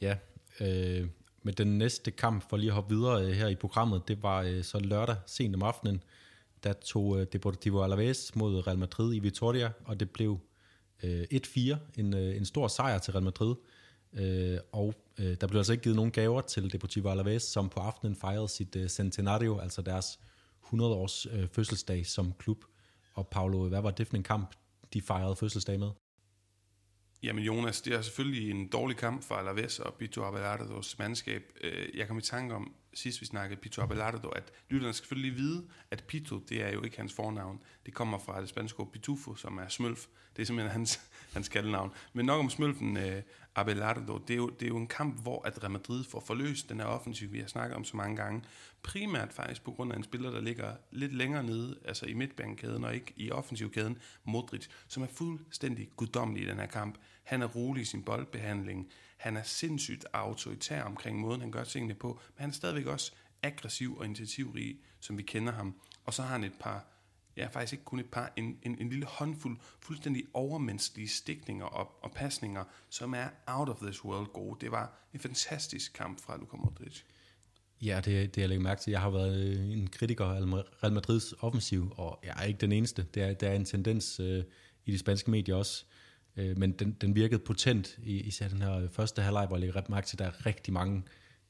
Ja, 0.00 0.16
øh, 0.60 1.08
med 1.42 1.52
den 1.52 1.78
næste 1.78 2.10
kamp, 2.10 2.50
for 2.50 2.56
lige 2.56 2.70
at 2.70 2.74
hoppe 2.74 2.94
videre 2.94 3.24
øh, 3.24 3.30
her 3.32 3.48
i 3.48 3.54
programmet, 3.54 4.08
det 4.08 4.22
var 4.22 4.42
øh, 4.42 4.64
så 4.64 4.78
lørdag 4.78 5.16
sent 5.26 5.54
om 5.54 5.62
aftenen, 5.62 6.02
der 6.64 6.72
tog 6.72 7.20
øh, 7.20 7.26
Deportivo 7.32 7.82
Alaves 7.82 8.36
mod 8.36 8.66
Real 8.66 8.78
Madrid 8.78 9.14
i 9.14 9.18
Vitoria, 9.18 9.72
og 9.84 10.00
det 10.00 10.10
blev 10.10 10.40
øh, 11.02 11.22
1-4, 11.34 11.76
en, 11.96 12.14
øh, 12.14 12.36
en 12.36 12.44
stor 12.44 12.68
sejr 12.68 12.98
til 12.98 13.12
Real 13.12 13.24
Madrid. 13.24 13.54
Øh, 14.12 14.58
og 14.72 14.94
øh, 15.18 15.36
der 15.40 15.46
blev 15.46 15.58
altså 15.58 15.72
ikke 15.72 15.82
givet 15.82 15.96
nogen 15.96 16.10
gaver 16.10 16.40
til 16.40 16.72
Deportivo 16.72 17.08
Alaves, 17.08 17.42
som 17.42 17.68
på 17.68 17.80
aftenen 17.80 18.16
fejrede 18.16 18.48
sit 18.48 18.76
øh, 18.76 18.88
centenario, 18.88 19.58
altså 19.58 19.82
deres 19.82 20.20
100-års 20.64 21.26
øh, 21.26 21.48
fødselsdag 21.48 22.06
som 22.06 22.32
klub. 22.38 22.64
Og 23.14 23.28
Paolo, 23.28 23.68
hvad 23.68 23.80
var 23.80 23.90
det 23.90 24.06
for 24.06 24.16
en 24.16 24.22
kamp, 24.22 24.54
de 24.92 25.02
fejrede 25.02 25.36
fødselsdag 25.36 25.78
med? 25.78 25.90
Jamen 27.22 27.44
Jonas, 27.44 27.80
det 27.80 27.94
er 27.94 28.02
selvfølgelig 28.02 28.50
en 28.50 28.68
dårlig 28.68 28.96
kamp 28.96 29.22
for 29.22 29.34
Alaves 29.34 29.78
og 29.78 29.94
Bito 29.94 30.24
Abelardos 30.24 30.98
mandskab. 30.98 31.42
Øh, 31.60 31.98
jeg 31.98 32.08
kom 32.08 32.18
i 32.18 32.22
tanke 32.22 32.54
om, 32.54 32.74
sidst 32.94 33.20
vi 33.20 33.26
snakkede 33.26 33.60
Pito 33.60 33.82
Abelardo, 33.82 34.28
at 34.28 34.52
lytterne 34.68 34.92
skal 34.92 35.04
selvfølgelig 35.04 35.36
vide, 35.36 35.68
at 35.90 36.04
Pito, 36.08 36.38
det 36.38 36.62
er 36.62 36.72
jo 36.72 36.82
ikke 36.82 36.96
hans 36.96 37.12
fornavn. 37.12 37.62
Det 37.86 37.94
kommer 37.94 38.18
fra 38.18 38.40
det 38.40 38.48
spanske 38.48 38.80
ord 38.80 38.92
Pitufo, 38.92 39.34
som 39.34 39.58
er 39.58 39.68
smølf. 39.68 40.06
Det 40.36 40.42
er 40.42 40.46
simpelthen 40.46 40.72
hans, 40.72 41.00
hans 41.34 41.48
kaldenavn. 41.48 41.92
Men 42.12 42.26
nok 42.26 42.40
om 42.40 42.50
smølfen 42.50 42.96
øh, 42.96 43.22
Abelardo. 43.56 44.18
Det 44.18 44.34
er, 44.34 44.36
jo, 44.36 44.48
det 44.48 44.62
er 44.62 44.68
jo 44.68 44.76
en 44.76 44.86
kamp, 44.86 45.22
hvor 45.22 45.46
at 45.46 45.62
Real 45.62 45.70
Madrid 45.70 46.04
får 46.04 46.20
forløst 46.20 46.68
den 46.68 46.80
her 46.80 46.86
offensiv, 46.86 47.32
vi 47.32 47.40
har 47.40 47.46
snakket 47.46 47.76
om 47.76 47.84
så 47.84 47.96
mange 47.96 48.16
gange. 48.16 48.42
Primært 48.82 49.32
faktisk 49.32 49.64
på 49.64 49.70
grund 49.70 49.92
af 49.92 49.96
en 49.96 50.04
spiller, 50.04 50.30
der 50.30 50.40
ligger 50.40 50.76
lidt 50.90 51.14
længere 51.14 51.42
nede, 51.42 51.78
altså 51.84 52.06
i 52.06 52.12
midtbanekæden 52.12 52.84
og 52.84 52.94
ikke 52.94 53.12
i 53.16 53.30
offensivkæden, 53.30 53.98
Modric, 54.24 54.66
som 54.88 55.02
er 55.02 55.06
fuldstændig 55.06 55.90
guddommelig 55.96 56.42
i 56.42 56.48
den 56.48 56.58
her 56.58 56.66
kamp. 56.66 56.98
Han 57.24 57.42
er 57.42 57.46
rolig 57.46 57.82
i 57.82 57.84
sin 57.84 58.02
boldbehandling. 58.02 58.90
Han 59.16 59.36
er 59.36 59.42
sindssygt 59.42 60.06
autoritær 60.12 60.82
omkring 60.82 61.18
måden, 61.18 61.40
han 61.40 61.50
gør 61.50 61.64
tingene 61.64 61.94
på. 61.94 62.08
Men 62.08 62.40
han 62.40 62.50
er 62.50 62.54
stadigvæk 62.54 62.86
også 62.86 63.12
aggressiv 63.42 63.96
og 63.96 64.04
initiativrig, 64.04 64.78
som 65.00 65.18
vi 65.18 65.22
kender 65.22 65.52
ham. 65.52 65.74
Og 66.04 66.14
så 66.14 66.22
har 66.22 66.32
han 66.32 66.44
et 66.44 66.54
par, 66.60 66.93
ja 67.36 67.46
faktisk 67.46 67.72
ikke 67.72 67.84
kun 67.84 67.98
et 67.98 68.10
par, 68.10 68.32
en, 68.36 68.58
en, 68.62 68.78
en 68.80 68.88
lille 68.88 69.06
håndfuld 69.06 69.58
fuldstændig 69.80 70.24
overmenneskelige 70.34 71.08
stikninger 71.08 71.64
og, 71.64 71.98
og 72.02 72.12
pasninger, 72.12 72.64
som 72.88 73.14
er 73.14 73.28
out 73.46 73.68
of 73.68 73.76
this 73.76 74.04
world 74.04 74.26
gode. 74.26 74.56
Det 74.60 74.70
var 74.70 75.08
en 75.14 75.20
fantastisk 75.20 75.92
kamp 75.92 76.20
fra 76.20 76.36
Luka 76.36 76.56
Modric. 76.56 77.02
Ja, 77.82 78.00
det, 78.04 78.34
det 78.34 78.40
jeg 78.40 78.48
lægger 78.48 78.62
mærke 78.62 78.80
til. 78.80 78.90
Jeg 78.90 79.00
har 79.00 79.10
været 79.10 79.44
øh, 79.44 79.72
en 79.72 79.86
kritiker 79.86 80.24
af 80.24 80.40
Real 80.82 80.92
Madrids 80.92 81.34
offensiv, 81.40 81.92
og 81.96 82.20
jeg 82.24 82.34
er 82.38 82.42
ikke 82.42 82.60
den 82.60 82.72
eneste. 82.72 83.06
Det 83.14 83.22
er, 83.22 83.34
der 83.34 83.48
er 83.48 83.54
en 83.54 83.64
tendens 83.64 84.20
øh, 84.20 84.44
i 84.84 84.92
de 84.92 84.98
spanske 84.98 85.30
medier 85.30 85.54
også. 85.54 85.84
Øh, 86.36 86.58
men 86.58 86.72
den, 86.72 86.92
den 86.92 87.14
virkede 87.14 87.38
potent, 87.38 87.98
i, 88.02 88.20
især 88.20 88.48
den 88.48 88.62
her 88.62 88.88
første 88.88 89.22
halvleg, 89.22 89.46
hvor 89.46 89.56
jeg 89.56 89.60
lægger 89.60 89.82
mærke 89.88 90.06
til, 90.06 90.16
at 90.16 90.18
der 90.18 90.24
er 90.24 90.46
rigtig 90.46 90.74
mange 90.74 91.02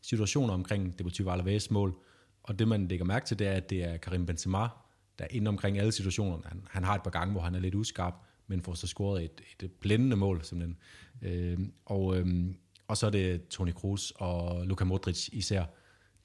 situationer 0.03 0.55
omkring 0.55 0.99
Deportivo 0.99 1.31
Alaves 1.31 1.71
mål. 1.71 1.97
Og 2.43 2.59
det, 2.59 2.69
man 2.69 2.89
lægger 2.89 3.05
mærke 3.05 3.27
til, 3.27 3.39
det 3.39 3.47
er, 3.47 3.53
at 3.53 3.71
det 3.71 3.85
er 3.85 3.97
Karim 3.97 4.27
Benzema, 4.27 4.69
der 5.19 5.27
inden 5.31 5.47
omkring 5.47 5.79
alle 5.79 5.93
situationerne. 5.93 6.43
Han, 6.47 6.67
han 6.71 6.85
har 6.85 6.95
et 6.95 7.03
par 7.03 7.11
gange, 7.11 7.33
hvor 7.33 7.43
han 7.43 7.55
er 7.55 7.61
lidt 7.61 7.75
uskarp, 7.75 8.15
men 8.47 8.63
får 8.63 8.75
så 8.75 8.87
scoret 8.87 9.25
et, 9.25 9.41
et 9.63 9.73
blændende 9.73 10.17
mål, 10.17 10.45
simpelthen. 10.45 10.79
Øh, 11.23 11.59
og, 11.85 12.19
øh, 12.19 12.55
og 12.89 12.97
så 12.97 13.07
er 13.07 13.11
det 13.11 13.49
Toni 13.49 13.73
Kroos 13.73 14.13
og 14.17 14.67
Luka 14.67 14.85
Modric 14.85 15.29
især, 15.33 15.65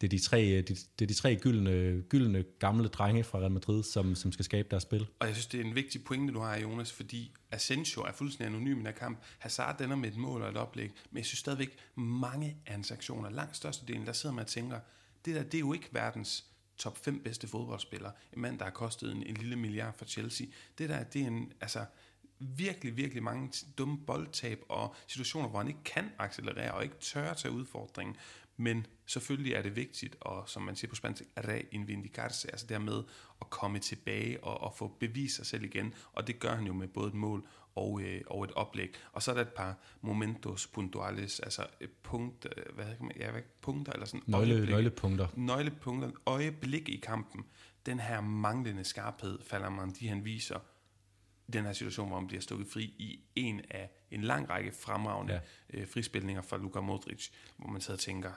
det 0.02 0.08
er 0.08 0.10
de 0.10 0.20
tre, 0.20 0.48
øh, 0.48 0.68
de, 0.68 0.76
det 0.76 1.02
er 1.02 1.06
de 1.06 1.14
tre 1.14 1.36
gyldne, 1.36 2.02
gyldne 2.02 2.44
gamle 2.60 2.88
drenge 2.88 3.24
fra 3.24 3.40
Real 3.40 3.52
Madrid, 3.52 3.84
som, 3.84 4.16
som 4.16 4.32
skal 4.32 4.46
skabe 4.46 4.68
deres 4.72 4.84
spil. 4.84 5.08
Og 5.20 5.28
jeg 5.28 5.36
synes, 5.36 5.48
det 5.48 5.60
er 5.60 5.66
en 5.66 5.76
vigtig 5.76 6.04
pointe, 6.04 6.34
du 6.34 6.40
har, 6.40 6.58
Jonas, 6.58 6.92
fordi 6.92 7.36
Asensio 7.52 8.02
er 8.02 8.12
fuldstændig 8.12 8.56
anonym 8.56 8.76
i 8.76 8.78
den 8.78 8.86
her 8.86 8.94
kamp. 8.94 9.20
Hazard 9.40 9.82
ender 9.82 9.96
med 9.96 10.10
et 10.10 10.18
mål 10.18 10.42
og 10.42 10.50
et 10.50 10.58
oplæg, 10.58 10.92
men 11.12 11.18
jeg 11.18 11.26
synes 11.26 11.40
stadigvæk, 11.40 11.78
mange 11.96 12.58
af 12.66 12.74
hans 12.74 12.92
aktioner, 12.92 13.30
langt 13.30 13.56
størstedelen, 13.56 14.06
der 14.06 14.14
sidder 14.14 14.36
man 14.36 14.42
og 14.44 14.48
tænker, 14.48 14.80
det 15.26 15.36
der, 15.36 15.44
det 15.44 15.54
er 15.54 15.60
jo 15.60 15.74
ikke 15.74 15.90
verdens 15.92 16.46
top 16.80 16.98
5 16.98 17.24
bedste 17.24 17.48
fodboldspillere. 17.48 18.12
En 18.34 18.42
mand, 18.42 18.58
der 18.60 18.64
har 18.64 18.72
kostet 18.72 19.12
en, 19.12 19.24
en 19.24 19.38
lille 19.38 19.56
milliard 19.56 19.98
for 19.98 20.06
Chelsea. 20.06 20.48
Det 20.78 20.90
der, 20.90 21.04
det 21.04 21.22
er 21.22 21.28
en, 21.28 21.54
altså, 21.62 21.86
virkelig, 22.40 22.98
virkelig 22.98 23.24
mange 23.24 23.66
dumme 23.78 23.98
boldtab 24.06 24.64
og 24.70 24.96
situationer, 25.08 25.50
hvor 25.50 25.60
han 25.60 25.68
ikke 25.68 25.84
kan 25.86 26.12
accelerere 26.20 26.72
og 26.72 26.84
ikke 26.84 26.96
tør 27.00 27.34
tage 27.34 27.54
udfordringen. 27.54 28.16
Men 28.58 28.86
selvfølgelig 29.06 29.54
er 29.54 29.62
det 29.62 29.76
vigtigt, 29.76 30.16
og 30.22 30.50
som 30.50 30.62
man 30.62 30.76
siger 30.76 30.90
på 30.90 30.96
spansk, 30.96 31.24
reinvindicarse, 31.38 32.52
altså 32.52 32.66
dermed 32.68 33.04
at 33.42 33.50
komme 33.50 33.80
tilbage 33.80 34.44
og, 34.44 34.62
og 34.62 34.74
få 34.74 34.88
bevist 34.88 35.36
sig 35.36 35.46
selv 35.46 35.64
igen. 35.64 35.94
Og 36.14 36.28
det 36.28 36.40
gør 36.40 36.56
han 36.56 36.66
jo 36.66 36.74
med 36.74 36.88
både 36.88 37.08
et 37.08 37.14
mål 37.14 37.48
og, 37.76 38.02
øh, 38.02 38.22
og 38.28 38.44
et 38.44 38.52
oplæg. 38.52 38.94
Og 39.12 39.24
så 39.24 39.32
er 39.32 39.36
der 39.36 39.42
et 39.42 39.54
par 39.54 39.78
momentos 40.02 40.68
puntuales, 40.68 41.40
altså 41.40 41.68
et 41.82 41.92
punkt, 42.04 42.48
øh, 42.58 42.76
hvad 42.76 42.86
kan 42.86 43.06
man, 43.06 43.12
ja, 43.20 43.32
hvad, 43.32 43.42
punkter 43.62 43.94
eller 43.94 44.06
sådan 44.06 44.22
Nøgle, 44.28 44.52
øjeblikke. 44.52 44.74
nøglepunkter. 44.74 45.28
nøglepunkter, 45.36 46.12
øjeblik 46.26 46.90
i 46.90 47.00
kampen. 47.04 47.46
Den 47.86 48.00
her 48.00 48.22
manglende 48.22 48.84
skarphed, 48.84 49.40
falder 49.42 49.70
man 49.70 49.90
de 50.00 50.08
han 50.08 50.26
viser, 50.26 50.60
i 51.48 51.52
den 51.52 51.66
her 51.66 51.74
situation, 51.74 52.08
hvor 52.08 52.18
han 52.18 52.28
bliver 52.28 52.42
stukket 52.42 52.68
fri 52.68 52.84
i 52.84 53.20
en 53.36 53.62
af 53.70 53.90
en 54.12 54.22
lang 54.22 54.50
række 54.50 54.72
fremragende 54.72 55.42
ja. 55.74 55.80
øh, 55.80 55.88
frispilninger 55.88 56.42
fra 56.42 56.58
Luka 56.58 56.80
Modric, 56.80 57.30
hvor 57.58 57.70
man 57.70 57.82
sidder 57.82 57.96
og 57.98 58.00
tænker, 58.00 58.32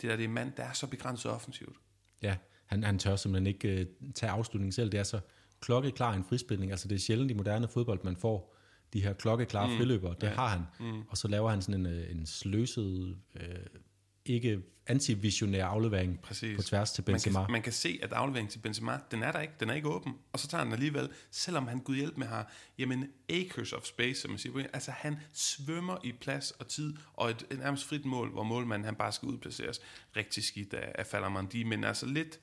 det 0.00 0.10
der 0.10 0.16
det 0.16 0.24
er 0.24 0.28
en 0.28 0.34
mand, 0.34 0.52
der 0.56 0.62
er 0.62 0.72
så 0.72 0.86
begrænset 0.86 1.30
offensivt. 1.30 1.76
Ja, 2.22 2.36
han, 2.66 2.84
han 2.84 2.98
tør 2.98 3.16
simpelthen 3.16 3.46
ikke 3.46 3.68
øh, 3.68 3.86
tage 4.14 4.30
afslutningen 4.30 4.72
selv. 4.72 4.92
Det 4.92 5.00
er 5.00 5.04
så 5.04 5.20
klokkeklar 5.60 6.12
en 6.12 6.24
frispilning. 6.24 6.70
Altså 6.70 6.88
det 6.88 6.94
er 6.94 6.98
sjældent 6.98 7.30
i 7.30 7.34
moderne 7.34 7.68
fodbold, 7.68 8.00
man 8.04 8.16
får 8.16 8.56
de 8.92 9.02
her 9.02 9.12
klokkeklare 9.12 9.70
mm. 9.70 9.76
friløber. 9.76 10.14
Det 10.14 10.26
Ja. 10.26 10.32
har 10.34 10.48
han. 10.48 10.60
Mm. 10.80 11.02
Og 11.08 11.16
så 11.18 11.28
laver 11.28 11.50
han 11.50 11.62
sådan 11.62 11.80
en, 11.80 11.86
øh, 11.86 12.10
en 12.10 12.26
sløset, 12.26 13.16
øh, 13.40 13.46
ikke 14.24 14.60
antivisionær 14.86 15.66
aflevering 15.66 16.20
Præcis. 16.20 16.56
på 16.56 16.62
tværs 16.62 16.92
til 16.92 17.04
Man 17.06 17.12
Benzema. 17.12 17.44
kan, 17.44 17.52
man 17.52 17.62
kan 17.62 17.72
se, 17.72 17.98
at 18.02 18.12
afleveringen 18.12 18.50
til 18.50 18.58
Benzema, 18.58 18.98
den 19.10 19.22
er 19.22 19.32
der 19.32 19.40
ikke, 19.40 19.54
den 19.60 19.70
er 19.70 19.74
ikke 19.74 19.88
åben, 19.88 20.14
og 20.32 20.38
så 20.40 20.48
tager 20.48 20.64
han 20.64 20.72
alligevel, 20.72 21.08
selvom 21.30 21.66
han 21.68 21.78
gud 21.78 21.96
hjælp 21.96 22.16
med 22.16 22.26
har, 22.26 22.52
jamen 22.78 23.08
acres 23.28 23.72
of 23.72 23.84
space, 23.84 24.20
som 24.20 24.30
man 24.30 24.38
siger, 24.38 24.66
altså 24.72 24.90
han 24.90 25.16
svømmer 25.32 25.96
i 26.04 26.12
plads 26.20 26.50
og 26.50 26.68
tid, 26.68 26.94
og 27.12 27.30
et, 27.30 27.46
et 27.50 27.58
nærmest 27.58 27.84
frit 27.84 28.04
mål, 28.04 28.30
hvor 28.30 28.42
målmanden 28.42 28.84
han 28.84 28.94
bare 28.94 29.12
skal 29.12 29.28
udplaceres 29.28 29.80
rigtig 30.16 30.44
skidt 30.44 30.74
af, 30.74 30.92
af 30.94 31.06
Falamandi, 31.06 31.62
men 31.62 31.84
altså 31.84 32.06
lidt, 32.06 32.38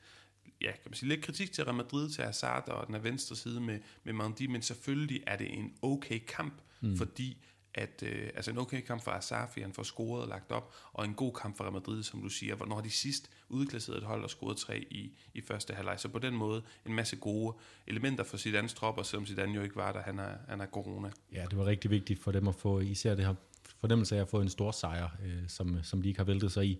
ja, 0.61 0.71
kan 0.71 0.81
man 0.85 0.93
sige, 0.93 1.09
lidt 1.09 1.21
kritik 1.21 1.51
til 1.51 1.63
Real 1.63 1.75
Madrid, 1.75 2.09
til 2.09 2.23
Hazard 2.23 2.69
og 2.69 2.87
den 2.87 2.95
her 2.95 3.01
venstre 3.01 3.35
side 3.35 3.61
med, 3.61 3.79
med 4.03 4.13
Mandi, 4.13 4.47
men 4.47 4.61
selvfølgelig 4.61 5.23
er 5.27 5.35
det 5.35 5.53
en 5.53 5.73
okay 5.81 6.19
kamp, 6.27 6.53
mm. 6.81 6.97
fordi 6.97 7.37
at, 7.73 8.03
øh, 8.05 8.29
altså 8.35 8.51
en 8.51 8.57
okay 8.57 8.81
kamp 8.81 9.03
for 9.03 9.11
Asafi, 9.11 9.61
han 9.61 9.73
får 9.73 9.83
scoret 9.83 10.21
og 10.21 10.27
lagt 10.27 10.51
op, 10.51 10.75
og 10.93 11.05
en 11.05 11.13
god 11.13 11.33
kamp 11.33 11.57
for 11.57 11.63
Real 11.63 11.73
Madrid, 11.73 12.03
som 12.03 12.21
du 12.21 12.29
siger, 12.29 12.55
hvornår 12.55 12.81
de 12.81 12.89
sidst 12.89 13.29
udklasserede 13.49 14.01
et 14.01 14.07
hold 14.07 14.23
og 14.23 14.29
scorede 14.29 14.59
tre 14.59 14.79
i, 14.91 15.11
i 15.33 15.41
første 15.41 15.73
halvleg. 15.73 15.99
Så 15.99 16.07
på 16.07 16.19
den 16.19 16.33
måde 16.33 16.61
en 16.85 16.93
masse 16.93 17.15
gode 17.15 17.57
elementer 17.87 18.23
for 18.23 18.37
Zidanes 18.37 18.73
tropper, 18.73 19.03
selvom 19.03 19.25
Zidane 19.25 19.53
jo 19.53 19.61
ikke 19.61 19.75
var 19.75 19.91
der, 19.91 20.01
han 20.01 20.19
er, 20.19 20.37
han 20.47 20.61
er 20.61 20.65
corona. 20.65 21.11
Ja, 21.33 21.45
det 21.49 21.57
var 21.57 21.65
rigtig 21.65 21.91
vigtigt 21.91 22.19
for 22.19 22.31
dem 22.31 22.47
at 22.47 22.55
få, 22.55 22.79
især 22.79 23.15
det 23.15 23.25
her 23.25 23.35
fornemmelse 23.79 24.17
af 24.17 24.21
at 24.21 24.29
få 24.29 24.41
en 24.41 24.49
stor 24.49 24.71
sejr, 24.71 25.09
øh, 25.25 25.47
som, 25.47 25.83
som 25.83 26.01
de 26.01 26.07
ikke 26.07 26.19
har 26.19 26.25
væltet 26.25 26.51
sig 26.51 26.65
i. 26.65 26.79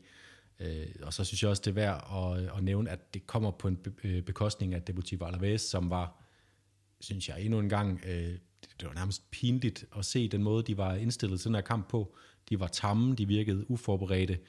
Øh, 0.59 0.87
og 1.03 1.13
så 1.13 1.23
synes 1.23 1.43
jeg 1.43 1.49
også, 1.49 1.61
det 1.65 1.71
er 1.71 1.75
værd 1.75 2.07
at, 2.13 2.57
at 2.57 2.63
nævne, 2.63 2.89
at 2.89 3.13
det 3.13 3.27
kommer 3.27 3.51
på 3.51 3.67
en 3.67 3.75
be, 3.75 3.91
øh, 4.03 4.23
bekostning 4.23 4.73
af 4.73 4.81
Deportivo 4.81 5.25
Alaves, 5.25 5.61
som 5.61 5.89
var, 5.89 6.23
synes 6.99 7.29
jeg, 7.29 7.41
endnu 7.41 7.59
en 7.59 7.69
gang, 7.69 8.01
øh, 8.05 8.31
det, 8.61 8.69
det 8.79 8.87
var 8.87 8.93
nærmest 8.93 9.31
pinligt 9.31 9.85
at 9.97 10.05
se 10.05 10.27
den 10.27 10.43
måde, 10.43 10.63
de 10.63 10.77
var 10.77 10.95
indstillet 10.95 11.39
til 11.39 11.47
den 11.47 11.55
her 11.55 11.61
kamp 11.61 11.89
på. 11.89 12.15
De 12.49 12.59
var 12.59 12.67
tamme, 12.67 13.15
de 13.15 13.27
virkede 13.27 13.71
uforberedte, 13.71 14.39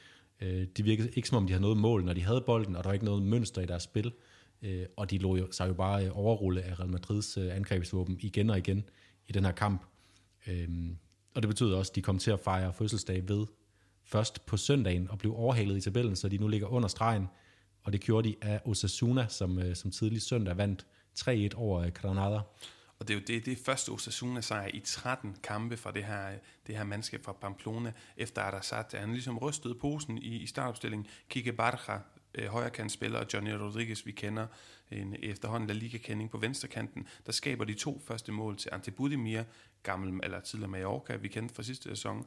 øh, 0.40 0.66
de 0.76 0.82
virkede 0.82 1.10
ikke 1.10 1.28
som 1.28 1.36
om, 1.36 1.46
de 1.46 1.52
havde 1.52 1.62
noget 1.62 1.76
mål, 1.76 2.04
når 2.04 2.12
de 2.12 2.24
havde 2.24 2.40
bolden, 2.40 2.76
og 2.76 2.84
der 2.84 2.88
var 2.88 2.94
ikke 2.94 3.04
noget 3.04 3.22
mønster 3.22 3.62
i 3.62 3.66
deres 3.66 3.82
spil. 3.82 4.12
Øh, 4.62 4.86
og 4.96 5.10
de 5.10 5.18
lå 5.18 5.36
jo, 5.36 5.52
sig 5.52 5.68
jo 5.68 5.74
bare 5.74 6.06
øh, 6.06 6.18
overrulle 6.18 6.62
af 6.62 6.80
Real 6.80 6.90
Madrids 6.90 7.36
øh, 7.36 7.56
angrebsvåben 7.56 8.16
igen 8.20 8.50
og 8.50 8.58
igen 8.58 8.84
i 9.28 9.32
den 9.32 9.44
her 9.44 9.52
kamp. 9.52 9.82
Øh, 10.46 10.68
og 11.34 11.42
det 11.42 11.48
betyder 11.48 11.76
også, 11.76 11.90
at 11.92 11.96
de 11.96 12.02
kom 12.02 12.18
til 12.18 12.30
at 12.30 12.40
fejre 12.40 12.72
fødselsdag 12.72 13.28
ved 13.28 13.46
først 14.10 14.46
på 14.46 14.56
søndagen 14.56 15.10
og 15.10 15.18
blev 15.18 15.34
overhalet 15.36 15.76
i 15.76 15.80
tabellen, 15.80 16.16
så 16.16 16.28
de 16.28 16.38
nu 16.38 16.48
ligger 16.48 16.66
under 16.66 16.88
stregen. 16.88 17.28
Og 17.82 17.92
det 17.92 18.00
gjorde 18.00 18.28
de 18.28 18.36
af 18.42 18.60
Osasuna, 18.64 19.26
som, 19.28 19.58
øh, 19.58 19.76
som 19.76 19.90
tidlig 19.90 20.22
søndag 20.22 20.56
vandt 20.56 20.86
3-1 21.18 21.56
over 21.56 21.80
øh, 21.80 21.92
Granada. 21.92 22.40
Og 22.98 23.08
det 23.08 23.14
er 23.14 23.18
jo 23.18 23.24
det, 23.26 23.46
det 23.46 23.52
er 23.52 23.64
første 23.64 23.90
Osasuna-sejr 23.90 24.70
i 24.74 24.80
13 24.80 25.36
kampe 25.42 25.76
fra 25.76 25.90
det 25.90 26.04
her, 26.04 26.30
det 26.66 26.76
her 26.76 26.84
mandskab 26.84 27.24
fra 27.24 27.32
Pamplona, 27.32 27.92
efter 28.16 28.42
at 28.42 28.54
Assad, 28.54 28.98
han 28.98 29.12
ligesom 29.12 29.38
rystede 29.38 29.74
posen 29.74 30.18
i, 30.18 30.36
i 30.36 30.46
startopstillingen. 30.46 31.06
Kike 31.28 31.52
Barja 31.52 31.98
øh, 32.34 32.54
og 32.54 33.26
Johnny 33.34 33.50
Rodriguez, 33.50 34.06
vi 34.06 34.12
kender, 34.12 34.46
en 34.90 35.16
efterhånden 35.22 35.68
La 35.68 35.74
Liga-kending 35.74 36.30
på 36.30 36.38
venstrekanten, 36.38 37.06
der 37.26 37.32
skaber 37.32 37.64
de 37.64 37.74
to 37.74 38.02
første 38.06 38.32
mål 38.32 38.56
til 38.56 38.68
Ante 38.72 38.90
Budimir, 38.90 39.42
gammel 39.82 40.20
eller 40.22 40.40
tidligere 40.40 40.70
Mallorca, 40.70 41.16
vi 41.16 41.28
kendte 41.28 41.54
fra 41.54 41.62
sidste 41.62 41.88
sæson. 41.88 42.26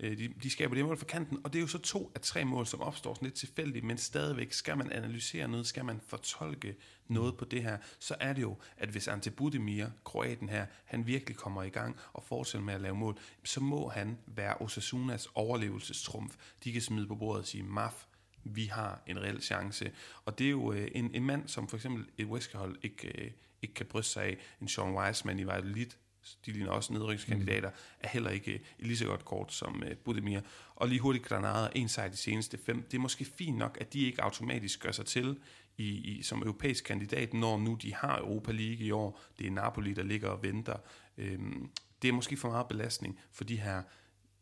Øh, 0.00 0.18
de, 0.18 0.28
de 0.42 0.50
skaber 0.50 0.74
det 0.74 0.84
mål 0.84 0.96
fra 0.96 1.04
kanten, 1.04 1.38
og 1.44 1.52
det 1.52 1.58
er 1.58 1.60
jo 1.60 1.66
så 1.66 1.78
to 1.78 2.12
af 2.14 2.20
tre 2.20 2.44
mål, 2.44 2.66
som 2.66 2.80
opstår 2.80 3.14
sådan 3.14 3.26
lidt 3.26 3.34
tilfældigt, 3.34 3.84
men 3.84 3.98
stadigvæk 3.98 4.52
skal 4.52 4.76
man 4.78 4.92
analysere 4.92 5.48
noget, 5.48 5.66
skal 5.66 5.84
man 5.84 6.00
fortolke 6.06 6.76
noget 7.08 7.36
på 7.36 7.44
det 7.44 7.62
her, 7.62 7.78
så 7.98 8.16
er 8.20 8.32
det 8.32 8.42
jo, 8.42 8.56
at 8.76 8.88
hvis 8.88 9.08
Ante 9.08 9.30
Budimir, 9.30 9.86
kroaten 10.04 10.48
her, 10.48 10.66
han 10.84 11.06
virkelig 11.06 11.36
kommer 11.36 11.62
i 11.62 11.68
gang 11.68 11.96
og 12.12 12.22
fortsætter 12.22 12.64
med 12.64 12.74
at 12.74 12.80
lave 12.80 12.96
mål, 12.96 13.18
så 13.44 13.60
må 13.60 13.88
han 13.88 14.18
være 14.26 14.54
Osasunas 14.54 15.28
overlevelsestrumf. 15.34 16.36
De 16.64 16.72
kan 16.72 16.82
smide 16.82 17.06
på 17.06 17.14
bordet 17.14 17.40
og 17.40 17.46
sige, 17.46 17.62
maf, 17.62 18.04
vi 18.44 18.64
har 18.66 19.02
en 19.06 19.22
reel 19.22 19.42
chance. 19.42 19.92
Og 20.24 20.38
det 20.38 20.46
er 20.46 20.50
jo 20.50 20.72
øh, 20.72 20.88
en, 20.94 21.14
en 21.14 21.24
mand, 21.24 21.48
som 21.48 21.68
for 21.68 21.76
eksempel 21.76 22.06
et 22.18 22.26
Wesker-hold 22.26 22.76
ikke, 22.82 23.22
øh, 23.24 23.30
ikke 23.62 23.74
kan 23.74 23.86
bryste 23.86 24.12
sig 24.12 24.22
af. 24.22 24.38
En 24.60 24.68
Sean 24.68 24.94
Wiseman 24.94 25.38
i 25.38 25.46
Valladolid, 25.46 25.90
de 26.46 26.52
ligner 26.52 26.70
også 26.70 26.92
nedrykskandidater, 26.92 27.70
mm. 27.70 27.76
er 28.00 28.08
heller 28.08 28.30
ikke 28.30 28.52
øh, 28.52 28.60
lige 28.78 28.96
så 28.96 29.06
godt 29.06 29.24
kort 29.24 29.52
som 29.52 29.82
øh, 29.86 29.96
Budimir. 29.96 30.40
Og 30.74 30.88
lige 30.88 31.00
hurtigt 31.00 31.24
Granada, 31.24 31.68
en 31.74 31.88
sejr 31.88 32.08
de 32.08 32.16
seneste 32.16 32.58
fem. 32.58 32.82
Det 32.82 32.94
er 32.94 33.00
måske 33.00 33.24
fint 33.24 33.56
nok, 33.56 33.78
at 33.80 33.92
de 33.92 34.00
ikke 34.00 34.22
automatisk 34.22 34.82
gør 34.82 34.92
sig 34.92 35.06
til 35.06 35.38
i, 35.76 35.88
i, 35.88 36.22
som 36.22 36.42
europæisk 36.42 36.84
kandidat, 36.84 37.34
når 37.34 37.58
nu 37.58 37.74
de 37.74 37.94
har 37.94 38.18
Europa 38.18 38.52
League 38.52 38.86
i 38.86 38.90
år. 38.90 39.20
Det 39.38 39.46
er 39.46 39.50
Napoli, 39.50 39.94
der 39.94 40.02
ligger 40.02 40.28
og 40.28 40.42
venter. 40.42 40.76
Øhm, 41.18 41.70
det 42.02 42.08
er 42.08 42.12
måske 42.12 42.36
for 42.36 42.50
meget 42.50 42.68
belastning 42.68 43.18
for 43.32 43.44
de 43.44 43.56
her 43.56 43.82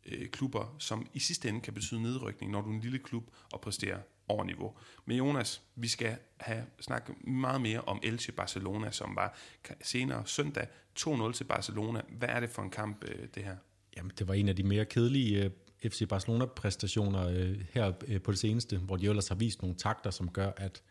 øh, 0.06 0.28
klubber, 0.28 0.76
som 0.78 1.06
i 1.14 1.18
sidste 1.18 1.48
ende 1.48 1.60
kan 1.60 1.74
betyde 1.74 2.02
nedrykning, 2.02 2.52
når 2.52 2.60
du 2.60 2.70
er 2.70 2.74
en 2.74 2.80
lille 2.80 2.98
klub 2.98 3.30
og 3.52 3.60
præsterer 3.60 3.98
over 4.28 4.44
niveau. 4.44 4.72
Men 5.04 5.16
Jonas, 5.16 5.62
vi 5.74 5.88
skal 5.88 6.16
have 6.36 6.64
snakket 6.80 7.26
meget 7.26 7.60
mere 7.60 7.80
om 7.80 8.00
Elche 8.02 8.32
Barcelona, 8.32 8.90
som 8.90 9.16
var 9.16 9.38
senere 9.82 10.22
søndag 10.26 10.66
2-0 10.98 11.32
til 11.32 11.44
Barcelona. 11.44 12.00
Hvad 12.08 12.28
er 12.28 12.40
det 12.40 12.50
for 12.50 12.62
en 12.62 12.70
kamp, 12.70 13.04
øh, 13.04 13.28
det 13.34 13.44
her? 13.44 13.56
Jamen, 13.96 14.12
det 14.18 14.28
var 14.28 14.34
en 14.34 14.48
af 14.48 14.56
de 14.56 14.62
mere 14.62 14.84
kedelige 14.84 15.44
øh, 15.44 15.50
FC 15.90 16.08
Barcelona-præstationer 16.08 17.26
øh, 17.26 17.64
her 17.72 17.92
på 18.24 18.30
det 18.30 18.38
seneste, 18.38 18.78
hvor 18.78 18.96
de 18.96 19.06
ellers 19.06 19.28
har 19.28 19.34
vist 19.34 19.62
nogle 19.62 19.76
takter, 19.76 20.10
som 20.10 20.28
gør, 20.30 20.50
at 20.56 20.82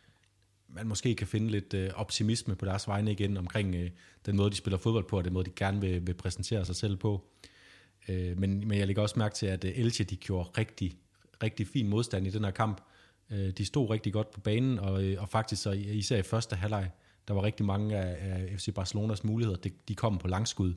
man 0.67 0.88
måske 0.88 1.15
kan 1.15 1.28
finde 1.28 1.52
lidt 1.52 1.74
øh, 1.74 1.91
optimisme 1.95 2.56
på 2.56 2.65
deres 2.65 2.88
vegne 2.88 3.12
igen 3.12 3.38
omkring 3.38 3.76
øh, 3.76 3.89
den 4.26 4.36
måde, 4.36 4.52
de 4.52 4.56
spiller 4.56 4.78
fodbold 4.78 5.06
på, 5.08 5.17
og 5.17 5.26
den 5.26 5.34
måde, 5.34 5.45
de 5.45 5.52
gerne 5.56 5.82
vil, 5.82 6.08
vil 6.08 6.13
præsentere 6.13 6.65
sig 6.65 6.76
selv 6.76 6.98
på. 6.98 7.28
Øh, 8.08 8.39
men, 8.39 8.67
men 8.67 8.78
jeg 8.78 8.88
lægger 8.88 9.02
også 9.02 9.19
mærke 9.19 9.36
til, 9.36 9.45
at 9.45 9.63
øh, 9.63 9.71
Elche 9.76 10.06
de 10.06 10.15
gjorde 10.15 10.50
rigtig, 10.58 10.98
rigtig 11.43 11.67
fin 11.67 11.88
modstand 11.88 12.28
i 12.28 12.30
den 12.30 12.43
her 12.43 12.52
kamp. 12.52 12.82
Øh, 13.32 13.50
de 13.50 13.66
stod 13.66 13.90
rigtig 13.90 14.14
godt 14.14 14.32
på 14.32 14.40
banen, 14.40 14.80
og, 14.80 15.04
øh, 15.04 15.22
og 15.22 15.30
faktisk 15.30 15.62
så 15.62 15.72
især 15.72 16.18
i 16.18 16.24
første 16.24 16.56
halvleg, 16.56 16.90
der 17.28 17.34
var 17.34 17.44
rigtig 17.44 17.66
mange 17.66 17.98
af, 17.98 18.18
af 18.32 18.60
FC 18.60 18.74
Barcelonas 18.74 19.24
muligheder, 19.24 19.58
de, 19.58 19.72
de 19.88 19.96
kom 19.96 20.18
på 20.18 20.28
langskud, 20.28 20.74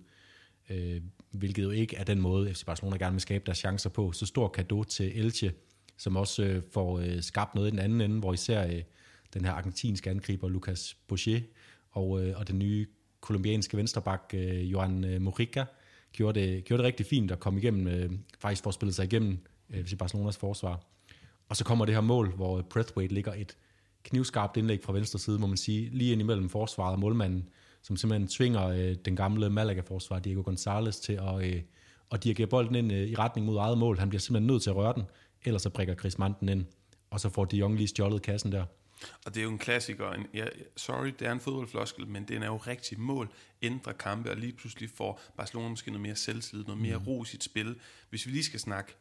øh, 0.71 1.01
hvilket 1.31 1.63
jo 1.63 1.71
ikke 1.71 1.97
er 1.97 2.05
den 2.05 2.21
måde, 2.21 2.55
FC 2.55 2.65
Barcelona 2.65 2.97
gerne 2.97 3.15
vil 3.15 3.21
skabe 3.21 3.47
deres 3.47 3.59
chancer 3.59 3.91
på. 3.91 4.13
Så 4.13 4.27
stor 4.27 4.49
kado 4.49 4.85
til 4.85 5.19
Elche, 5.19 5.53
som 5.97 6.17
også 6.17 6.43
øh, 6.43 6.63
får 6.73 6.99
øh, 6.99 7.23
skabt 7.23 7.55
noget 7.55 7.69
i 7.69 7.71
den 7.71 7.79
anden 7.79 8.01
ende, 8.01 8.19
hvor 8.19 8.33
især 8.33 8.67
øh, 8.67 8.83
den 9.35 9.45
her 9.45 9.53
argentinske 9.53 10.11
angriber 10.11 10.49
Lucas 10.49 10.97
Boucher 11.09 11.41
og, 11.91 12.25
øh, 12.25 12.39
og 12.39 12.49
den 12.49 12.59
nye 12.59 12.87
kolumbianske 13.21 13.77
vensterbak 13.77 14.31
øh, 14.35 14.73
Johan 14.73 15.05
øh, 15.05 15.21
Morica 15.21 15.65
gjorde 16.13 16.41
det, 16.41 16.65
gjorde 16.65 16.83
det 16.83 16.87
rigtig 16.87 17.07
fint 17.07 17.31
at 17.31 17.41
komme 17.41 17.61
igennem, 17.61 17.89
øh, 17.89 18.11
faktisk 18.39 18.63
for 18.63 18.71
at 18.71 18.75
spille 18.75 18.93
sig 18.93 19.05
igennem 19.05 19.39
øh, 19.71 19.85
FC 19.85 19.99
Barcelonas 19.99 20.37
forsvar. 20.37 20.85
Og 21.49 21.57
så 21.57 21.65
kommer 21.65 21.85
det 21.85 21.95
her 21.95 22.01
mål, 22.01 22.35
hvor 22.35 22.63
Breathwaite 22.63 23.15
ligger 23.15 23.35
et 23.35 23.57
knivskarpt 24.05 24.57
indlæg 24.57 24.81
fra 24.83 24.93
venstre 24.93 25.19
side, 25.19 25.39
må 25.39 25.47
man 25.47 25.57
sige, 25.57 25.91
lige 25.93 26.13
ind 26.13 26.21
imellem 26.21 26.49
forsvaret 26.49 26.93
og 26.93 26.99
målmanden, 26.99 27.49
som 27.83 27.97
simpelthen 27.97 28.29
tvinger 28.29 28.67
øh, 28.67 28.95
den 29.05 29.17
gamle 29.17 29.51
Malaga-forsvar, 29.51 30.19
Diego 30.19 30.43
González, 30.51 31.03
til 31.03 31.13
at, 31.13 31.45
øh, 31.45 31.63
at 32.13 32.25
dirigere 32.25 32.47
bolden 32.47 32.75
ind 32.75 32.93
øh, 32.93 33.09
i 33.09 33.15
retning 33.15 33.47
mod 33.47 33.57
eget 33.57 33.79
mål. 33.79 33.99
Han 33.99 34.09
bliver 34.09 34.21
simpelthen 34.21 34.47
nødt 34.47 34.63
til 34.63 34.71
at 34.71 34.77
røre 34.77 34.95
den, 34.95 35.03
ellers 35.45 35.63
så 35.63 35.71
brækker 35.71 35.95
Chris 35.95 36.19
Manten 36.19 36.49
ind, 36.49 36.65
og 37.11 37.21
så 37.21 37.29
får 37.29 37.45
de 37.45 37.57
Jong 37.57 37.77
lige 37.77 37.89
stjålet 37.89 38.23
kassen 38.23 38.53
der. 38.53 38.65
Og 39.27 39.35
det 39.35 39.41
er 39.41 39.45
jo 39.45 39.51
en 39.51 39.59
klassiker. 39.59 40.11
En, 40.11 40.27
ja, 40.35 40.47
sorry, 40.77 41.13
det 41.19 41.29
er 41.29 41.33
en 41.33 41.41
fodboldfloskel, 41.41 42.07
men 42.07 42.25
den 42.29 42.43
er 42.43 42.47
jo 42.47 42.57
rigtig 42.57 43.01
mål. 43.01 43.29
Ændre 43.63 43.93
kampe, 43.93 44.31
og 44.31 44.37
lige 44.37 44.53
pludselig 44.53 44.91
får 44.91 45.21
Barcelona 45.37 45.69
måske 45.69 45.91
noget 45.91 46.03
mere 46.03 46.17
selvtillid, 46.17 46.65
noget 46.65 46.81
mere 46.83 46.99
mm. 46.99 47.05
ro 47.05 47.23
i 47.23 47.27
sit 47.27 47.45
spil. 47.45 47.77
Hvis 48.11 48.27
vi 48.27 48.31
lige 48.31 48.45
skal 48.45 48.61
snakke 48.61 48.95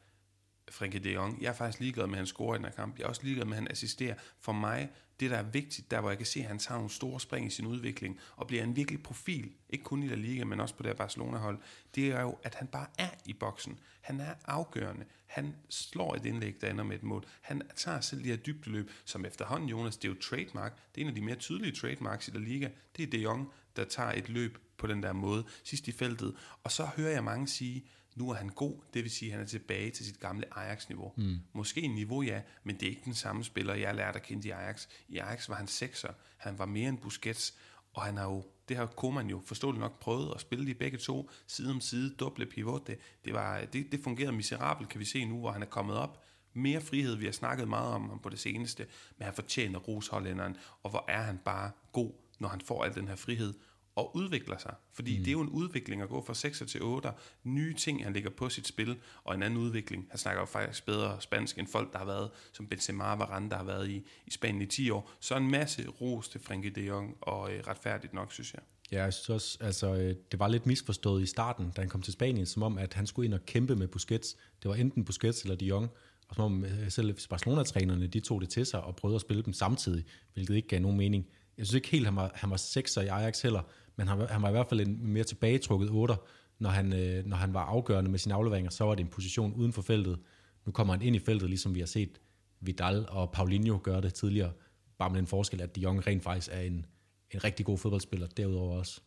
Frenkie 0.72 1.00
de 1.00 1.14
Jong. 1.14 1.42
Jeg 1.42 1.50
er 1.50 1.54
faktisk 1.54 1.80
ligeglad 1.80 2.08
med, 2.08 2.14
at 2.14 2.18
han 2.18 2.28
scorer 2.28 2.56
i 2.56 2.58
den 2.58 2.66
her 2.66 2.72
kamp. 2.72 2.98
Jeg 2.98 3.04
er 3.04 3.08
også 3.08 3.22
ligeglad 3.24 3.46
med, 3.46 3.54
at 3.54 3.64
han 3.64 3.72
assisterer. 3.72 4.16
For 4.40 4.52
mig, 4.52 4.90
det 5.20 5.32
der 5.32 5.38
er 5.38 5.44
vigtigt, 5.44 5.92
der 5.92 6.02
hvor 6.02 6.10
jeg 6.10 6.18
kan 6.18 6.26
se, 6.26 6.40
at 6.40 6.46
han 6.46 6.60
tager 6.60 6.78
nogle 6.78 6.92
store 6.92 7.20
spring 7.20 7.48
i 7.48 7.50
sin 7.50 7.66
udvikling, 7.66 8.20
og 8.36 8.48
bliver 8.48 8.64
en 8.64 8.76
virkelig 8.76 9.04
profil, 9.04 9.52
ikke 9.70 9.84
kun 9.84 10.04
i 10.04 10.08
La 10.08 10.16
Liga, 10.16 10.44
men 10.44 10.60
også 10.60 10.76
på 10.76 10.84
det 10.84 10.90
her 10.90 10.96
Barcelona-hold, 10.96 11.60
det 11.96 12.08
er 12.08 12.22
jo, 12.22 12.38
at 12.44 12.56
han 12.56 12.68
bare 12.68 12.88
er 12.98 13.10
i 13.26 13.34
boksen. 13.34 13.80
Han 14.02 14.20
er 14.20 14.34
afgørende. 14.46 15.06
Han 15.26 15.56
slår 15.70 16.16
et 16.16 16.26
indlæg, 16.26 16.62
der 16.62 16.70
ender 16.70 16.84
med 16.84 16.96
et 16.96 17.04
mål. 17.04 17.26
Han 17.42 17.62
tager 17.76 18.02
selv 18.02 18.24
de 18.24 18.30
her 18.30 18.36
dybdeløb, 18.36 18.92
som 19.06 19.26
efterhånden, 19.26 19.70
Jonas, 19.70 19.98
det 19.98 20.08
er 20.08 20.14
jo 20.14 20.20
trademark. 20.22 20.74
Det 20.96 21.02
er 21.02 21.06
en 21.06 21.10
af 21.10 21.16
de 21.16 21.22
mere 21.22 21.36
tydelige 21.36 21.72
trademarks 21.72 22.28
i 22.28 22.32
La 22.32 22.40
Liga. 22.40 22.70
Det 22.98 23.04
er 23.04 23.08
De 23.08 23.18
Jong, 23.18 23.52
der 23.76 23.86
tager 23.86 24.12
et 24.12 24.30
løb 24.30 24.58
på 24.78 24.88
den 24.88 25.04
der 25.04 25.14
måde, 25.14 25.46
sidst 25.64 25.88
i 25.88 25.92
feltet. 25.92 26.36
Og 26.64 26.72
så 26.72 26.86
hører 26.86 27.12
jeg 27.12 27.24
mange 27.24 27.48
sige, 27.48 27.86
nu 28.18 28.30
er 28.30 28.36
han 28.36 28.50
god, 28.50 28.76
det 28.94 29.04
vil 29.04 29.12
sige, 29.12 29.30
at 29.30 29.38
han 29.38 29.46
er 29.46 29.48
tilbage 29.48 29.92
til 29.92 30.06
sit 30.06 30.20
gamle 30.20 30.58
Ajax-niveau. 30.58 31.14
Mm. 31.18 31.40
Måske 31.54 31.82
en 31.82 31.96
niveau, 31.96 32.22
ja, 32.22 32.42
men 32.64 32.76
det 32.76 32.84
er 32.84 32.90
ikke 32.90 33.06
den 33.06 33.14
samme 33.14 33.44
spiller, 33.44 33.74
jeg 33.74 33.96
lærte 33.96 34.20
at 34.20 34.26
kende 34.26 34.48
i 34.48 34.52
Ajax. 34.52 34.88
I 35.08 35.18
Ajax 35.18 35.50
var 35.50 35.56
han 35.56 35.68
sekser, 35.68 36.10
han 36.38 36.60
var 36.60 36.66
mere 36.66 36.90
end 36.90 36.98
Busquets, 36.98 37.54
og 37.94 38.04
han 38.04 38.18
har 38.18 38.24
jo, 38.24 38.46
det 38.70 38.78
har 38.78 38.86
Koeman 38.86 39.30
jo 39.30 39.42
forståeligt 39.46 39.80
nok 39.80 40.00
prøvet 40.00 40.32
at 40.36 40.42
spille 40.42 40.68
de 40.68 40.74
begge 40.74 40.98
to, 40.98 41.30
side 41.48 41.72
om 41.72 41.82
side, 41.82 42.16
doble 42.16 42.46
pivot. 42.46 42.88
Det, 42.88 43.00
det, 43.26 43.34
var, 43.34 43.62
det, 43.74 43.92
det 43.92 44.04
fungerede 44.04 44.36
miserabelt, 44.36 44.90
kan 44.90 45.00
vi 45.00 45.06
se 45.06 45.26
nu, 45.26 45.40
hvor 45.40 45.52
han 45.52 45.62
er 45.62 45.66
kommet 45.66 45.98
op. 45.98 46.24
Mere 46.54 46.82
frihed, 46.82 47.16
vi 47.16 47.26
har 47.26 47.32
snakket 47.32 47.68
meget 47.68 47.94
om 47.94 48.10
ham 48.10 48.20
på 48.20 48.30
det 48.30 48.40
seneste, 48.40 48.86
men 49.18 49.26
han 49.26 49.34
fortjener 49.34 49.80
ros 49.80 50.08
hollænderen, 50.08 50.58
og 50.84 50.90
hvor 50.90 51.06
er 51.08 51.22
han 51.22 51.38
bare 51.38 51.72
god, 51.92 52.12
når 52.40 52.50
han 52.50 52.62
får 52.62 52.84
al 52.84 52.96
den 52.96 53.08
her 53.08 53.16
frihed, 53.16 53.54
og 53.98 54.16
udvikler 54.16 54.58
sig. 54.58 54.74
Fordi 54.94 55.18
mm. 55.18 55.24
det 55.24 55.28
er 55.28 55.32
jo 55.32 55.42
en 55.42 55.50
udvikling 55.50 56.02
at 56.02 56.10
gå 56.10 56.24
fra 56.26 56.34
6 56.34 56.64
til 56.68 56.84
8. 56.84 57.10
Nye 57.44 57.74
ting, 57.74 58.04
han 58.04 58.14
lægger 58.14 58.30
på 58.30 58.50
sit 58.50 58.68
spil, 58.68 58.98
og 59.24 59.36
en 59.36 59.44
anden 59.44 59.60
udvikling. 59.60 60.08
Han 60.10 60.18
snakker 60.18 60.42
jo 60.42 60.46
faktisk 60.46 60.86
bedre 60.86 61.22
spansk 61.22 61.58
end 61.58 61.68
folk, 61.68 61.94
der 61.94 62.00
har 62.00 62.06
været, 62.06 62.30
som 62.54 62.68
Benzema 62.68 63.04
og 63.04 63.20
Varane, 63.20 63.50
der 63.50 63.58
har 63.58 63.64
været 63.64 63.90
i, 63.90 64.06
i 64.26 64.32
Spanien 64.32 64.62
i 64.62 64.66
10 64.66 64.90
år. 64.90 65.12
Så 65.20 65.38
en 65.38 65.52
masse 65.52 65.88
ros 65.88 66.30
til 66.30 66.42
Frenkie 66.42 66.72
de 66.72 66.82
Jong, 66.82 67.18
og 67.22 67.54
øh, 67.54 67.64
retfærdigt 67.68 68.14
nok, 68.14 68.34
synes 68.34 68.54
jeg. 68.54 68.62
Ja, 68.92 69.04
jeg 69.04 69.14
synes 69.14 69.30
også, 69.30 69.58
altså, 69.62 69.96
øh, 69.96 70.16
det 70.32 70.40
var 70.40 70.48
lidt 70.48 70.66
misforstået 70.66 71.24
i 71.24 71.26
starten, 71.26 71.72
da 71.76 71.82
han 71.82 71.90
kom 71.90 72.02
til 72.02 72.14
Spanien, 72.14 72.46
som 72.46 72.64
om, 72.64 72.78
at 72.78 72.94
han 72.94 73.08
skulle 73.08 73.26
ind 73.26 73.34
og 73.34 73.46
kæmpe 73.46 73.76
med 73.76 73.88
Busquets. 73.88 74.38
Det 74.64 74.70
var 74.70 74.76
enten 74.76 75.06
Busquets 75.06 75.42
eller 75.42 75.56
de 75.56 75.66
Jong, 75.66 75.90
og 76.28 76.36
som 76.36 76.44
om 76.44 76.66
øh, 76.66 76.92
selv 76.92 77.16
Barcelona-trænerne, 77.30 78.08
de 78.08 78.20
tog 78.20 78.42
det 78.42 78.50
til 78.50 78.66
sig 78.66 78.84
og 78.84 78.96
prøvede 78.96 79.16
at 79.16 79.22
spille 79.22 79.44
dem 79.44 79.54
samtidig, 79.54 80.06
hvilket 80.34 80.56
ikke 80.56 80.68
gav 80.68 80.80
nogen 80.80 80.98
mening. 80.98 81.28
Jeg 81.58 81.66
synes 81.66 81.76
ikke 81.76 81.88
helt, 81.88 82.06
han 82.06 82.16
var, 82.16 82.32
han 82.36 82.50
var 82.50 82.58
sekser 82.58 83.02
i 83.02 83.08
Ajax 83.08 83.42
heller, 83.42 83.62
men 83.96 84.08
han, 84.08 84.28
han 84.30 84.42
var 84.42 84.48
i 84.50 84.52
hvert 84.52 84.68
fald 84.70 84.80
en 84.80 85.08
mere 85.08 85.24
tilbagetrukket 85.24 85.90
otter, 85.92 86.16
når 86.60 86.70
han, 86.70 86.94
øh, 86.94 87.26
når 87.26 87.38
han 87.38 87.54
var 87.54 87.64
afgørende 87.64 88.12
med 88.12 88.20
sine 88.20 88.34
afleveringer, 88.34 88.72
så 88.72 88.84
var 88.84 88.96
det 88.96 89.04
en 89.04 89.10
position 89.10 89.54
uden 89.54 89.74
for 89.74 89.82
feltet. 89.82 90.20
Nu 90.66 90.72
kommer 90.72 90.94
han 90.94 91.02
ind 91.02 91.16
i 91.16 91.20
feltet, 91.20 91.50
ligesom 91.50 91.76
vi 91.76 91.80
har 91.80 91.88
set 91.88 92.22
Vidal 92.60 93.06
og 93.10 93.32
Paulinho 93.32 93.80
gøre 93.84 94.02
det 94.02 94.14
tidligere, 94.14 94.52
bare 94.98 95.10
med 95.10 95.18
den 95.18 95.28
forskel, 95.28 95.62
at 95.62 95.76
de 95.76 95.82
Jong 95.82 96.08
rent 96.08 96.24
faktisk 96.24 96.50
er 96.52 96.60
en, 96.60 96.86
en 97.32 97.44
rigtig 97.44 97.66
god 97.66 97.78
fodboldspiller 97.78 98.28
derudover 98.28 98.78
også. 98.78 99.02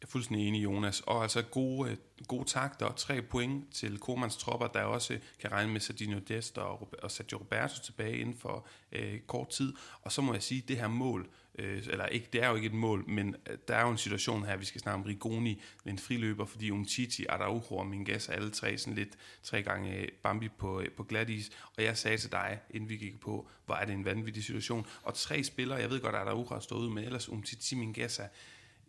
Jeg 0.00 0.06
er 0.06 0.10
fuldstændig 0.10 0.48
enig, 0.48 0.64
Jonas. 0.64 1.00
Og 1.00 1.22
altså 1.22 1.42
gode, 1.42 1.90
øh, 1.90 1.96
gode 2.28 2.44
takter, 2.44 2.86
og 2.86 2.96
tre 2.96 3.22
point 3.22 3.74
til 3.74 3.98
Komans 3.98 4.36
tropper, 4.36 4.66
der 4.66 4.82
også 4.82 5.14
øh, 5.14 5.20
kan 5.40 5.52
regne 5.52 5.72
med 5.72 5.80
Sardinio 5.80 6.18
Dest 6.18 6.58
og, 6.58 6.94
og 7.02 7.10
Sergio 7.10 7.38
Roberto 7.38 7.82
tilbage 7.82 8.18
inden 8.18 8.36
for 8.36 8.66
øh, 8.92 9.20
kort 9.20 9.48
tid. 9.48 9.72
Og 10.02 10.12
så 10.12 10.22
må 10.22 10.32
jeg 10.32 10.42
sige, 10.42 10.64
det 10.68 10.76
her 10.76 10.88
mål, 10.88 11.28
øh, 11.58 11.82
eller 11.90 12.06
ikke, 12.06 12.28
det 12.32 12.42
er 12.42 12.48
jo 12.48 12.54
ikke 12.54 12.66
et 12.66 12.74
mål, 12.74 13.04
men 13.08 13.36
øh, 13.50 13.58
der 13.68 13.76
er 13.76 13.82
jo 13.82 13.90
en 13.90 13.98
situation 13.98 14.44
her, 14.44 14.56
vi 14.56 14.64
skal 14.64 14.80
snakke 14.80 14.94
om 14.94 15.02
Rigoni 15.02 15.62
en 15.86 15.98
friløber, 15.98 16.44
fordi 16.44 16.70
Umtiti, 16.70 17.26
Araujo 17.28 17.76
og 17.76 17.86
Mingas 17.86 18.28
er 18.28 18.32
alle 18.32 18.50
tre 18.50 18.78
sådan 18.78 18.94
lidt 18.94 19.16
tre 19.42 19.62
gange 19.62 20.08
Bambi 20.22 20.48
på, 20.48 20.82
på 20.96 21.02
glatis. 21.02 21.50
Og 21.76 21.84
jeg 21.84 21.96
sagde 21.96 22.18
til 22.18 22.32
dig, 22.32 22.58
inden 22.70 22.88
vi 22.88 22.96
gik 22.96 23.20
på, 23.20 23.48
hvor 23.66 23.74
er 23.74 23.84
det 23.84 23.92
en 23.94 24.04
vanvittig 24.04 24.44
situation. 24.44 24.86
Og 25.02 25.14
tre 25.14 25.44
spillere, 25.44 25.78
jeg 25.78 25.90
ved 25.90 26.00
godt, 26.00 26.14
at 26.14 26.20
Araujo 26.20 26.48
har 26.48 26.60
stået 26.60 26.80
ud, 26.80 26.90
men 26.90 27.04
ellers 27.04 27.28
Umtiti, 27.28 27.74
Mingas 27.74 28.18
er 28.18 28.28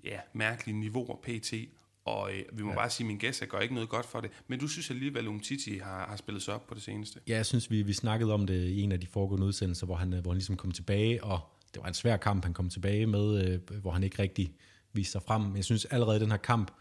ja, 0.04 0.20
mærkelige 0.34 0.80
niveauer 0.80 1.16
pt. 1.16 1.54
Og 2.06 2.32
øh, 2.34 2.44
vi 2.54 2.64
må 2.64 2.70
ja. 2.70 2.76
bare 2.76 2.90
sige, 2.90 3.06
at 3.06 3.08
min 3.08 3.18
gæst 3.18 3.44
gør 3.50 3.60
ikke 3.60 3.74
noget 3.74 3.90
godt 3.90 4.06
for 4.06 4.22
det. 4.22 4.32
Men 4.48 4.60
du 4.60 4.68
synes 4.68 4.90
alligevel, 4.90 5.24
at 5.24 5.28
Umtiti 5.28 5.78
har, 5.78 6.08
har 6.10 6.16
spillet 6.16 6.44
sig 6.44 6.54
op 6.54 6.68
på 6.68 6.74
det 6.74 6.84
seneste? 6.84 7.20
Ja, 7.28 7.36
jeg 7.36 7.46
synes, 7.46 7.72
vi, 7.72 7.82
vi 7.82 7.94
snakkede 7.94 8.34
om 8.34 8.48
det 8.48 8.68
i 8.68 8.82
en 8.82 8.92
af 8.92 9.00
de 9.00 9.08
foregående 9.08 9.48
udsendelser, 9.48 9.86
hvor 9.86 9.96
han, 9.96 10.14
hvor 10.14 10.32
han 10.32 10.38
ligesom 10.38 10.58
kom 10.58 10.72
tilbage, 10.72 11.24
og 11.24 11.40
det 11.74 11.82
var 11.82 11.88
en 11.88 11.94
svær 11.94 12.18
kamp, 12.18 12.44
han 12.44 12.54
kom 12.54 12.70
tilbage 12.70 13.06
med, 13.08 13.46
øh, 13.46 13.82
hvor 13.82 13.92
han 13.92 14.04
ikke 14.04 14.22
rigtig 14.22 14.54
viste 14.94 15.12
sig 15.12 15.22
frem. 15.22 15.42
Men 15.42 15.56
jeg 15.56 15.66
synes 15.66 15.86
allerede 15.86 16.20
den 16.20 16.32
her 16.32 16.38
kamp, 16.38 16.72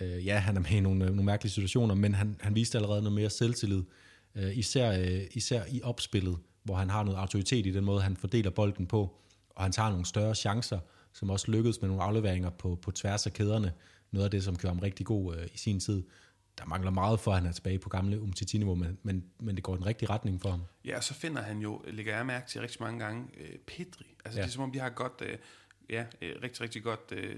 øh, 0.00 0.26
ja, 0.26 0.38
han 0.38 0.56
er 0.56 0.60
med 0.60 0.70
i 0.70 0.80
nogle, 0.80 0.98
nogle 0.98 1.24
mærkelige 1.24 1.52
situationer, 1.52 1.94
men 1.94 2.14
han, 2.14 2.36
han 2.40 2.54
viste 2.54 2.78
allerede 2.78 3.02
noget 3.02 3.14
mere 3.14 3.30
selvtillid, 3.30 3.82
øh, 4.34 4.58
især, 4.58 4.98
øh, 4.98 5.20
især 5.32 5.62
i 5.70 5.82
opspillet, 5.82 6.38
hvor 6.62 6.74
han 6.74 6.90
har 6.90 7.02
noget 7.02 7.18
autoritet 7.18 7.66
i 7.66 7.70
den 7.70 7.84
måde, 7.84 8.02
han 8.02 8.16
fordeler 8.16 8.50
bolden 8.50 8.86
på, 8.86 9.16
og 9.50 9.62
han 9.62 9.72
tager 9.72 9.90
nogle 9.90 10.06
større 10.06 10.34
chancer, 10.34 10.78
som 11.18 11.30
også 11.30 11.50
lykkedes 11.50 11.80
med 11.80 11.88
nogle 11.88 12.02
afleveringer 12.02 12.50
på, 12.50 12.78
på 12.82 12.90
tværs 12.90 13.26
af 13.26 13.32
kæderne. 13.32 13.72
Noget 14.10 14.24
af 14.24 14.30
det, 14.30 14.44
som 14.44 14.56
gjorde 14.56 14.74
ham 14.74 14.78
rigtig 14.78 15.06
god 15.06 15.36
øh, 15.36 15.48
i 15.54 15.58
sin 15.58 15.80
tid. 15.80 16.02
Der 16.58 16.64
mangler 16.64 16.90
meget 16.90 17.20
for, 17.20 17.30
at 17.30 17.38
han 17.38 17.48
er 17.48 17.52
tilbage 17.52 17.78
på 17.78 17.88
gamle 17.88 18.20
Umtiti-niveau, 18.20 18.74
men, 18.74 18.98
men, 19.02 19.24
men 19.40 19.56
det 19.56 19.64
går 19.64 19.74
i 19.74 19.76
den 19.76 19.86
rigtige 19.86 20.10
retning 20.10 20.40
for 20.42 20.50
ham. 20.50 20.62
Ja, 20.84 20.96
og 20.96 21.04
så 21.04 21.14
finder 21.14 21.42
han 21.42 21.58
jo, 21.58 21.82
lægger 21.88 22.16
jeg 22.16 22.26
mærke 22.26 22.48
til 22.48 22.60
rigtig 22.60 22.82
mange 22.82 23.04
gange, 23.04 23.28
øh, 23.40 23.58
Pedri. 23.66 24.06
Altså 24.24 24.40
ja. 24.40 24.42
Det 24.42 24.48
er 24.48 24.52
som 24.52 24.62
om, 24.62 24.72
de 24.72 24.78
har 24.78 24.90
godt, 24.90 25.22
øh, 25.26 25.38
ja, 25.90 26.04
øh, 26.22 26.36
rigtig, 26.42 26.60
rigtig 26.60 26.82
godt, 26.82 27.12
øh, 27.12 27.36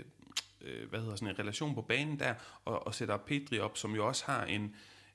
øh, 0.60 0.88
hvad 0.90 1.00
hedder 1.00 1.16
sådan 1.16 1.28
en 1.28 1.38
relation 1.38 1.74
på 1.74 1.82
banen 1.82 2.18
der, 2.18 2.34
og, 2.64 2.86
og 2.86 2.94
sætter 2.94 3.16
Pedri 3.16 3.58
op, 3.58 3.76
som 3.76 3.94
jo 3.94 4.06
også 4.06 4.24
har 4.26 4.44
en, 4.44 4.62
ja, 4.62 4.68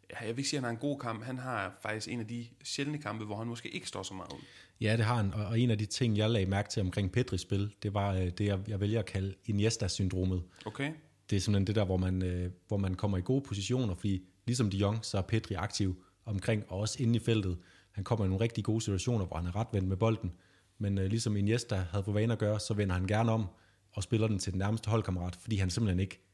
jeg 0.10 0.28
vil 0.28 0.38
ikke 0.38 0.50
sige, 0.50 0.58
at 0.58 0.63
han 0.63 0.63
har 0.63 0.72
en 0.72 0.89
god 0.89 1.00
kamp, 1.00 1.24
han 1.24 1.38
har 1.38 1.78
faktisk 1.82 2.08
en 2.08 2.20
af 2.20 2.28
de 2.28 2.48
sjældne 2.63 2.98
kampe, 2.98 3.26
hvor 3.26 3.38
han 3.38 3.48
måske 3.48 3.70
ikke 3.70 3.88
står 3.88 4.04
så 4.04 4.13
meget 4.13 4.34
ud. 4.34 4.39
Ja, 4.82 4.98
det 4.98 5.06
har 5.06 5.15
han, 5.15 5.34
og, 5.34 5.60
en 5.60 5.72
af 5.72 5.78
de 5.78 5.86
ting, 5.86 6.18
jeg 6.18 6.30
lagde 6.30 6.46
mærke 6.46 6.70
til 6.70 6.82
omkring 6.82 7.12
Pedris 7.12 7.41
spil, 7.41 7.74
det 7.84 7.94
var 7.94 8.13
øh, 8.13 8.28
det, 8.28 8.41
jeg, 8.41 8.60
jeg 8.68 8.80
vælger 8.80 9.00
at 9.00 9.06
kalde 9.06 9.34
Iniesta-syndromet. 9.46 10.44
Okay? 10.65 10.91
det 11.30 11.36
er 11.36 11.39
simpelthen 11.39 11.68
det 11.68 11.76
der, 11.76 11.86
hvor 11.86 11.98
man, 11.98 12.24
øh, 12.24 12.52
hvor 12.68 12.78
man 12.78 12.94
kommer 12.94 13.18
i 13.18 13.22
gode 13.22 13.41
positioner, 13.41 13.96
fordi 13.96 14.22
ligesom 14.46 14.70
de 14.70 14.78
Jong, 14.78 15.06
så 15.06 15.18
er 15.18 15.22
Petri 15.22 15.56
aktiv 15.56 16.04
omkring, 16.26 16.63
og 16.68 16.80
også 16.80 17.04
inde 17.04 17.15
i 17.15 17.20
feltet. 17.20 17.58
Han 17.91 18.04
kommer 18.04 18.26
i 18.26 18.28
nogle 18.28 18.44
rigtig 18.44 18.63
gode 18.63 18.82
situationer, 18.82 19.26
hvor 19.26 19.38
han 19.38 19.46
er 19.46 19.56
retvendt 19.56 19.88
med 19.88 19.98
bolden, 19.98 20.32
men 20.78 20.98
øh, 20.98 21.06
ligesom 21.06 21.38
Iniesta 21.38 21.76
havde 21.76 22.04
for 22.04 22.12
vane 22.12 22.34
at 22.34 22.39
gøre, 22.39 22.60
så 22.60 22.74
vender 22.74 22.96
han 22.96 23.08
gerne 23.08 23.32
om 23.32 23.46
og 23.91 24.04
spiller 24.04 24.28
den 24.28 24.39
til 24.39 24.52
den 24.54 24.60
nærmeste 24.60 24.89
holdkammerat, 24.89 25.36
fordi 25.36 25.56
han 25.56 25.70
simpelthen 25.70 26.00
ikke 26.00 26.25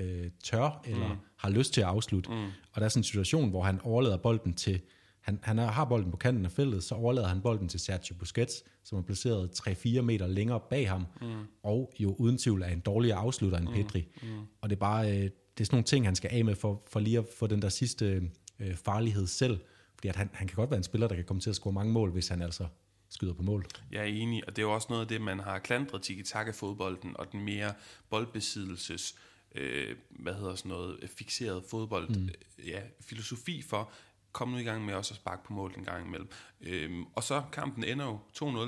øh, 0.00 0.30
tør 0.44 0.82
eller 0.84 1.08
mm. 1.08 1.18
har 1.36 1.50
lyst 1.50 1.74
til 1.74 1.80
at 1.80 1.86
afslutte. 1.86 2.30
Mm. 2.30 2.44
Og 2.44 2.80
der 2.80 2.84
er 2.84 2.88
sådan 2.88 3.00
en 3.00 3.04
situation, 3.04 3.50
hvor 3.50 3.62
han 3.62 3.80
overlader 3.80 4.16
bolden 4.16 4.54
til, 4.54 4.80
han, 5.20 5.38
han 5.42 5.58
har 5.58 5.84
bolden 5.84 6.10
på 6.10 6.16
kanten 6.16 6.44
af 6.44 6.52
feltet, 6.52 6.84
så 6.84 6.94
overlader 6.94 7.28
han 7.28 7.40
bolden 7.40 7.68
til 7.68 7.80
Sergio 7.80 8.14
Busquets, 8.14 8.64
som 8.84 8.98
er 8.98 9.02
placeret 9.02 9.50
3-4 9.68 10.00
meter 10.00 10.26
længere 10.26 10.60
bag 10.70 10.88
ham, 10.88 11.06
mm. 11.20 11.28
og 11.62 11.92
jo 11.98 12.14
uden 12.18 12.38
tvivl 12.38 12.62
er 12.62 12.66
en 12.66 12.80
dårligere 12.80 13.18
afslutter 13.18 13.58
end 13.58 13.68
Pedri. 13.68 14.08
Mm. 14.22 14.28
Og 14.60 14.70
det 14.70 14.76
er 14.76 14.80
bare, 14.80 15.10
øh, 15.10 15.30
det 15.60 15.60
er 15.60 15.64
sådan 15.64 15.76
nogle 15.76 15.84
ting, 15.84 16.04
han 16.04 16.14
skal 16.14 16.30
af 16.32 16.44
med 16.44 16.54
for, 16.54 16.82
for 16.90 17.00
lige 17.00 17.18
at 17.18 17.24
få 17.38 17.46
den 17.46 17.62
der 17.62 17.68
sidste 17.68 18.30
øh, 18.58 18.76
farlighed 18.76 19.26
selv. 19.26 19.60
Fordi 19.94 20.08
at 20.08 20.16
han, 20.16 20.30
han 20.32 20.48
kan 20.48 20.56
godt 20.56 20.70
være 20.70 20.78
en 20.78 20.84
spiller, 20.84 21.08
der 21.08 21.14
kan 21.14 21.24
komme 21.24 21.40
til 21.40 21.50
at 21.50 21.56
score 21.56 21.72
mange 21.72 21.92
mål, 21.92 22.10
hvis 22.10 22.28
han 22.28 22.42
altså 22.42 22.66
skyder 23.10 23.32
på 23.34 23.42
mål. 23.42 23.66
Jeg 23.92 24.00
er 24.00 24.04
enig, 24.04 24.48
og 24.48 24.56
det 24.56 24.62
er 24.62 24.66
jo 24.66 24.74
også 24.74 24.86
noget 24.90 25.02
af 25.02 25.08
det, 25.08 25.20
man 25.20 25.40
har 25.40 25.58
klandret 25.58 26.02
tiki-taka-fodbolden 26.02 27.16
og 27.16 27.32
den 27.32 27.44
mere 27.44 27.72
boldbesiddelses, 28.10 29.14
øh, 29.54 29.96
hvad 30.10 30.34
hedder 30.34 30.54
sådan 30.54 30.68
noget, 30.68 30.98
øh, 31.02 31.08
fixeret 31.08 31.64
fodbold, 31.70 32.08
mm. 32.08 32.28
ja, 32.66 32.80
filosofi 33.00 33.62
for, 33.62 33.90
kom 34.32 34.48
nu 34.48 34.56
i 34.56 34.62
gang 34.62 34.84
med 34.84 34.94
også 34.94 35.14
at 35.14 35.16
sparke 35.16 35.44
på 35.44 35.52
mål 35.52 35.74
en 35.76 35.84
gang 35.84 36.06
imellem. 36.06 36.28
Øhm, 36.60 37.04
og 37.14 37.22
så 37.22 37.42
kampen 37.52 37.84
ender 37.84 38.04
jo 38.04 38.18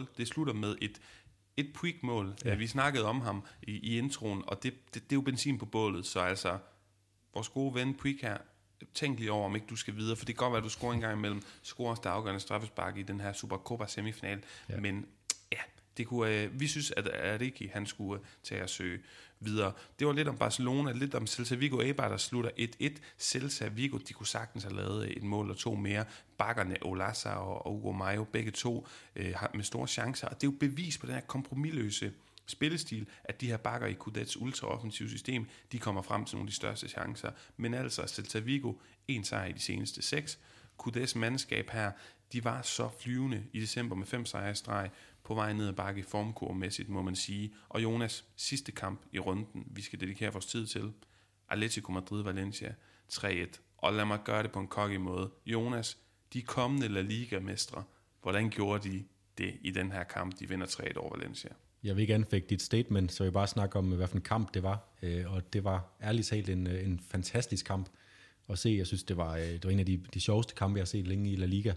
2-0. 0.04 0.14
Det 0.16 0.28
slutter 0.28 0.52
med 0.54 0.76
et 0.80 1.00
et 1.56 1.72
Puig-mål. 1.74 2.34
Ja. 2.44 2.54
Vi 2.54 2.66
snakkede 2.66 3.04
om 3.04 3.20
ham 3.20 3.44
i, 3.62 3.72
i 3.72 3.98
introen, 3.98 4.42
og 4.46 4.62
det, 4.62 4.74
det, 4.94 5.02
det 5.02 5.12
er 5.12 5.16
jo 5.16 5.20
benzin 5.20 5.58
på 5.58 5.66
bålet, 5.66 6.06
så 6.06 6.20
altså, 6.20 6.58
vores 7.34 7.48
gode 7.48 7.74
ven 7.74 7.94
Puig 7.94 8.18
her, 8.22 8.36
tænk 8.94 9.18
lige 9.18 9.32
over, 9.32 9.46
om 9.46 9.54
ikke 9.54 9.66
du 9.70 9.76
skal 9.76 9.96
videre, 9.96 10.16
for 10.16 10.24
det 10.24 10.36
kan 10.36 10.44
godt 10.44 10.52
være, 10.52 10.58
at 10.58 10.64
du 10.64 10.68
scorer 10.68 10.92
en 10.92 11.00
gang 11.00 11.18
imellem, 11.18 11.42
scorer 11.62 11.90
også 11.90 12.00
det 12.00 12.08
afgørende 12.08 12.40
straffespark 12.40 12.96
i 12.96 13.02
den 13.02 13.20
her 13.20 13.32
Supercopa 13.32 13.86
semifinal, 13.86 14.42
ja. 14.68 14.80
men 14.80 15.06
det 15.96 16.06
kunne, 16.06 16.42
øh, 16.42 16.60
vi 16.60 16.66
synes, 16.66 16.90
at 16.90 17.08
Ariki, 17.08 17.66
han 17.66 17.86
skulle 17.86 18.20
øh, 18.20 18.26
tage 18.42 18.62
og 18.62 18.68
søge 18.68 18.98
videre. 19.40 19.72
Det 19.98 20.06
var 20.06 20.12
lidt 20.12 20.28
om 20.28 20.36
Barcelona, 20.36 20.92
lidt 20.92 21.14
om 21.14 21.26
Celta 21.26 21.54
Vigo 21.54 21.80
Eibar, 21.80 22.08
der 22.08 22.16
slutter 22.16 22.50
1-1. 22.58 23.00
Celta 23.18 23.68
Vigo, 23.68 23.98
de 23.98 24.12
kunne 24.12 24.26
sagtens 24.26 24.64
have 24.64 24.76
lavet 24.76 25.16
et 25.16 25.22
mål 25.22 25.50
og 25.50 25.56
to 25.56 25.74
mere. 25.74 26.04
Bakkerne, 26.38 26.76
Olasa 26.82 27.30
og, 27.30 27.66
og 27.66 27.72
Hugo 27.72 27.92
Mayo, 27.92 28.24
begge 28.24 28.50
to 28.50 28.86
øh, 29.16 29.34
har 29.36 29.50
med 29.54 29.64
store 29.64 29.88
chancer, 29.88 30.28
og 30.28 30.40
det 30.40 30.46
er 30.46 30.52
jo 30.52 30.56
bevis 30.60 30.98
på 30.98 31.06
den 31.06 31.14
her 31.14 31.22
kompromilløse 31.22 32.12
spillestil, 32.46 33.06
at 33.24 33.40
de 33.40 33.46
her 33.46 33.56
bakker 33.56 33.86
i 33.86 33.92
Kudets 33.92 34.36
ultraoffensive 34.36 35.08
system, 35.08 35.46
de 35.72 35.78
kommer 35.78 36.02
frem 36.02 36.24
til 36.24 36.36
nogle 36.36 36.46
af 36.46 36.50
de 36.50 36.56
største 36.56 36.88
chancer. 36.88 37.30
Men 37.56 37.74
altså, 37.74 38.06
Celta 38.06 38.38
Vigo, 38.38 38.72
en 39.08 39.24
sejr 39.24 39.46
i 39.46 39.52
de 39.52 39.60
seneste 39.60 40.02
seks. 40.02 40.38
Kudets 40.76 41.16
mandskab 41.16 41.70
her, 41.70 41.92
de 42.32 42.44
var 42.44 42.62
så 42.62 42.88
flyvende 43.00 43.44
i 43.52 43.60
december 43.60 43.96
med 43.96 44.06
fem 44.06 44.26
sejre 44.26 44.50
i 44.50 44.54
streg, 44.54 44.90
på 45.24 45.34
vej 45.34 45.52
ned 45.52 45.68
ad 45.68 45.72
bakke 45.72 45.98
i 45.98 46.02
formkurmæssigt, 46.02 46.88
må 46.88 47.02
man 47.02 47.16
sige. 47.16 47.54
Og 47.68 47.82
Jonas, 47.82 48.24
sidste 48.36 48.72
kamp 48.72 49.00
i 49.12 49.18
runden, 49.18 49.66
vi 49.70 49.82
skal 49.82 50.00
dedikere 50.00 50.32
vores 50.32 50.46
tid 50.46 50.66
til. 50.66 50.92
Atletico 51.48 51.92
Madrid-Valencia 51.92 52.72
3-1. 53.12 53.60
Og 53.78 53.92
lad 53.92 54.04
mig 54.04 54.18
gøre 54.24 54.42
det 54.42 54.52
på 54.52 54.60
en 54.60 54.68
kokke 54.68 54.98
måde. 54.98 55.30
Jonas, 55.46 55.98
de 56.32 56.42
kommende 56.42 56.88
La 56.88 57.00
Liga-mestre, 57.00 57.84
hvordan 58.22 58.50
gjorde 58.50 58.90
de 58.90 59.04
det 59.38 59.54
i 59.60 59.70
den 59.70 59.92
her 59.92 60.04
kamp? 60.04 60.38
De 60.38 60.48
vinder 60.48 60.66
3-1 60.66 60.96
over 60.96 61.16
Valencia. 61.16 61.50
Jeg 61.84 61.96
vil 61.96 62.02
ikke 62.02 62.14
anfægte 62.14 62.50
dit 62.50 62.62
statement, 62.62 63.12
så 63.12 63.24
jeg 63.24 63.32
bare 63.32 63.46
snakke 63.46 63.78
om, 63.78 63.92
hvad 63.92 64.06
for 64.06 64.16
en 64.16 64.22
kamp 64.22 64.54
det 64.54 64.62
var. 64.62 64.88
Øh, 65.02 65.32
og 65.32 65.52
det 65.52 65.64
var 65.64 65.96
ærligt 66.02 66.26
talt 66.26 66.48
en, 66.48 66.66
øh, 66.66 66.84
en 66.84 67.00
fantastisk 67.08 67.66
kamp 67.66 67.88
at 68.48 68.58
se. 68.58 68.70
Jeg 68.70 68.86
synes, 68.86 69.02
det 69.02 69.16
var, 69.16 69.36
øh, 69.36 69.42
det 69.42 69.64
var 69.64 69.70
en 69.70 69.80
af 69.80 69.86
de, 69.86 70.02
de 70.14 70.20
sjoveste 70.20 70.54
kampe, 70.54 70.76
jeg 70.76 70.82
har 70.82 70.86
set 70.86 71.06
længe 71.06 71.30
i 71.30 71.36
La 71.36 71.46
Liga. 71.46 71.74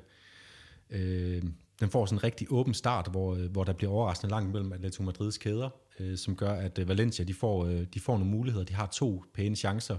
Øh, 1.75 1.79
Den 1.79 1.89
får 1.89 2.05
sådan 2.05 2.17
en 2.17 2.23
rigtig 2.23 2.47
åben 2.51 2.73
start, 2.73 3.11
hvor, 3.11 3.35
øh, 3.35 3.51
hvor 3.51 3.63
der 3.63 3.73
bliver 3.73 3.91
overraskende 3.91 4.31
langt 4.31 4.51
mellem 4.51 4.73
Atletico 4.73 5.03
Madrids 5.03 5.37
kæder, 5.37 5.69
øh, 5.99 6.17
som 6.17 6.35
gør, 6.35 6.51
at 6.51 6.79
øh, 6.79 6.87
Valencia 6.87 7.25
de 7.25 7.33
får, 7.33 7.65
øh, 7.65 7.85
de 7.93 7.99
får 7.99 8.17
nogle 8.17 8.31
muligheder. 8.31 8.65
De 8.65 8.73
har 8.73 8.87
to 8.87 9.23
pæne 9.33 9.55
chancer 9.55 9.97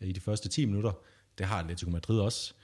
øh, 0.00 0.08
i 0.08 0.12
de 0.12 0.20
første 0.20 0.48
10 0.48 0.64
minutter. 0.64 0.92
Det 1.38 1.46
har 1.46 1.58
Atletico 1.58 1.90
Madrid 1.90 2.20
også. 2.20 2.54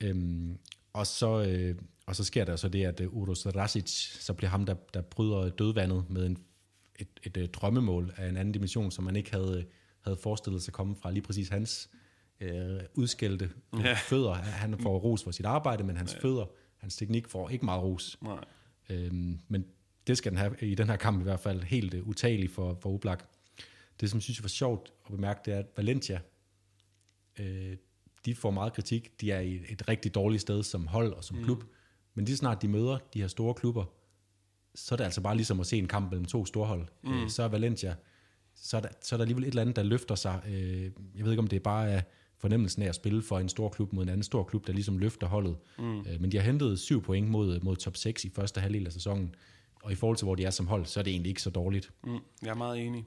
Øhm, 0.00 0.58
og, 0.92 1.06
så, 1.06 1.42
øh, 1.42 1.74
og 2.06 2.16
så 2.16 2.24
sker 2.24 2.44
der 2.44 2.56
så 2.56 2.68
det, 2.68 2.84
at 2.84 3.00
øh, 3.00 3.16
Uros 3.16 3.46
Rasic 3.46 3.88
så 4.20 4.32
bliver 4.32 4.50
ham, 4.50 4.66
der, 4.66 4.74
der 4.94 5.00
bryder 5.02 5.48
dødvandet 5.48 6.10
med 6.10 6.26
en, 6.26 6.36
et, 6.96 7.08
et, 7.22 7.36
et 7.36 7.54
drømmemål 7.54 8.14
af 8.16 8.28
en 8.28 8.36
anden 8.36 8.52
dimension, 8.52 8.90
som 8.90 9.04
man 9.04 9.16
ikke 9.16 9.30
havde, 9.32 9.66
havde 10.00 10.16
forestillet 10.16 10.62
sig 10.62 10.72
komme 10.72 10.96
fra 10.96 11.10
lige 11.10 11.22
præcis 11.22 11.48
hans 11.48 11.90
øh, 12.40 12.80
udskældte 12.94 13.50
ja. 13.78 13.92
fødder. 13.92 14.32
Han 14.32 14.78
får 14.78 14.98
ros 14.98 15.24
for 15.24 15.30
sit 15.30 15.46
arbejde, 15.46 15.84
men 15.84 15.96
hans 15.96 16.14
ja. 16.14 16.18
fødder, 16.28 16.44
hans 16.80 16.96
teknik 16.96 17.28
får 17.28 17.48
ikke 17.48 17.64
meget 17.64 17.82
ros. 17.82 18.18
Nej. 18.22 18.44
Øhm, 18.90 19.38
men 19.48 19.64
det 20.06 20.18
skal 20.18 20.32
den 20.32 20.38
have 20.38 20.56
i 20.60 20.74
den 20.74 20.86
her 20.86 20.96
kamp 20.96 21.20
i 21.20 21.22
hvert 21.22 21.40
fald 21.40 21.62
helt 21.62 21.94
uh, 21.94 22.08
utageligt 22.08 22.52
for, 22.52 22.78
for 22.82 22.94
Oblak. 22.94 23.24
Det, 24.00 24.10
som 24.10 24.16
jeg 24.16 24.22
synes 24.22 24.42
var 24.42 24.48
sjovt 24.48 24.92
at 25.06 25.12
bemærke, 25.12 25.40
det 25.44 25.54
er, 25.54 25.58
at 25.58 25.66
Valencia, 25.76 26.20
øh, 27.38 27.76
de 28.24 28.34
får 28.34 28.50
meget 28.50 28.72
kritik. 28.72 29.20
De 29.20 29.32
er 29.32 29.40
i 29.40 29.60
et 29.68 29.88
rigtig 29.88 30.14
dårligt 30.14 30.42
sted 30.42 30.62
som 30.62 30.86
hold 30.86 31.12
og 31.12 31.24
som 31.24 31.44
klub. 31.44 31.64
Men 32.14 32.24
lige 32.24 32.36
snart 32.36 32.62
de 32.62 32.68
møder 32.68 32.98
de 33.14 33.20
her 33.20 33.28
store 33.28 33.54
klubber, 33.54 33.84
så 34.74 34.94
er 34.94 34.96
det 34.96 35.04
altså 35.04 35.20
bare 35.20 35.36
ligesom 35.36 35.60
at 35.60 35.66
se 35.66 35.78
en 35.78 35.88
kamp 35.88 36.10
mellem 36.10 36.24
to 36.24 36.46
storhold. 36.46 36.86
Mm. 37.02 37.22
Øh, 37.22 37.30
så 37.30 37.42
er 37.42 37.48
Valencia, 37.48 37.94
så 38.54 38.76
er, 38.76 38.80
der, 38.80 38.88
så 39.02 39.14
er 39.14 39.16
der 39.16 39.22
alligevel 39.22 39.44
et 39.44 39.48
eller 39.48 39.62
andet, 39.62 39.76
der 39.76 39.82
løfter 39.82 40.14
sig. 40.14 40.42
Øh, 40.46 40.82
jeg 41.16 41.24
ved 41.24 41.32
ikke, 41.32 41.42
om 41.42 41.46
det 41.46 41.56
er 41.56 41.60
bare 41.60 41.90
er 41.90 42.02
fornemmelsen 42.40 42.82
af 42.82 42.88
at 42.88 42.94
spille 42.94 43.22
for 43.22 43.38
en 43.38 43.48
stor 43.48 43.68
klub 43.68 43.92
mod 43.92 44.02
en 44.02 44.08
anden 44.08 44.22
stor 44.22 44.44
klub, 44.44 44.66
der 44.66 44.72
ligesom 44.72 44.98
løfter 44.98 45.26
holdet. 45.26 45.56
Mm. 45.78 46.00
Øh, 46.00 46.20
men 46.20 46.32
de 46.32 46.36
har 46.36 46.44
hentet 46.44 46.78
syv 46.78 47.02
point 47.02 47.28
mod, 47.28 47.60
mod 47.60 47.76
top 47.76 47.96
6 47.96 48.24
i 48.24 48.30
første 48.30 48.60
halvdel 48.60 48.86
af 48.86 48.92
sæsonen. 48.92 49.34
Og 49.82 49.92
i 49.92 49.94
forhold 49.94 50.16
til, 50.16 50.24
hvor 50.24 50.34
de 50.34 50.44
er 50.44 50.50
som 50.50 50.66
hold, 50.66 50.86
så 50.86 51.00
er 51.00 51.04
det 51.04 51.10
egentlig 51.10 51.30
ikke 51.30 51.42
så 51.42 51.50
dårligt. 51.50 51.90
Mm, 52.04 52.18
jeg 52.42 52.50
er 52.50 52.54
meget 52.54 52.86
enig. 52.86 53.04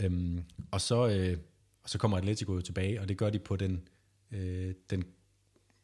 Øhm, 0.00 0.44
og, 0.70 0.80
så, 0.80 1.08
øh, 1.08 1.38
og 1.82 1.90
så 1.90 1.98
kommer 1.98 2.16
Atletico 2.16 2.54
jo 2.54 2.60
tilbage, 2.60 3.00
og 3.00 3.08
det 3.08 3.16
gør 3.16 3.30
de 3.30 3.38
på 3.38 3.56
den, 3.56 3.88
øh, 4.30 4.74
den 4.90 5.04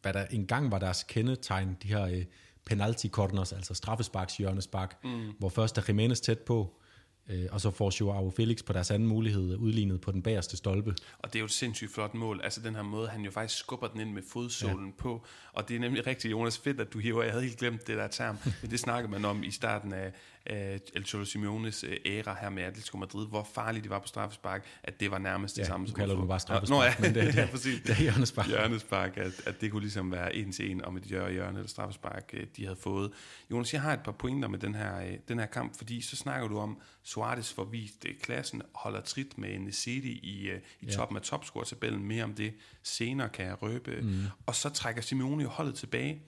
hvad 0.03 0.12
der 0.12 0.27
engang 0.27 0.71
var 0.71 0.79
deres 0.79 1.03
kendetegn, 1.03 1.77
de 1.83 1.88
her 1.88 2.05
øh, 2.05 2.25
penalty 2.66 3.07
corners, 3.07 3.53
altså 3.53 3.75
straffesparks 3.75 4.37
hjørnespark, 4.37 5.05
mm. 5.05 5.33
hvor 5.38 5.49
først 5.49 5.79
er 5.79 5.83
Jimenez 5.88 6.21
tæt 6.21 6.38
på, 6.38 6.81
øh, 7.29 7.47
og 7.51 7.61
så 7.61 7.71
får 7.71 7.93
Joao 8.01 8.31
Felix 8.31 8.64
på 8.64 8.73
deres 8.73 8.91
anden 8.91 9.09
mulighed 9.09 9.57
udlignet 9.57 10.01
på 10.01 10.12
den 10.12 10.23
bagerste 10.23 10.57
stolpe. 10.57 10.95
Og 11.19 11.33
det 11.33 11.35
er 11.35 11.41
jo 11.41 11.45
et 11.45 11.51
sindssygt 11.51 11.95
flot 11.95 12.14
mål. 12.14 12.41
Altså 12.45 12.61
den 12.61 12.75
her 12.75 12.83
måde, 12.83 13.09
han 13.09 13.21
jo 13.21 13.31
faktisk 13.31 13.59
skubber 13.59 13.88
den 13.88 14.01
ind 14.01 14.12
med 14.12 14.23
fodsålen 14.29 14.87
ja. 14.87 15.03
på. 15.03 15.25
Og 15.53 15.69
det 15.69 15.77
er 15.77 15.81
nemlig 15.81 16.07
rigtig, 16.07 16.31
Jonas, 16.31 16.59
fedt, 16.59 16.81
at 16.81 16.93
du 16.93 16.99
hiver. 16.99 17.23
Jeg 17.23 17.33
havde 17.33 17.45
helt 17.45 17.59
glemt 17.59 17.87
det 17.87 17.97
der 17.97 18.09
term. 18.09 18.37
Men 18.62 18.71
det 18.71 18.81
snakkede 18.81 19.12
man 19.12 19.25
om 19.25 19.43
i 19.43 19.51
starten 19.51 19.93
af, 19.93 20.12
af 20.49 20.81
El 20.95 21.05
Cholo 21.07 21.25
Simeones 21.25 21.85
øh, 21.85 21.97
æra 22.07 22.37
her 22.41 22.51
med 22.51 22.63
Atletico 22.63 22.97
Madrid. 22.99 23.27
Hvor 23.29 23.49
farligt 23.55 23.85
de 23.85 23.91
var 23.91 23.99
på 23.99 24.07
straffespark. 24.07 24.67
At 24.83 25.01
det 25.01 25.11
var 25.11 25.19
nærmest 25.19 25.57
det 25.57 25.63
Ja, 25.63 25.67
samme. 25.67 25.87
som 25.89 25.97
kalder 25.97 26.15
du 26.15 26.21
det 26.21 26.29
bare 26.29 26.41
straffespark, 26.41 26.79
Nå, 26.79 26.85
ja, 26.85 26.95
men 27.01 27.15
det- 27.15 27.35
ja, 27.37 27.43
det- 27.43 27.51
præcis. 27.51 27.81
det 27.83 27.91
er 27.91 28.03
hjørnespark. 28.03 28.47
Hjørnespark, 28.49 29.17
at, 29.17 29.33
at 29.47 29.61
det 29.61 29.71
kunne 29.71 29.81
ligesom 29.83 30.13
være 30.13 30.35
en 30.37 30.53
til 30.53 30.71
en 30.71 30.85
om 30.85 30.97
et 30.97 31.03
hjørne, 31.03 31.33
hjørne 31.33 31.59
eller 31.59 31.69
straffespark, 31.69 32.31
øh, 32.33 32.47
de 32.57 32.65
havde 32.65 32.77
fået. 32.81 33.13
Jonas, 33.51 33.73
jeg 33.75 33.83
har 33.83 33.93
et 33.93 34.01
par 34.05 34.13
pointer 34.13 34.49
med 34.49 34.59
den 34.59 34.75
her, 34.75 35.01
øh, 35.01 35.13
den 35.29 35.39
her 35.39 35.47
kamp, 35.47 35.77
fordi 35.77 36.01
så 36.01 36.17
snakker 36.17 36.49
du 36.49 36.59
om, 36.59 36.81
Suarez 37.03 37.53
får 37.53 37.65
vist 37.65 38.05
øh, 38.09 38.15
klassen, 38.23 38.63
holder 38.75 39.01
trit 39.01 39.39
med 39.39 39.73
City 39.73 40.07
i, 40.23 40.49
øh, 40.49 40.61
i 40.81 40.87
Ja. 40.87 40.91
toppen 40.93 41.17
af 41.17 41.23
topscore-tabellen. 41.23 42.05
Mere 42.05 42.25
om 42.25 42.35
det 42.35 42.55
senere 42.83 43.29
kan 43.29 43.47
jeg 43.47 43.63
røbe. 43.63 43.99
Mm. 44.03 44.23
Og 44.47 44.55
så 44.55 44.69
trækker 44.71 45.03
Simeone 45.03 45.43
jo 45.43 45.49
holdet 45.49 45.75
tilbage 45.75 46.23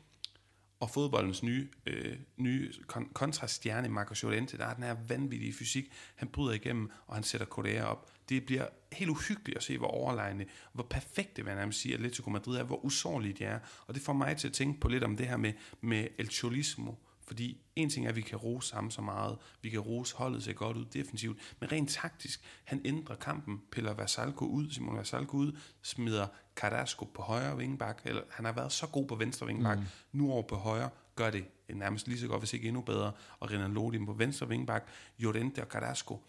og 0.81 0.91
fodboldens 0.91 1.43
nye, 1.43 1.69
øh, 1.87 2.17
nye 2.37 2.73
kon- 2.93 3.13
kontraststjerne, 3.13 3.89
Marco 3.89 4.15
Llorente, 4.23 4.59
der 4.59 4.65
har 4.65 4.75
den 4.75 4.85
her 4.85 4.97
vanvittige 5.09 5.53
fysik. 5.53 5.93
Han 6.17 6.29
bryder 6.29 6.55
igennem, 6.55 6.91
og 7.07 7.15
han 7.15 7.23
sætter 7.23 7.47
Correa 7.47 7.85
op. 7.85 8.11
Det 8.29 8.47
bliver 8.47 8.67
helt 8.93 9.11
uhyggeligt 9.11 9.57
at 9.57 9.63
se, 9.63 9.79
hvor 9.79 9.87
overlegne, 9.87 10.47
hvor 10.73 10.83
perfekte, 10.91 11.43
hvad 11.43 11.55
man 11.55 11.73
siger, 11.73 11.97
Atletico 11.97 12.31
Madrid 12.31 12.57
er, 12.57 12.63
hvor 12.65 12.85
usårligt 12.85 13.39
de 13.39 13.45
er. 13.45 13.59
Og 13.87 13.95
det 13.95 14.03
får 14.03 14.13
mig 14.13 14.37
til 14.37 14.49
at 14.49 14.55
tænke 14.55 14.81
på 14.81 14.89
lidt 14.89 15.05
om 15.05 15.17
det 15.17 15.27
her 15.29 15.37
med, 15.37 15.53
med 15.81 16.07
El 16.19 16.31
Cholismo, 16.31 16.93
fordi 17.31 17.61
en 17.77 17.91
ting 17.91 18.07
er, 18.07 18.11
at 18.11 18.17
vi 18.17 18.21
kan 18.21 18.39
rose 18.39 18.75
ham 18.75 18.91
så 18.91 19.03
meget, 19.03 19.39
vi 19.63 19.71
kan 19.71 19.81
rose 19.81 20.17
holdet 20.17 20.45
ser 20.45 20.53
godt 20.53 20.77
ud 20.77 20.85
defensivt, 20.85 21.39
men 21.61 21.73
rent 21.73 21.91
taktisk, 21.91 22.41
han 22.65 22.81
ændrer 22.85 23.17
kampen, 23.17 23.63
piller 23.73 23.95
Versalco 23.95 24.45
ud, 24.45 24.71
Simon 24.71 24.97
Versalco 24.97 25.37
ud, 25.37 25.59
smider 25.83 26.27
Carrasco 26.57 27.05
på 27.05 27.23
højre 27.23 27.57
vingbak, 27.57 28.03
eller 28.05 28.23
han 28.31 28.45
har 28.45 28.53
været 28.53 28.73
så 28.73 28.87
god 28.87 29.07
på 29.07 29.15
venstre 29.15 29.47
vingbak, 29.47 29.79
mm. 29.79 29.85
nu 30.13 30.33
over 30.33 30.43
på 30.43 30.57
højre, 30.57 30.91
gør 31.17 31.31
det 31.31 31.45
nærmest 31.69 32.09
lige 32.09 32.19
så 32.19 32.27
godt, 32.27 32.41
hvis 32.41 32.53
ikke 32.53 32.69
endnu 32.69 32.83
bedre, 32.83 33.13
og 33.41 33.51
Renan 33.51 33.75
Lodi 33.75 34.05
på 34.05 34.13
venstre 34.13 34.49
vingbak, 34.49 34.89
Llorente 35.19 35.61
og 35.63 35.67
Carrasco, 35.67 36.23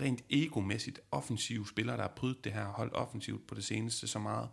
rent 0.00 0.24
egomæssigt 0.30 1.00
offensive 1.10 1.68
spillere, 1.68 1.96
der 1.96 2.02
har 2.02 2.12
brydet 2.16 2.44
det 2.44 2.52
her 2.52 2.66
hold 2.66 2.92
offensivt 2.92 3.46
på 3.46 3.54
det 3.54 3.64
seneste 3.64 4.08
så 4.08 4.18
meget, 4.18 4.48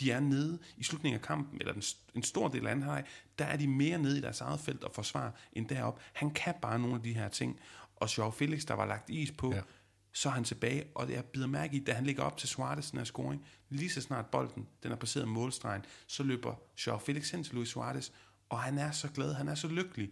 de 0.00 0.12
er 0.12 0.20
nede 0.20 0.58
i 0.76 0.82
slutningen 0.82 1.20
af 1.20 1.26
kampen, 1.26 1.60
eller 1.60 1.72
den, 1.72 1.82
en 2.14 2.22
stor 2.22 2.48
del 2.48 2.66
af 2.66 2.70
anden 2.70 2.82
halvleg, 2.82 3.04
der 3.38 3.44
er 3.44 3.56
de 3.56 3.68
mere 3.68 3.98
nede 3.98 4.18
i 4.18 4.20
deres 4.20 4.40
eget 4.40 4.60
felt 4.60 4.84
og 4.84 4.94
forsvar 4.94 5.34
end 5.52 5.68
derop. 5.68 6.00
Han 6.12 6.30
kan 6.30 6.54
bare 6.62 6.78
nogle 6.78 6.96
af 6.96 7.02
de 7.02 7.12
her 7.12 7.28
ting. 7.28 7.60
Og 7.96 8.18
Joao 8.18 8.30
Felix, 8.30 8.64
der 8.64 8.74
var 8.74 8.86
lagt 8.86 9.10
is 9.10 9.30
på, 9.30 9.54
ja. 9.54 9.60
så 10.12 10.28
er 10.28 10.32
han 10.32 10.44
tilbage, 10.44 10.84
og 10.94 11.10
jeg 11.10 11.24
bider 11.24 11.46
mærke 11.46 11.76
i, 11.76 11.84
da 11.84 11.92
han 11.92 12.06
ligger 12.06 12.22
op 12.22 12.36
til 12.36 12.48
Suarez, 12.48 12.90
den 12.90 12.98
her 12.98 13.04
scoring, 13.04 13.46
lige 13.68 13.90
så 13.90 14.00
snart 14.00 14.26
bolden 14.26 14.68
den 14.82 14.92
er 14.92 14.96
passeret 14.96 15.28
målstregen, 15.28 15.84
så 16.06 16.22
løber 16.22 16.54
Joao 16.86 16.98
Felix 16.98 17.30
hen 17.30 17.44
til 17.44 17.54
Luis 17.54 17.68
Suarez, 17.68 18.10
og 18.48 18.60
han 18.60 18.78
er 18.78 18.90
så 18.90 19.08
glad, 19.08 19.34
han 19.34 19.48
er 19.48 19.54
så 19.54 19.68
lykkelig 19.68 20.10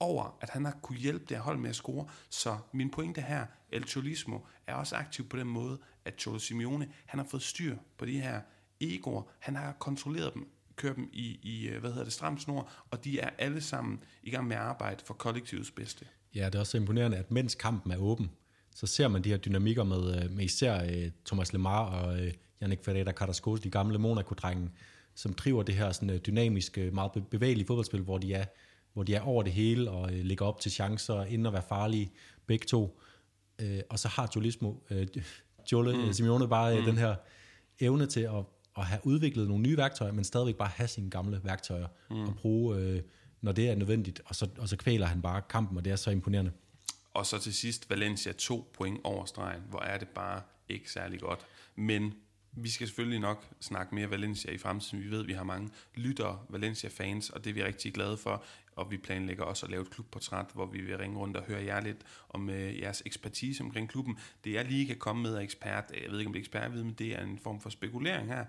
over, 0.00 0.38
at 0.40 0.50
han 0.50 0.64
har 0.64 0.76
kunne 0.82 0.98
hjælpe 0.98 1.24
det 1.28 1.36
her 1.36 1.44
hold 1.44 1.58
med 1.58 1.70
at 1.70 1.76
score. 1.76 2.08
Så 2.30 2.58
min 2.72 2.90
pointe 2.90 3.20
her, 3.20 3.46
El 3.70 3.88
Cholismo, 3.88 4.38
er 4.66 4.74
også 4.74 4.96
aktiv 4.96 5.28
på 5.28 5.36
den 5.36 5.46
måde, 5.46 5.78
at 6.04 6.20
Cholo 6.20 6.38
Simeone, 6.38 6.88
han 7.06 7.20
har 7.20 7.26
fået 7.26 7.42
styr 7.42 7.76
på 7.98 8.06
de 8.06 8.20
her 8.20 8.40
egoer. 8.80 9.22
Han 9.38 9.56
har 9.56 9.72
kontrolleret 9.72 10.34
dem, 10.34 10.48
kørt 10.76 10.96
dem 10.96 11.08
i, 11.12 11.38
i 11.42 11.68
øh, 11.68 11.80
hvad 11.80 11.90
hedder 11.90 12.04
det, 12.04 12.12
stram 12.12 12.38
snor, 12.38 12.70
og 12.90 13.04
de 13.04 13.20
er 13.20 13.30
alle 13.38 13.60
sammen 13.60 14.00
i 14.22 14.30
gang 14.30 14.48
med 14.48 14.56
at 14.56 14.62
arbejde 14.62 15.02
for 15.04 15.14
kollektivets 15.14 15.70
bedste. 15.70 16.06
Ja, 16.34 16.46
det 16.46 16.54
er 16.54 16.58
også 16.58 16.76
imponerende, 16.76 17.16
at 17.16 17.30
mens 17.30 17.54
kampen 17.54 17.92
er 17.92 17.96
åben, 17.96 18.30
så 18.74 18.86
ser 18.86 19.08
man 19.08 19.24
de 19.24 19.28
her 19.28 19.36
dynamikker 19.36 19.84
med, 19.84 20.22
øh, 20.22 20.30
med 20.30 20.44
især 20.44 20.84
uh, 20.84 21.12
Thomas 21.26 21.52
Lemar 21.52 21.84
og 21.84 22.12
uh, 22.12 22.28
Yannick 22.62 22.84
Ferreira 22.84 23.12
Carrasco, 23.12 23.56
de 23.56 23.70
gamle 23.70 23.98
Monaco-drenge, 23.98 24.70
som 25.14 25.32
driver 25.32 25.62
det 25.62 25.74
her 25.74 25.92
sådan, 25.92 26.20
dynamiske, 26.26 26.90
meget 26.90 27.26
bevægelige 27.30 27.66
fodboldspil, 27.66 28.00
hvor 28.00 28.18
de 28.18 28.34
er, 28.34 28.44
hvor 28.92 29.02
de 29.02 29.14
er 29.14 29.20
over 29.20 29.42
det 29.42 29.52
hele 29.52 29.90
og 29.90 30.02
uh, 30.02 30.10
ligger 30.10 30.46
op 30.46 30.60
til 30.60 30.72
chancer, 30.72 31.24
inden 31.24 31.46
at 31.46 31.52
være 31.52 31.62
farlige, 31.68 32.10
begge 32.46 32.66
to. 32.66 33.00
Uh, 33.62 33.78
og 33.90 33.98
så 33.98 34.08
har 34.08 34.30
Jolismo, 34.36 34.74
Jole, 35.72 36.06
mm. 36.06 36.12
Simeone 36.12 36.48
bare 36.48 36.78
mm. 36.78 36.84
den 36.84 36.98
her 36.98 37.14
evne 37.80 38.06
til 38.06 38.20
at 38.20 38.44
at 38.80 38.86
have 38.86 39.00
udviklet 39.04 39.48
nogle 39.48 39.62
nye 39.62 39.76
værktøjer, 39.76 40.12
men 40.12 40.24
stadigvæk 40.24 40.56
bare 40.56 40.70
have 40.74 40.88
sine 40.88 41.10
gamle 41.10 41.40
værktøjer 41.44 41.86
mm. 42.10 42.24
og 42.24 42.34
bruge, 42.36 42.76
øh, 42.76 43.02
når 43.40 43.52
det 43.52 43.70
er 43.70 43.74
nødvendigt, 43.74 44.20
og 44.24 44.34
så, 44.34 44.48
og 44.58 44.68
så 44.68 44.76
kvæler 44.76 45.06
han 45.06 45.22
bare 45.22 45.42
kampen, 45.48 45.76
og 45.76 45.84
det 45.84 45.92
er 45.92 45.96
så 45.96 46.10
imponerende. 46.10 46.52
Og 47.14 47.26
så 47.26 47.38
til 47.38 47.54
sidst 47.54 47.90
Valencia 47.90 48.32
to 48.32 48.72
point 48.74 49.00
over 49.04 49.24
stregen, 49.24 49.62
hvor 49.70 49.80
er 49.80 49.98
det 49.98 50.08
bare 50.08 50.42
ikke 50.68 50.92
særlig 50.92 51.20
godt. 51.20 51.40
Men 51.76 52.14
vi 52.52 52.70
skal 52.70 52.86
selvfølgelig 52.86 53.20
nok 53.20 53.46
snakke 53.60 53.94
mere 53.94 54.10
Valencia 54.10 54.52
i 54.52 54.58
fremtiden. 54.58 55.04
Vi 55.04 55.10
ved, 55.10 55.20
at 55.20 55.26
vi 55.26 55.32
har 55.32 55.44
mange 55.44 55.70
lyttere, 55.94 56.38
Valencia-fans, 56.48 57.30
og 57.30 57.44
det 57.44 57.50
er 57.50 57.54
vi 57.54 57.64
rigtig 57.64 57.94
glade 57.94 58.16
for. 58.16 58.44
Og 58.80 58.90
vi 58.90 58.96
planlægger 58.96 59.44
også 59.44 59.66
at 59.66 59.70
lave 59.70 59.82
et 59.82 59.90
klubportræt, 59.90 60.46
hvor 60.54 60.66
vi 60.66 60.80
vil 60.80 60.98
ringe 60.98 61.18
rundt 61.18 61.36
og 61.36 61.42
høre 61.42 61.64
jer 61.64 61.80
lidt 61.80 61.98
om 62.28 62.50
øh, 62.50 62.80
jeres 62.80 63.02
ekspertise 63.06 63.62
omkring 63.62 63.88
klubben. 63.88 64.18
Det 64.44 64.52
jeg 64.52 64.64
lige 64.64 64.86
kan 64.86 64.96
komme 64.96 65.22
med 65.22 65.34
er 65.34 65.40
ekspert, 65.40 65.84
øh, 65.94 66.02
jeg 66.02 66.10
ved 66.10 66.18
ikke 66.18 66.28
om 66.28 66.32
det 66.32 66.40
er 66.40 66.42
ekspertviden, 66.42 66.86
men 66.86 66.94
det 66.94 67.18
er 67.18 67.22
en 67.22 67.38
form 67.38 67.60
for 67.60 67.70
spekulering 67.70 68.28
her. 68.28 68.44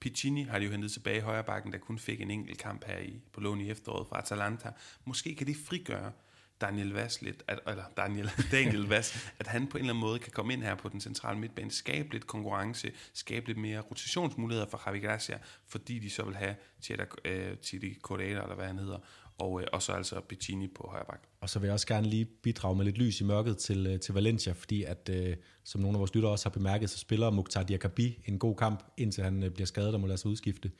Piccini 0.00 0.42
har 0.42 0.58
de 0.58 0.64
jo 0.64 0.70
hentet 0.70 0.92
tilbage 0.92 1.16
i 1.16 1.20
højre 1.20 1.44
bakken, 1.44 1.72
der 1.72 1.78
kun 1.78 1.98
fik 1.98 2.20
en 2.20 2.30
enkelt 2.30 2.58
kamp 2.58 2.84
her 2.86 2.98
i, 2.98 3.20
på 3.32 3.40
lån 3.40 3.60
i 3.60 3.70
efteråret 3.70 4.06
fra 4.08 4.18
Atalanta. 4.18 4.70
Måske 5.04 5.34
kan 5.34 5.46
det 5.46 5.56
frigøre 5.56 6.12
Daniel 6.62 6.92
Vass 6.92 7.22
lidt, 7.22 7.42
at, 7.46 7.60
eller 7.66 7.84
Daniel, 7.96 8.30
Daniel 8.52 8.88
Vass, 8.88 9.30
at 9.38 9.46
han 9.46 9.66
på 9.66 9.78
en 9.78 9.84
eller 9.84 9.94
anden 9.94 10.00
måde 10.00 10.18
kan 10.18 10.32
komme 10.32 10.52
ind 10.52 10.62
her 10.62 10.74
på 10.74 10.88
den 10.88 11.00
centrale 11.00 11.38
midtbane, 11.38 11.70
skabe 11.70 12.12
lidt 12.12 12.26
konkurrence, 12.26 12.92
skabe 13.12 13.46
lidt 13.46 13.58
mere 13.58 13.80
rotationsmuligheder 13.80 14.68
for 14.68 14.82
Javi 14.86 15.00
Gracia, 15.00 15.38
fordi 15.66 15.98
de 15.98 16.10
så 16.10 16.24
vil 16.24 16.36
have 16.36 16.56
Titi 17.62 17.86
øh, 17.86 17.90
uh, 17.90 18.00
Correa, 18.00 18.42
eller 18.42 18.54
hvad 18.54 18.66
han 18.66 18.78
hedder, 18.78 18.98
og, 19.38 19.60
øh, 19.60 19.66
og 19.72 19.82
så 19.82 19.92
altså 19.92 20.20
Piccini 20.20 20.66
på 20.66 20.88
højre 20.90 21.04
bak. 21.10 21.22
Og 21.40 21.50
så 21.50 21.58
vil 21.58 21.66
jeg 21.66 21.72
også 21.72 21.86
gerne 21.86 22.06
lige 22.06 22.24
bidrage 22.24 22.76
med 22.76 22.84
lidt 22.84 22.98
lys 22.98 23.20
i 23.20 23.24
mørket 23.24 23.58
til, 23.58 23.86
øh, 23.86 24.00
til 24.00 24.14
Valencia, 24.14 24.52
fordi 24.52 24.82
at, 24.82 25.10
øh, 25.12 25.36
som 25.64 25.80
nogle 25.80 25.96
af 25.96 25.98
vores 25.98 26.14
lyttere 26.14 26.32
også 26.32 26.44
har 26.44 26.50
bemærket, 26.50 26.90
så 26.90 26.98
spiller 26.98 27.30
Mukhtar 27.30 27.62
Diakabi 27.62 28.22
en 28.26 28.38
god 28.38 28.56
kamp, 28.56 28.84
indtil 28.96 29.24
han 29.24 29.50
bliver 29.54 29.66
skadet 29.66 29.94
og 29.94 30.00
må 30.00 30.06
lade 30.06 30.18
sig 30.18 30.30
udskifte. 30.30 30.70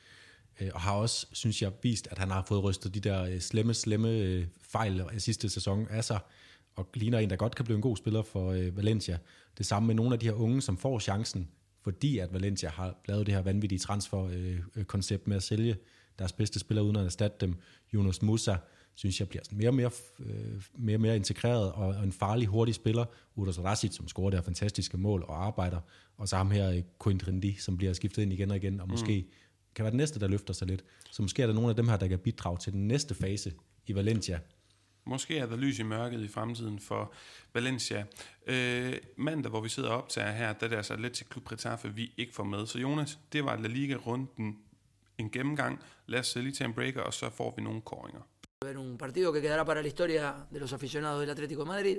Og 0.73 0.81
har 0.81 0.93
også, 0.93 1.27
synes 1.31 1.61
jeg, 1.61 1.71
vist, 1.83 2.07
at 2.11 2.17
han 2.17 2.31
har 2.31 2.45
fået 2.47 2.63
rystet 2.63 2.93
de 2.93 2.99
der 2.99 3.39
slemme, 3.39 3.73
slemme 3.73 4.47
fejl 4.61 5.03
i 5.15 5.19
sidste 5.19 5.49
sæson 5.49 5.87
af 5.89 6.03
sig, 6.03 6.19
og 6.75 6.89
ligner 6.93 7.19
en, 7.19 7.29
der 7.29 7.35
godt 7.35 7.55
kan 7.55 7.65
blive 7.65 7.75
en 7.75 7.81
god 7.81 7.97
spiller 7.97 8.21
for 8.21 8.71
Valencia. 8.71 9.17
Det 9.57 9.65
samme 9.65 9.87
med 9.87 9.95
nogle 9.95 10.13
af 10.13 10.19
de 10.19 10.25
her 10.25 10.33
unge, 10.33 10.61
som 10.61 10.77
får 10.77 10.99
chancen, 10.99 11.49
fordi 11.81 12.17
at 12.17 12.33
Valencia 12.33 12.69
har 12.69 12.95
lavet 13.07 13.25
det 13.25 13.33
her 13.33 13.41
vanvittige 13.41 13.79
transferkoncept 13.79 15.27
med 15.27 15.37
at 15.37 15.43
sælge 15.43 15.75
deres 16.19 16.33
bedste 16.33 16.59
spillere 16.59 16.85
uden 16.85 16.95
at 16.95 17.05
erstatte 17.05 17.37
dem. 17.41 17.55
Jonas 17.93 18.21
Musa, 18.21 18.55
synes 18.95 19.19
jeg 19.19 19.29
bliver 19.29 19.43
sådan 19.43 19.57
mere 19.57 19.69
og 19.69 19.73
mere, 19.73 19.91
mere, 20.77 20.97
mere 20.97 21.15
integreret 21.15 21.71
og, 21.71 22.03
en 22.03 22.11
farlig, 22.11 22.47
hurtig 22.47 22.75
spiller. 22.75 23.05
Udos 23.35 23.59
Rasic, 23.59 23.93
som 23.93 24.07
scorer 24.07 24.29
det 24.29 24.39
her 24.39 24.43
fantastiske 24.43 24.97
mål 24.97 25.23
og 25.27 25.45
arbejder. 25.45 25.79
Og 26.17 26.27
så 26.27 26.35
ham 26.35 26.51
her, 26.51 26.81
Coindrindi, 26.99 27.55
som 27.59 27.77
bliver 27.77 27.93
skiftet 27.93 28.21
ind 28.21 28.33
igen 28.33 28.51
og 28.51 28.57
igen, 28.57 28.79
og 28.79 28.89
måske 28.89 29.21
mm 29.21 29.31
kan 29.75 29.83
være 29.83 29.91
den 29.91 29.97
næste, 29.97 30.19
der 30.19 30.27
løfter 30.27 30.53
sig 30.53 30.67
lidt. 30.67 30.83
Så 31.11 31.21
måske 31.21 31.41
er 31.41 31.47
der 31.47 31.53
nogle 31.53 31.69
af 31.69 31.75
dem 31.75 31.87
her, 31.87 31.97
der 31.97 32.07
kan 32.07 32.19
bidrage 32.19 32.57
til 32.57 32.73
den 32.73 32.87
næste 32.87 33.15
fase 33.15 33.53
i 33.87 33.95
Valencia. 33.95 34.39
Måske 35.05 35.37
er 35.37 35.45
der 35.45 35.55
lys 35.55 35.79
i 35.79 35.83
mørket 35.83 36.21
i 36.21 36.27
fremtiden 36.27 36.79
for 36.79 37.13
Valencia. 37.53 38.05
Øh, 38.47 38.93
mandag, 39.17 39.49
hvor 39.49 39.61
vi 39.61 39.69
sidder 39.69 39.89
og 39.89 39.97
optager 39.97 40.31
her, 40.31 40.53
der 40.53 40.65
er 40.65 40.69
det 40.69 40.75
altså 40.75 40.95
lidt 40.95 41.13
til 41.13 41.25
Klub 41.25 41.51
Retafe, 41.51 41.95
vi 41.95 42.13
ikke 42.17 42.33
får 42.33 42.43
med. 42.43 42.65
Så 42.65 42.79
Jonas, 42.79 43.19
det 43.33 43.45
var 43.45 43.57
La 43.57 43.67
Liga-runden 43.67 44.57
en 45.17 45.29
gennemgang. 45.29 45.79
Lad 46.13 46.19
os 46.19 46.35
lige 46.35 46.51
tage 46.51 46.67
en 46.67 46.73
breaker, 46.73 47.01
og 47.01 47.13
så 47.13 47.29
får 47.29 47.53
vi 47.55 47.61
nogle 47.63 47.81
koringer. 47.81 48.21
Un 48.77 48.97
partido 48.97 49.33
que 49.33 49.41
quedará 49.41 49.63
para 49.65 49.81
la 49.81 49.87
historia 49.87 50.25
de 50.53 50.59
los 50.59 50.73
aficionados 50.73 51.19
del 51.21 51.29
Atlético 51.29 51.63
de 51.63 51.69
Madrid 51.75 51.97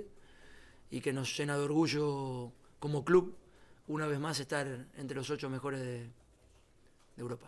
y 0.90 1.00
que 1.00 1.12
nos 1.12 1.36
llena 1.36 1.56
de 1.58 1.64
orgullo 1.64 2.52
como 2.78 3.04
club 3.04 3.34
una 3.86 4.06
vez 4.06 4.18
más 4.20 4.40
estar 4.40 4.66
entre 4.96 5.16
los 5.16 5.30
ocho 5.30 5.50
mejores 5.50 5.80
de, 5.80 6.10
Europa. 7.16 7.46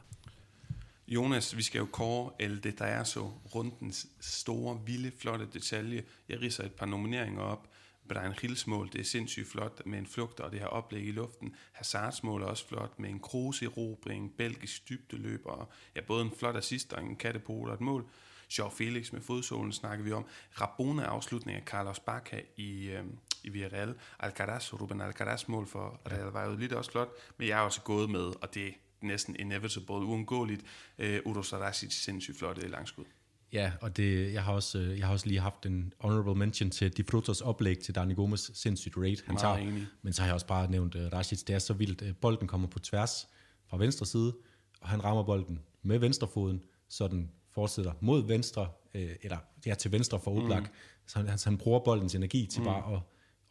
Jonas, 1.07 1.57
vi 1.57 1.63
skal 1.63 1.81
jo 1.81 1.87
kåre 1.87 2.35
El 2.39 2.61
så 3.05 3.33
rundens 3.55 4.07
store, 4.21 4.81
vilde, 4.85 5.11
flotte 5.11 5.47
detalje. 5.47 6.05
Jeg 6.29 6.41
riser 6.41 6.65
et 6.65 6.73
par 6.73 6.87
nomineringer 6.87 7.43
op. 7.43 7.69
Brian 8.09 8.35
Hills 8.41 8.67
mål, 8.67 8.89
det 8.93 9.01
er 9.01 9.05
sindssygt 9.05 9.49
flot 9.49 9.87
med 9.87 9.99
en 9.99 10.07
flugt 10.07 10.41
og 10.41 10.53
det 10.53 10.61
her 10.61 10.67
oplæg 10.67 11.07
i 11.07 11.11
luften. 11.11 11.55
Hazards 11.73 12.23
mål 12.23 12.43
er 12.43 12.47
også 12.47 12.69
flot 12.69 12.99
med 12.99 13.11
en 13.11 13.21
kruse 13.21 13.65
i 13.65 13.69
robring, 13.69 14.37
belgisk 14.37 14.89
dybdeløb 14.89 15.43
og 15.45 15.73
ja, 15.97 16.01
både 16.01 16.25
en 16.25 16.33
flot 16.39 16.57
assist 16.57 16.93
og 16.93 17.03
en 17.03 17.17
kattepol 17.17 17.69
og 17.69 17.75
et 17.75 17.81
mål. 17.81 18.11
Joao 18.59 18.71
Felix 18.71 19.13
med 19.13 19.21
fodsålen 19.21 19.73
snakker 19.73 20.05
vi 20.05 20.13
om. 20.13 20.27
Rabona 20.61 21.03
afslutning 21.03 21.57
af 21.57 21.65
Carlos 21.65 22.01
Bacca 22.01 22.41
i, 22.57 22.89
øh, 22.89 23.05
i 23.43 23.49
Villarreal. 23.49 23.95
Alcaraz, 24.19 24.73
Ruben 24.73 25.01
Alcaraz 25.01 25.49
mål 25.49 25.67
for 25.67 26.01
Real 26.13 26.33
var 26.33 26.45
jo 26.45 26.57
lidt 26.57 26.73
også 26.73 26.91
flot, 26.91 27.09
men 27.37 27.49
jeg 27.49 27.59
er 27.59 27.63
også 27.63 27.81
gået 27.81 28.11
med, 28.11 28.43
og 28.43 28.55
det 28.55 28.75
næsten 29.01 29.37
inevitable, 29.37 29.95
uundgåeligt, 29.95 30.63
uh, 30.99 31.05
Udo 31.25 31.43
Sarasic 31.43 31.93
sindssygt 31.93 32.39
flotte 32.39 32.69
langskud. 32.69 33.05
Ja, 33.53 33.73
og 33.81 33.97
det, 33.97 34.33
jeg, 34.33 34.45
har 34.45 34.53
også, 34.53 34.79
øh, 34.79 34.99
jeg 34.99 35.07
har 35.07 35.13
også 35.13 35.27
lige 35.27 35.41
haft 35.41 35.67
en 35.67 35.93
honorable 36.01 36.35
mention 36.35 36.71
til 36.71 36.97
De 36.97 37.05
Frutos 37.11 37.41
oplæg 37.41 37.79
til 37.79 37.95
Dani 37.95 38.15
Gomes 38.15 38.51
sindssygt 38.55 38.97
rate, 38.97 39.23
han 39.27 39.37
tager. 39.37 39.57
Enig. 39.57 39.87
Men 40.03 40.13
så 40.13 40.23
har 40.23 40.27
jeg 40.27 40.35
også 40.35 40.47
bare 40.47 40.71
nævnt 40.71 40.95
uh, 40.95 41.03
Rasic, 41.13 41.43
det 41.45 41.55
er 41.55 41.59
så 41.59 41.73
vildt. 41.73 42.03
Uh, 42.03 42.09
bolden 42.21 42.49
kommer 42.49 42.69
på 42.69 42.79
tværs 42.79 43.29
fra 43.71 43.77
venstre 43.77 44.07
side, 44.07 44.37
og 44.81 44.89
han 44.89 45.05
rammer 45.05 45.23
bolden 45.23 45.61
med 45.83 45.99
venstrefoden, 45.99 46.63
så 46.89 47.09
den 47.09 47.31
fortsætter 47.55 47.93
mod 48.01 48.27
venstre, 48.27 48.69
uh, 48.95 49.01
eller 49.23 49.39
ja, 49.67 49.75
til 49.75 49.93
venstre 49.93 50.21
for 50.21 50.43
Oblak. 50.43 50.63
Mm. 50.63 50.69
Så 51.07 51.19
han, 51.19 51.39
han 51.45 51.59
bruger 51.59 51.79
boldens 51.79 52.15
energi 52.15 52.47
til 52.47 52.61
mm. 52.61 52.67
bare 52.67 52.95
at 52.95 53.01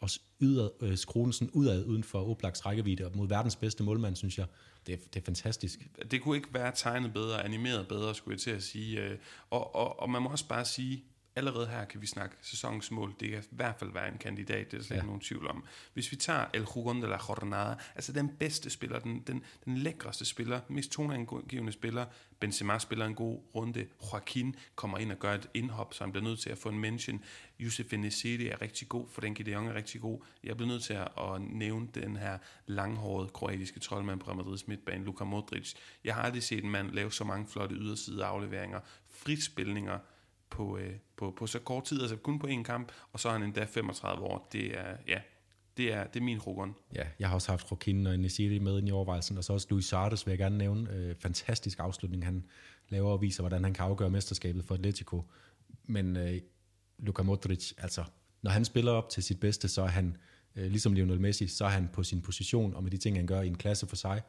og 0.05 0.09
yder, 0.41 0.69
øh, 0.81 0.97
skrue 0.97 1.33
sådan 1.33 1.49
udad 1.53 1.85
uden 1.85 2.03
for 2.03 2.29
Oblaks 2.29 2.65
rækkevidde, 2.65 3.05
og 3.05 3.11
mod 3.15 3.27
verdens 3.27 3.55
bedste 3.55 3.83
målmand, 3.83 4.15
synes 4.15 4.37
jeg. 4.37 4.45
Det 4.87 4.93
er, 4.93 4.97
det 5.13 5.21
er 5.21 5.25
fantastisk. 5.25 5.87
Det 6.11 6.21
kunne 6.21 6.35
ikke 6.37 6.53
være 6.53 6.71
tegnet 6.75 7.13
bedre, 7.13 7.43
animeret 7.45 7.87
bedre, 7.87 8.15
skulle 8.15 8.33
jeg 8.33 8.41
til 8.41 8.51
at 8.51 8.63
sige. 8.63 9.01
Øh. 9.01 9.17
Og, 9.49 9.75
og, 9.75 9.99
og 9.99 10.09
man 10.09 10.21
må 10.21 10.29
også 10.29 10.47
bare 10.47 10.65
sige, 10.65 11.03
allerede 11.35 11.67
her 11.67 11.85
kan 11.85 12.01
vi 12.01 12.07
snakke 12.07 12.35
sæsonens 12.41 12.91
mål. 12.91 13.15
Det 13.19 13.29
kan 13.29 13.39
i 13.39 13.45
hvert 13.49 13.75
fald 13.79 13.93
være 13.93 14.11
en 14.11 14.17
kandidat, 14.17 14.71
det 14.71 14.73
er 14.73 14.77
der 14.77 14.85
slet 14.85 14.97
ja. 14.97 15.03
nogen 15.03 15.21
tvivl 15.21 15.47
om. 15.47 15.63
Hvis 15.93 16.11
vi 16.11 16.15
tager 16.15 16.45
El 16.53 16.67
Jugon 16.75 17.01
de 17.01 17.07
la 17.07 17.17
Jornada, 17.29 17.75
altså 17.95 18.13
den 18.13 18.29
bedste 18.29 18.69
spiller, 18.69 18.99
den, 18.99 19.23
den, 19.27 19.43
den 19.65 19.77
lækreste 19.77 20.25
spiller, 20.25 20.59
mest 20.67 20.91
toneangivende 20.91 21.71
spiller, 21.71 22.05
Benzema 22.39 22.79
spiller 22.79 23.05
en 23.05 23.15
god 23.15 23.39
runde, 23.55 23.87
Joaquin 24.11 24.55
kommer 24.75 24.97
ind 24.97 25.11
og 25.11 25.19
gør 25.19 25.33
et 25.33 25.49
indhop, 25.53 25.93
så 25.93 26.03
han 26.03 26.11
bliver 26.11 26.23
nødt 26.23 26.39
til 26.39 26.49
at 26.49 26.57
få 26.57 26.69
en 26.69 26.79
mention. 26.79 27.23
Yusuf 27.59 27.93
Enesiri 27.93 28.47
er 28.47 28.61
rigtig 28.61 28.89
god, 28.89 29.07
Frenkie 29.09 29.45
de 29.45 29.51
Jong 29.51 29.67
er 29.67 29.73
rigtig 29.73 30.01
god. 30.01 30.19
Jeg 30.43 30.57
bliver 30.57 30.71
nødt 30.71 30.83
til 30.83 30.93
at, 30.93 31.07
at 31.17 31.41
nævne 31.41 31.87
den 31.93 32.17
her 32.17 32.37
langhårede 32.67 33.29
kroatiske 33.29 33.79
troldmand 33.79 34.19
på 34.19 34.27
Real 34.27 34.37
Madrids 34.37 34.67
midtbane, 34.67 35.05
Luka 35.05 35.23
Modric. 35.23 35.73
Jeg 36.03 36.15
har 36.15 36.21
aldrig 36.21 36.43
set 36.43 36.63
en 36.63 36.69
mand 36.69 36.91
lave 36.91 37.11
så 37.11 37.23
mange 37.23 37.47
flotte 37.47 37.75
yderside 37.75 38.25
afleveringer, 38.25 38.79
fritspilninger, 39.09 39.99
på, 40.49 40.77
øh, 40.77 40.93
på, 41.17 41.33
på 41.37 41.47
så 41.47 41.59
kort 41.59 41.83
tid, 41.83 42.01
altså 42.01 42.15
kun 42.15 42.39
på 42.39 42.47
én 42.47 42.63
kamp, 42.63 42.91
og 43.11 43.19
så 43.19 43.29
er 43.29 43.33
han 43.33 43.43
endda 43.43 43.63
35 43.63 44.23
år. 44.23 44.47
Det 44.51 44.79
er, 44.79 44.97
ja, 45.07 45.19
det 45.77 45.93
er, 45.93 46.07
det 46.07 46.19
er 46.19 46.23
min 46.23 46.39
Rogon. 46.39 46.75
Ja, 46.95 47.03
jeg 47.19 47.27
har 47.27 47.35
også 47.35 47.51
haft 47.51 47.71
Rokin 47.71 48.07
og 48.07 48.19
Nesiri 48.19 48.59
med 48.59 48.83
i 48.83 48.91
overvejelsen, 48.91 49.37
og 49.37 49.43
så 49.43 49.53
også 49.53 49.67
Luis 49.69 49.85
Sardes 49.85 50.25
vil 50.25 50.31
jeg 50.31 50.39
gerne 50.39 50.57
nævne. 50.57 50.89
Øh, 50.91 51.15
fantastisk 51.15 51.79
afslutning, 51.79 52.25
han 52.25 52.43
laver 52.89 53.11
og 53.11 53.21
viser, 53.21 53.43
hvordan 53.43 53.63
han 53.63 53.73
kan 53.73 53.85
afgøre 53.85 54.09
mesterskabet 54.09 54.65
for 54.65 54.75
Atletico. 54.75 55.23
Men 55.83 56.17
øh, 56.17 56.41
Luka 56.99 57.23
Modric, 57.23 57.71
altså, 57.77 58.03
når 58.41 58.51
han 58.51 58.65
spiller 58.65 58.91
op 58.91 59.09
til 59.09 59.23
sit 59.23 59.39
bedste, 59.39 59.67
så 59.67 59.81
er 59.81 59.87
han, 59.87 60.17
øh, 60.55 60.67
ligesom 60.67 60.93
Lionel 60.93 61.21
Messi, 61.21 61.47
så 61.47 61.65
er 61.65 61.69
han 61.69 61.89
på 61.93 62.03
sin 62.03 62.21
position, 62.21 62.73
og 62.73 62.83
med 62.83 62.91
de 62.91 62.97
ting, 62.97 63.17
han 63.17 63.27
gør 63.27 63.41
i 63.41 63.47
en 63.47 63.57
klasse 63.57 63.87
for 63.87 63.95
sig. 63.95 64.21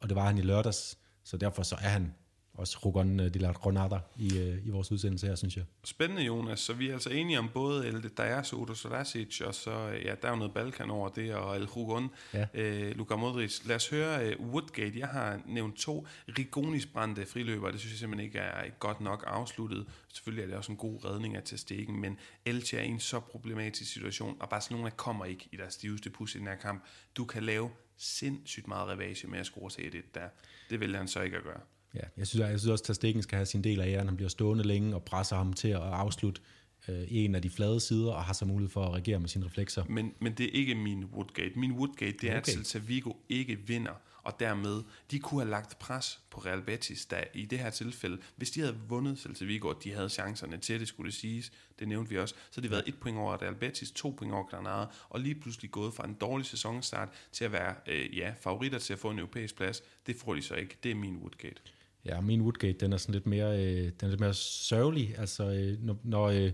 Og 0.00 0.08
det 0.08 0.16
var 0.16 0.26
han 0.26 0.38
i 0.38 0.42
lørdags, 0.42 0.98
så 1.24 1.36
derfor 1.36 1.62
så 1.62 1.74
er 1.74 1.88
han 1.88 2.14
også 2.54 2.78
Rogon 2.84 3.20
øh, 3.20 3.34
de 3.34 3.38
la 3.38 3.52
Granada 3.52 3.98
i, 4.16 4.38
øh, 4.38 4.66
i 4.66 4.70
vores 4.70 4.92
udsendelse 4.92 5.26
her, 5.26 5.34
synes 5.34 5.56
jeg. 5.56 5.64
Spændende, 5.84 6.22
Jonas. 6.22 6.60
Så 6.60 6.72
vi 6.72 6.88
er 6.88 6.92
altså 6.92 7.10
enige 7.10 7.38
om 7.38 7.50
både 7.54 7.86
El 7.86 8.08
Dajas, 8.08 8.52
Udo 8.52 8.74
Sarasic, 8.74 9.40
og 9.40 9.54
så, 9.54 9.70
ja, 10.04 10.14
der 10.22 10.28
er 10.28 10.30
jo 10.30 10.36
noget 10.36 10.54
Balkan 10.54 10.90
over 10.90 11.08
det, 11.08 11.34
og 11.34 11.56
El 11.56 11.66
Rogon, 11.66 12.10
ja. 12.34 12.46
øh, 12.54 12.96
Luka 12.96 13.16
Modric. 13.16 13.60
Lad 13.64 13.76
os 13.76 13.88
høre 13.88 14.38
uh, 14.38 14.46
Woodgate. 14.46 14.98
Jeg 14.98 15.08
har 15.08 15.40
nævnt 15.46 15.76
to 15.76 16.06
Rigonis 16.38 16.86
brændte 16.86 17.26
friløber, 17.26 17.70
det 17.70 17.80
synes 17.80 17.92
jeg 17.92 17.98
simpelthen 17.98 18.26
ikke 18.26 18.38
er 18.38 18.70
godt 18.78 19.00
nok 19.00 19.24
afsluttet. 19.26 19.86
Selvfølgelig 20.12 20.42
er 20.42 20.46
det 20.46 20.56
også 20.56 20.72
en 20.72 20.78
god 20.78 21.04
redning 21.04 21.36
af 21.36 21.42
Testegen, 21.44 22.00
men 22.00 22.18
Elche 22.44 22.78
er 22.78 22.82
i 22.82 22.88
en 22.88 23.00
så 23.00 23.20
problematisk 23.20 23.92
situation, 23.92 24.36
og 24.40 24.48
Barcelona 24.48 24.90
kommer 24.90 25.24
ikke 25.24 25.48
i 25.52 25.56
deres 25.56 25.74
stiveste 25.74 26.10
pus 26.10 26.34
i 26.34 26.38
den 26.38 26.46
her 26.46 26.56
kamp. 26.56 26.84
Du 27.16 27.24
kan 27.24 27.42
lave 27.42 27.70
sindssygt 27.96 28.68
meget 28.68 28.88
revage 28.88 29.26
med 29.26 29.38
at 29.38 29.46
score 29.46 29.70
til 29.70 29.92
det 29.92 30.14
der. 30.14 30.28
Det 30.70 30.80
vil 30.80 30.96
han 30.96 31.08
så 31.08 31.20
ikke 31.20 31.36
at 31.36 31.42
gøre. 31.42 31.60
Ja, 31.94 32.00
jeg 32.16 32.26
synes, 32.26 32.40
jeg 32.40 32.60
synes 32.60 32.70
også, 32.70 32.84
at 32.88 32.96
Stegen 32.96 33.22
skal 33.22 33.36
have 33.36 33.46
sin 33.46 33.64
del 33.64 33.80
af 33.80 33.88
æren. 33.88 34.06
Han 34.06 34.16
bliver 34.16 34.28
stående 34.28 34.64
længe 34.64 34.94
og 34.94 35.04
presser 35.04 35.36
ham 35.36 35.52
til 35.52 35.68
at 35.68 35.80
afslutte 35.80 36.40
øh, 36.88 37.04
en 37.08 37.34
af 37.34 37.42
de 37.42 37.50
flade 37.50 37.80
sider, 37.80 38.12
og 38.12 38.24
har 38.24 38.32
så 38.32 38.44
mulighed 38.44 38.70
for 38.70 38.84
at 38.84 38.92
reagere 38.92 39.20
med 39.20 39.28
sine 39.28 39.46
reflekser. 39.46 39.84
Men, 39.88 40.14
men 40.18 40.32
det 40.32 40.46
er 40.46 40.50
ikke 40.52 40.74
min 40.74 41.04
Woodgate. 41.04 41.58
Min 41.58 41.72
Woodgate, 41.72 42.16
det 42.20 42.30
er, 42.30 42.38
okay. 42.38 42.58
at 42.60 42.66
Celta 42.66 43.10
ikke 43.28 43.58
vinder, 43.66 43.92
og 44.22 44.40
dermed, 44.40 44.82
de 45.10 45.18
kunne 45.18 45.40
have 45.40 45.50
lagt 45.50 45.78
pres 45.78 46.20
på 46.30 46.40
Real 46.40 46.62
Betis, 46.62 47.06
der 47.06 47.24
i 47.34 47.44
det 47.44 47.58
her 47.58 47.70
tilfælde, 47.70 48.18
hvis 48.36 48.50
de 48.50 48.60
havde 48.60 48.76
vundet 48.88 49.18
Celta 49.18 49.44
Vigo, 49.44 49.68
og 49.68 49.84
de 49.84 49.92
havde 49.92 50.08
chancerne 50.08 50.56
til 50.56 50.80
det, 50.80 50.88
skulle 50.88 51.10
det 51.10 51.18
siges, 51.18 51.52
det 51.78 51.88
nævnte 51.88 52.10
vi 52.10 52.18
også, 52.18 52.34
så 52.50 52.60
havde 52.60 52.68
de 52.68 52.70
været 52.70 52.88
et 52.88 53.00
point 53.00 53.18
over 53.18 53.42
Real 53.42 53.54
Betis, 53.54 53.90
to 53.90 54.10
point 54.10 54.34
over 54.34 54.44
Granada, 54.44 54.86
og 55.08 55.20
lige 55.20 55.34
pludselig 55.34 55.70
gået 55.70 55.94
fra 55.94 56.04
en 56.04 56.14
dårlig 56.14 56.46
sæsonstart 56.46 57.08
til 57.32 57.44
at 57.44 57.52
være 57.52 57.74
øh, 57.86 58.18
ja, 58.18 58.34
favoritter 58.40 58.78
til 58.78 58.92
at 58.92 58.98
få 58.98 59.10
en 59.10 59.18
europæisk 59.18 59.56
plads. 59.56 59.82
Det 60.06 60.16
får 60.16 60.34
de 60.34 60.42
så 60.42 60.54
ikke. 60.54 60.76
Det 60.82 60.90
er 60.90 60.94
min 60.94 61.16
Woodgate. 61.16 61.62
Ja, 62.04 62.20
min 62.20 62.40
Woodgate, 62.40 62.78
den 62.78 62.92
er 62.92 62.96
sådan 62.96 63.12
lidt 63.12 63.26
mere, 63.26 63.64
øh, 63.64 63.84
den 63.84 63.92
er 64.00 64.08
lidt 64.08 64.20
mere 64.20 64.34
sørgelig. 64.34 65.18
Altså, 65.18 65.50
øh, 65.50 65.82
når, 65.82 65.96
når 66.02 66.24
øh, 66.24 66.52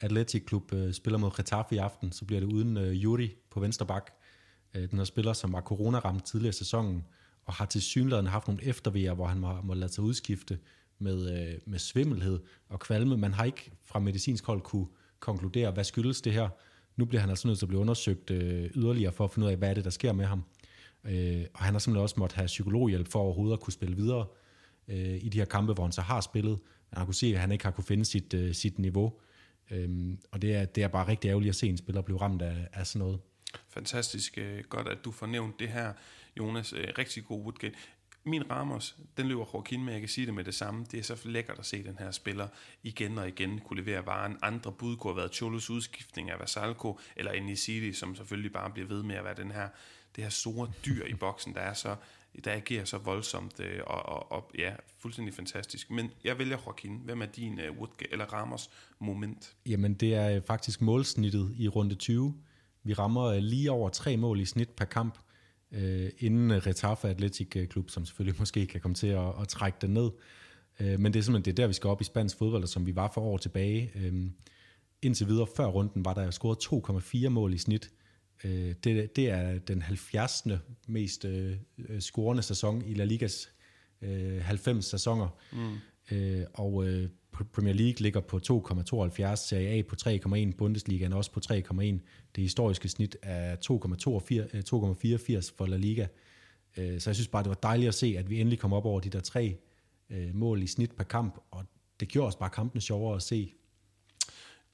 Atletic 0.00 0.44
Klub 0.44 0.72
øh, 0.72 0.92
spiller 0.92 1.18
mod 1.18 1.30
Getafe 1.36 1.74
i 1.74 1.78
aften, 1.78 2.12
så 2.12 2.24
bliver 2.24 2.40
det 2.40 2.46
uden 2.46 2.76
øh, 2.76 2.94
Yuri 2.94 3.34
på 3.50 3.60
venstre 3.60 3.86
bak. 3.86 4.10
Øh, 4.74 4.90
den 4.90 4.98
her 4.98 5.04
spiller, 5.04 5.32
som 5.32 5.52
var 5.52 5.60
corona-ramt 5.60 6.24
tidligere 6.24 6.50
i 6.50 6.52
sæsonen, 6.52 7.04
og 7.44 7.54
har 7.54 7.66
til 7.66 7.82
synligheden 7.82 8.26
haft 8.26 8.48
nogle 8.48 8.64
eftervejer, 8.64 9.14
hvor 9.14 9.26
han 9.26 9.38
må, 9.38 9.60
må 9.62 9.74
lade 9.74 9.92
sig 9.92 10.04
udskifte 10.04 10.58
med, 10.98 11.38
øh, 11.38 11.58
med 11.66 11.78
svimmelhed 11.78 12.40
og 12.68 12.80
kvalme. 12.80 13.16
Man 13.16 13.32
har 13.32 13.44
ikke 13.44 13.70
fra 13.84 13.98
medicinsk 13.98 14.46
hold 14.46 14.60
kunne 14.60 14.86
konkludere, 15.20 15.70
hvad 15.70 15.84
skyldes 15.84 16.20
det 16.20 16.32
her. 16.32 16.48
Nu 16.96 17.04
bliver 17.04 17.20
han 17.20 17.30
altså 17.30 17.48
nødt 17.48 17.58
til 17.58 17.66
at 17.66 17.68
blive 17.68 17.80
undersøgt 17.80 18.30
øh, 18.30 18.70
yderligere 18.74 19.12
for 19.12 19.24
at 19.24 19.30
finde 19.30 19.46
ud 19.46 19.50
af, 19.50 19.58
hvad 19.58 19.70
er 19.70 19.74
det, 19.74 19.84
der 19.84 19.90
sker 19.90 20.12
med 20.12 20.24
ham. 20.24 20.44
Øh, 21.04 21.44
og 21.54 21.60
han 21.60 21.74
har 21.74 21.78
simpelthen 21.78 22.02
også 22.02 22.14
måtte 22.18 22.36
have 22.36 22.46
psykologhjælp 22.46 23.08
for 23.08 23.18
overhovedet 23.18 23.52
at 23.52 23.60
kunne 23.60 23.72
spille 23.72 23.96
videre 23.96 24.20
øh, 24.20 24.43
Øh, 24.88 25.24
i 25.24 25.28
de 25.28 25.38
her 25.38 25.44
kampe, 25.44 25.72
hvor 25.72 25.84
han 25.84 25.92
så 25.92 26.00
har 26.00 26.20
spillet. 26.20 26.58
Han 26.88 26.98
har 26.98 27.04
kunne 27.04 27.14
se, 27.14 27.26
at 27.26 27.40
han 27.40 27.52
ikke 27.52 27.64
har 27.64 27.72
kunne 27.72 27.84
finde 27.84 28.04
sit, 28.04 28.34
øh, 28.34 28.54
sit 28.54 28.78
niveau. 28.78 29.12
Øhm, 29.70 30.18
og 30.32 30.42
det 30.42 30.54
er, 30.54 30.64
det 30.64 30.82
er 30.82 30.88
bare 30.88 31.08
rigtig 31.08 31.28
ærgerligt 31.28 31.50
at 31.50 31.56
se 31.56 31.68
en 31.68 31.76
spiller 31.76 32.02
blive 32.02 32.20
ramt 32.20 32.42
af, 32.42 32.68
af 32.72 32.86
sådan 32.86 32.98
noget. 32.98 33.20
Fantastisk 33.68 34.38
øh, 34.38 34.64
godt, 34.64 34.88
at 34.88 34.98
du 35.04 35.10
får 35.10 35.26
nævnt 35.26 35.60
det 35.60 35.68
her, 35.68 35.92
Jonas. 36.38 36.72
Øh, 36.72 36.88
rigtig 36.98 37.24
god 37.24 37.40
Woodgate. 37.40 37.76
Min 38.26 38.50
Ramos, 38.50 38.96
den 39.16 39.26
løber 39.28 39.44
Joaquin 39.54 39.84
med, 39.84 39.92
jeg 39.92 40.00
kan 40.00 40.08
sige 40.08 40.26
det 40.26 40.34
med 40.34 40.44
det 40.44 40.54
samme. 40.54 40.86
Det 40.90 40.98
er 40.98 41.02
så 41.02 41.20
lækkert 41.24 41.58
at 41.58 41.66
se 41.66 41.84
den 41.84 41.96
her 41.98 42.10
spiller 42.10 42.48
igen 42.82 43.18
og 43.18 43.28
igen 43.28 43.58
kunne 43.58 43.80
levere 43.80 44.06
varen. 44.06 44.36
Andre 44.42 44.72
bud 44.72 44.96
kunne 44.96 45.12
have 45.12 45.16
været 45.16 45.34
Cholos 45.34 45.70
udskiftning 45.70 46.30
af 46.30 46.40
Vasalco, 46.40 46.98
eller 47.16 47.32
Enisidi, 47.32 47.92
som 47.92 48.14
selvfølgelig 48.14 48.52
bare 48.52 48.70
bliver 48.70 48.88
ved 48.88 49.02
med 49.02 49.16
at 49.16 49.24
være 49.24 49.34
den 49.34 49.50
her, 49.50 49.68
det 50.16 50.24
her 50.24 50.30
store 50.30 50.72
dyr 50.86 51.04
i 51.04 51.14
boksen, 51.14 51.54
der 51.54 51.60
er 51.60 51.74
så 51.74 51.96
der 52.44 52.52
agerer 52.52 52.84
så 52.84 52.98
voldsomt 52.98 53.60
øh, 53.60 53.80
og, 53.86 54.06
og, 54.06 54.32
og 54.32 54.50
ja, 54.58 54.72
fuldstændig 54.98 55.34
fantastisk. 55.34 55.90
Men 55.90 56.10
jeg 56.24 56.38
vælger 56.38 56.56
Joaquin. 56.66 57.00
Hvem 57.04 57.22
er 57.22 57.26
din 57.26 57.60
øh, 57.60 57.78
Woodgate 57.78 58.12
eller 58.12 58.24
Ramos 58.24 58.70
moment? 58.98 59.56
Jamen 59.66 59.94
det 59.94 60.14
er 60.14 60.36
øh, 60.36 60.42
faktisk 60.42 60.82
målsnittet 60.82 61.54
i 61.58 61.68
runde 61.68 61.94
20. 61.94 62.34
Vi 62.82 62.92
rammer 62.92 63.24
øh, 63.24 63.38
lige 63.38 63.70
over 63.70 63.88
tre 63.88 64.16
mål 64.16 64.40
i 64.40 64.44
snit 64.44 64.70
per 64.70 64.84
kamp, 64.84 65.18
øh, 65.72 66.10
inden 66.18 66.50
øh, 66.50 66.56
Retafa 66.56 67.08
Athletic 67.08 67.68
Klub, 67.70 67.90
som 67.90 68.06
selvfølgelig 68.06 68.38
måske 68.42 68.66
kan 68.66 68.80
komme 68.80 68.94
til 68.94 69.06
at, 69.06 69.40
at 69.40 69.48
trække 69.48 69.78
den 69.80 69.90
ned. 69.90 70.10
Øh, 70.80 71.00
men 71.00 71.12
det 71.12 71.18
er 71.18 71.22
simpelthen 71.22 71.44
det 71.44 71.60
er 71.60 71.62
der, 71.62 71.66
vi 71.66 71.72
skal 71.74 71.88
op 71.90 72.00
i 72.00 72.04
spansk 72.04 72.38
fodbold, 72.38 72.66
som 72.66 72.86
vi 72.86 72.96
var 72.96 73.10
for 73.14 73.20
år 73.20 73.36
tilbage. 73.36 73.90
Øh, 73.94 74.30
indtil 75.02 75.26
videre 75.26 75.46
før 75.56 75.66
runden 75.66 76.04
var 76.04 76.14
der 76.14 76.30
scoret 76.30 76.58
2,4 77.24 77.28
mål 77.28 77.54
i 77.54 77.58
snit. 77.58 77.90
Øh, 78.44 78.74
det, 78.84 79.16
det 79.16 79.30
er 79.30 79.58
den 79.58 79.82
70. 79.82 80.46
mest 80.88 81.24
øh, 81.24 81.56
scorende 82.00 82.42
sæson 82.42 82.82
i 82.86 82.94
La 82.94 83.04
Ligas 83.04 83.50
øh, 84.02 84.42
90 84.42 84.84
sæsoner. 84.84 85.28
Mm. 85.52 86.16
Øh, 86.16 86.46
og 86.54 86.86
øh, 86.86 87.08
Premier 87.52 87.74
League 87.74 88.00
ligger 88.00 88.20
på 88.20 88.40
2,72, 88.46 89.34
Serie 89.34 89.68
A 89.68 89.82
på 89.82 89.96
3,1, 90.06 90.56
Bundesligaen 90.56 91.12
også 91.12 91.32
på 91.32 91.40
3,1. 91.52 91.80
Det 92.34 92.42
historiske 92.42 92.88
snit 92.88 93.16
er 93.22 93.56
2,84 93.56 95.36
øh, 95.36 95.42
for 95.56 95.66
La 95.66 95.76
Liga. 95.76 96.06
Øh, 96.76 97.00
så 97.00 97.10
jeg 97.10 97.14
synes 97.14 97.28
bare, 97.28 97.42
det 97.42 97.48
var 97.48 97.58
dejligt 97.62 97.88
at 97.88 97.94
se, 97.94 98.14
at 98.18 98.30
vi 98.30 98.40
endelig 98.40 98.58
kom 98.58 98.72
op 98.72 98.84
over 98.84 99.00
de 99.00 99.10
der 99.10 99.20
tre 99.20 99.56
øh, 100.10 100.34
mål 100.34 100.62
i 100.62 100.66
snit 100.66 100.92
per 100.96 101.04
kamp, 101.04 101.38
og 101.50 101.64
det 102.00 102.08
gjorde 102.08 102.28
os 102.28 102.36
bare 102.36 102.50
kampen 102.50 102.80
sjovere 102.80 103.16
at 103.16 103.22
se. 103.22 103.54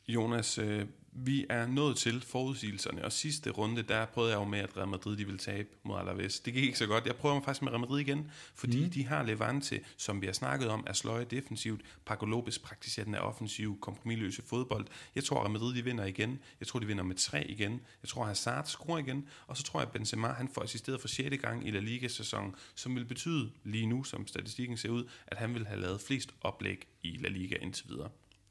Jonas, 0.08 0.58
øh, 0.58 0.86
vi 1.12 1.46
er 1.48 1.66
nået 1.66 1.96
til 1.96 2.20
forudsigelserne, 2.20 3.04
og 3.04 3.12
sidste 3.12 3.50
runde, 3.50 3.82
der 3.82 4.06
prøvede 4.06 4.32
jeg 4.32 4.40
jo 4.40 4.44
med, 4.44 4.58
at 4.58 4.76
Real 4.76 4.88
Madrid 4.88 5.16
de 5.16 5.24
ville 5.24 5.38
tabe 5.38 5.68
mod 5.82 5.98
Alaves. 5.98 6.40
Det 6.40 6.54
gik 6.54 6.64
ikke 6.64 6.78
så 6.78 6.86
godt. 6.86 7.06
Jeg 7.06 7.16
prøver 7.16 7.40
faktisk 7.42 7.62
med 7.62 7.72
Real 7.72 7.80
Madrid 7.80 8.00
igen, 8.00 8.30
fordi 8.54 8.84
mm. 8.84 8.90
de 8.90 9.06
har 9.06 9.22
Levante, 9.22 9.80
som 9.96 10.20
vi 10.20 10.26
har 10.26 10.32
snakket 10.32 10.68
om, 10.68 10.84
er 10.86 10.92
sløje 10.92 11.24
defensivt. 11.24 11.80
Paco 12.06 12.26
Lopez 12.26 12.58
praktiserer 12.58 13.04
den 13.04 13.14
af 13.14 13.20
offensiv, 13.20 13.80
kompromilløse 13.80 14.42
fodbold. 14.42 14.86
Jeg 15.14 15.24
tror, 15.24 15.40
Real 15.40 15.50
Madrid 15.50 15.74
de 15.74 15.84
vinder 15.84 16.04
igen. 16.04 16.38
Jeg 16.60 16.68
tror, 16.68 16.80
de 16.80 16.86
vinder 16.86 17.04
med 17.04 17.16
tre 17.16 17.46
igen. 17.46 17.80
Jeg 18.02 18.08
tror, 18.08 18.24
Hazard 18.24 18.66
scorer 18.66 18.98
igen. 18.98 19.28
Og 19.46 19.56
så 19.56 19.62
tror 19.62 19.80
jeg, 19.80 19.86
at 19.86 19.92
Benzema 19.92 20.28
han 20.28 20.48
får 20.48 20.62
assisteret 20.62 21.00
for 21.00 21.08
6. 21.08 21.36
gang 21.42 21.68
i 21.68 21.70
La 21.70 21.80
Liga-sæsonen, 21.80 22.54
som 22.74 22.96
vil 22.96 23.04
betyde 23.04 23.50
lige 23.64 23.86
nu, 23.86 24.04
som 24.04 24.26
statistikken 24.26 24.76
ser 24.76 24.88
ud, 24.88 25.04
at 25.26 25.38
han 25.38 25.54
vil 25.54 25.66
have 25.66 25.80
lavet 25.80 26.00
flest 26.00 26.34
oplæg 26.40 26.86
i 27.02 27.16
La 27.16 27.28
Liga 27.28 27.56
indtil 27.60 27.88
videre. 27.88 28.10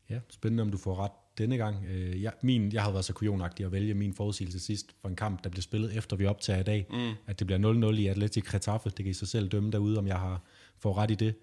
Ja, 0.10 0.20
spændende 0.30 0.62
om 0.62 0.70
du 0.70 0.78
får 0.78 0.96
ret 0.96 1.12
denne 1.38 1.58
gang. 1.58 1.86
Øh, 1.86 2.22
jeg, 2.22 2.34
min, 2.42 2.72
jeg 2.72 2.82
havde 2.82 2.94
været 2.94 3.06
så 3.06 3.14
kujonagtig 3.14 3.66
at 3.66 3.72
vælge 3.72 3.94
min 3.94 4.14
forudsigelse 4.14 4.60
sidst 4.60 4.96
for 5.02 5.10
en 5.10 5.16
kamp, 5.16 5.44
der 5.44 5.50
blev 5.50 5.62
spillet 5.62 5.98
efter 5.98 6.16
vi 6.16 6.26
optager 6.26 6.60
i 6.60 6.64
dag, 6.64 6.88
mm. 6.90 7.14
at 7.28 7.40
det 7.40 7.48
bliver 7.48 7.92
0-0 7.92 7.96
i 7.96 8.08
Atletic 8.08 8.54
Retaffe. 8.54 8.90
Det 8.90 8.98
kan 8.98 9.08
I 9.08 9.14
så 9.14 9.26
selv 9.26 9.48
dømme 9.48 9.72
derude, 9.72 9.98
om 9.98 10.08
jeg 10.08 10.20
har 10.20 10.44
får 10.78 10.98
ret 10.98 11.12
i 11.12 11.16
det. 11.16 11.36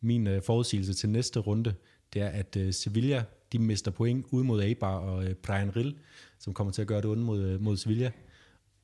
Min 0.00 0.26
øh, 0.26 0.42
forudsigelse 0.42 0.94
til 0.94 1.08
næste 1.08 1.40
runde, 1.40 1.74
det 2.14 2.22
er, 2.22 2.28
at 2.28 2.56
øh, 2.56 2.72
Sevilla 2.72 3.24
de 3.52 3.58
mister 3.58 3.90
point 3.90 4.26
ud 4.30 4.42
mod 4.42 4.62
Eibar 4.62 4.96
og 4.96 5.24
øh, 5.24 5.34
Brian 5.34 5.76
Rill, 5.76 5.96
som 6.38 6.54
kommer 6.54 6.72
til 6.72 6.82
at 6.82 6.88
gøre 6.88 7.00
det 7.00 7.10
onde 7.10 7.22
mod, 7.22 7.42
øh, 7.42 7.60
mod 7.60 7.76
Sevilla. 7.76 8.10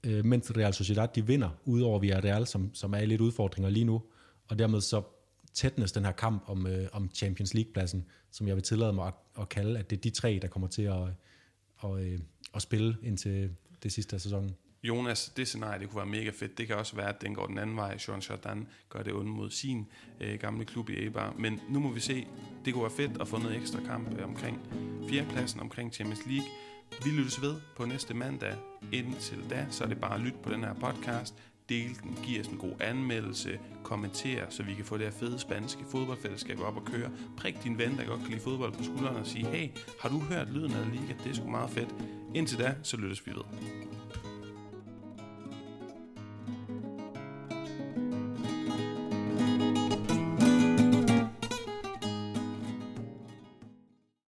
Øh, 0.07 0.25
mens 0.25 0.57
Real 0.57 0.75
Sociedad 0.75 1.09
de 1.15 1.27
vinder, 1.27 1.49
udover 1.65 1.99
Villarreal, 1.99 2.47
som, 2.47 2.75
som 2.75 2.95
er 2.95 2.99
i 2.99 3.07
lidt 3.07 3.21
udfordringer 3.21 3.71
lige 3.71 3.85
nu. 3.85 4.03
Og 4.49 4.59
dermed 4.59 4.81
så 4.81 5.03
tætnes 5.55 5.93
den 5.93 6.05
her 6.05 6.13
kamp 6.13 6.43
om, 6.47 6.67
øh, 6.67 6.89
om 6.93 7.11
Champions 7.15 7.55
League-pladsen, 7.55 8.05
som 8.31 8.49
jeg 8.49 8.57
vil 8.57 8.63
tillade 8.63 8.93
mig 8.93 9.07
at, 9.07 9.15
at 9.41 9.49
kalde, 9.49 9.79
at 9.79 9.91
det 9.91 9.97
er 9.97 10.01
de 10.01 10.11
tre, 10.11 10.39
der 10.43 10.49
kommer 10.49 10.69
til 10.69 10.83
at, 10.83 11.09
at, 11.85 12.01
øh, 12.01 12.19
at 12.55 12.63
spille 12.63 12.97
indtil 13.03 13.51
det 13.83 13.93
sidste 13.93 14.17
af 14.17 14.21
sæsonen. 14.21 14.57
Jonas, 14.83 15.33
det 15.37 15.49
scenarie, 15.49 15.81
det 15.81 15.89
kunne 15.89 15.97
være 15.97 16.07
mega 16.07 16.31
fedt. 16.31 16.59
Det 16.59 16.67
kan 16.67 16.77
også 16.77 16.97
være, 16.97 17.09
at 17.09 17.23
den 17.23 17.35
går 17.35 17.47
den 17.47 17.59
anden 17.59 17.77
vej. 17.77 17.99
Jean 18.09 18.21
Jordan 18.21 18.69
gør 18.89 19.03
det 19.03 19.13
ondt 19.13 19.31
mod 19.31 19.51
sin 19.51 19.87
øh, 20.21 20.39
gamle 20.39 20.65
klub 20.65 20.91
i 20.91 21.03
Eibar. 21.03 21.35
Men 21.39 21.61
nu 21.69 21.81
må 21.81 21.93
vi 21.93 22.01
se. 22.01 22.27
Det 22.65 22.75
kunne 22.75 22.83
være 22.83 23.09
fedt 23.09 23.21
at 23.21 23.29
få 23.29 23.39
noget 23.39 23.57
ekstra 23.57 23.81
kamp 23.81 24.19
øh, 24.19 24.25
omkring 24.25 24.61
fjerdepladsen 25.11 25.61
omkring 25.61 25.93
Champions 25.93 26.27
League. 26.27 26.49
Vi 27.05 27.11
lyttes 27.11 27.43
ved 27.43 27.55
på 27.77 27.85
næste 27.85 28.15
mandag. 28.15 28.55
Indtil 28.93 29.51
da, 29.51 29.67
så 29.71 29.85
er 29.85 29.89
det 29.89 30.01
bare 30.01 30.15
at 30.15 30.21
lytte 30.21 30.39
på 30.43 30.51
den 30.51 30.65
her 30.65 30.75
podcast. 30.75 31.35
Del 31.71 31.99
den, 32.03 32.19
giv 32.25 32.41
os 32.41 32.47
en 32.47 32.59
god 32.59 32.73
anmeldelse, 32.81 33.59
kommenter, 33.83 34.45
så 34.49 34.63
vi 34.63 34.75
kan 34.75 34.85
få 34.85 34.97
det 34.99 35.05
her 35.05 35.13
fede 35.13 35.39
spanske 35.39 35.85
fodboldfællesskab 35.91 36.61
op 36.61 36.77
og 36.77 36.85
køre. 36.85 37.11
Prik 37.37 37.65
din 37.65 37.79
ven, 37.79 37.97
der 37.99 38.05
godt 38.05 38.21
kan 38.21 38.31
lide 38.31 38.41
fodbold 38.41 38.73
på 38.73 38.83
skulderen 38.83 39.17
og 39.17 39.27
sige, 39.27 39.47
hey, 39.47 39.69
har 40.01 40.09
du 40.09 40.19
hørt 40.19 40.53
lyden 40.53 40.73
af 40.73 40.91
Liga? 40.93 41.15
Det 41.25 41.31
er 41.31 41.35
sgu 41.35 41.51
meget 41.51 41.71
fedt. 41.71 41.95
Indtil 42.35 42.59
da, 42.59 42.75
så 42.83 42.97
lyttes 42.97 43.27
vi 43.27 43.31
ved. 43.31 43.43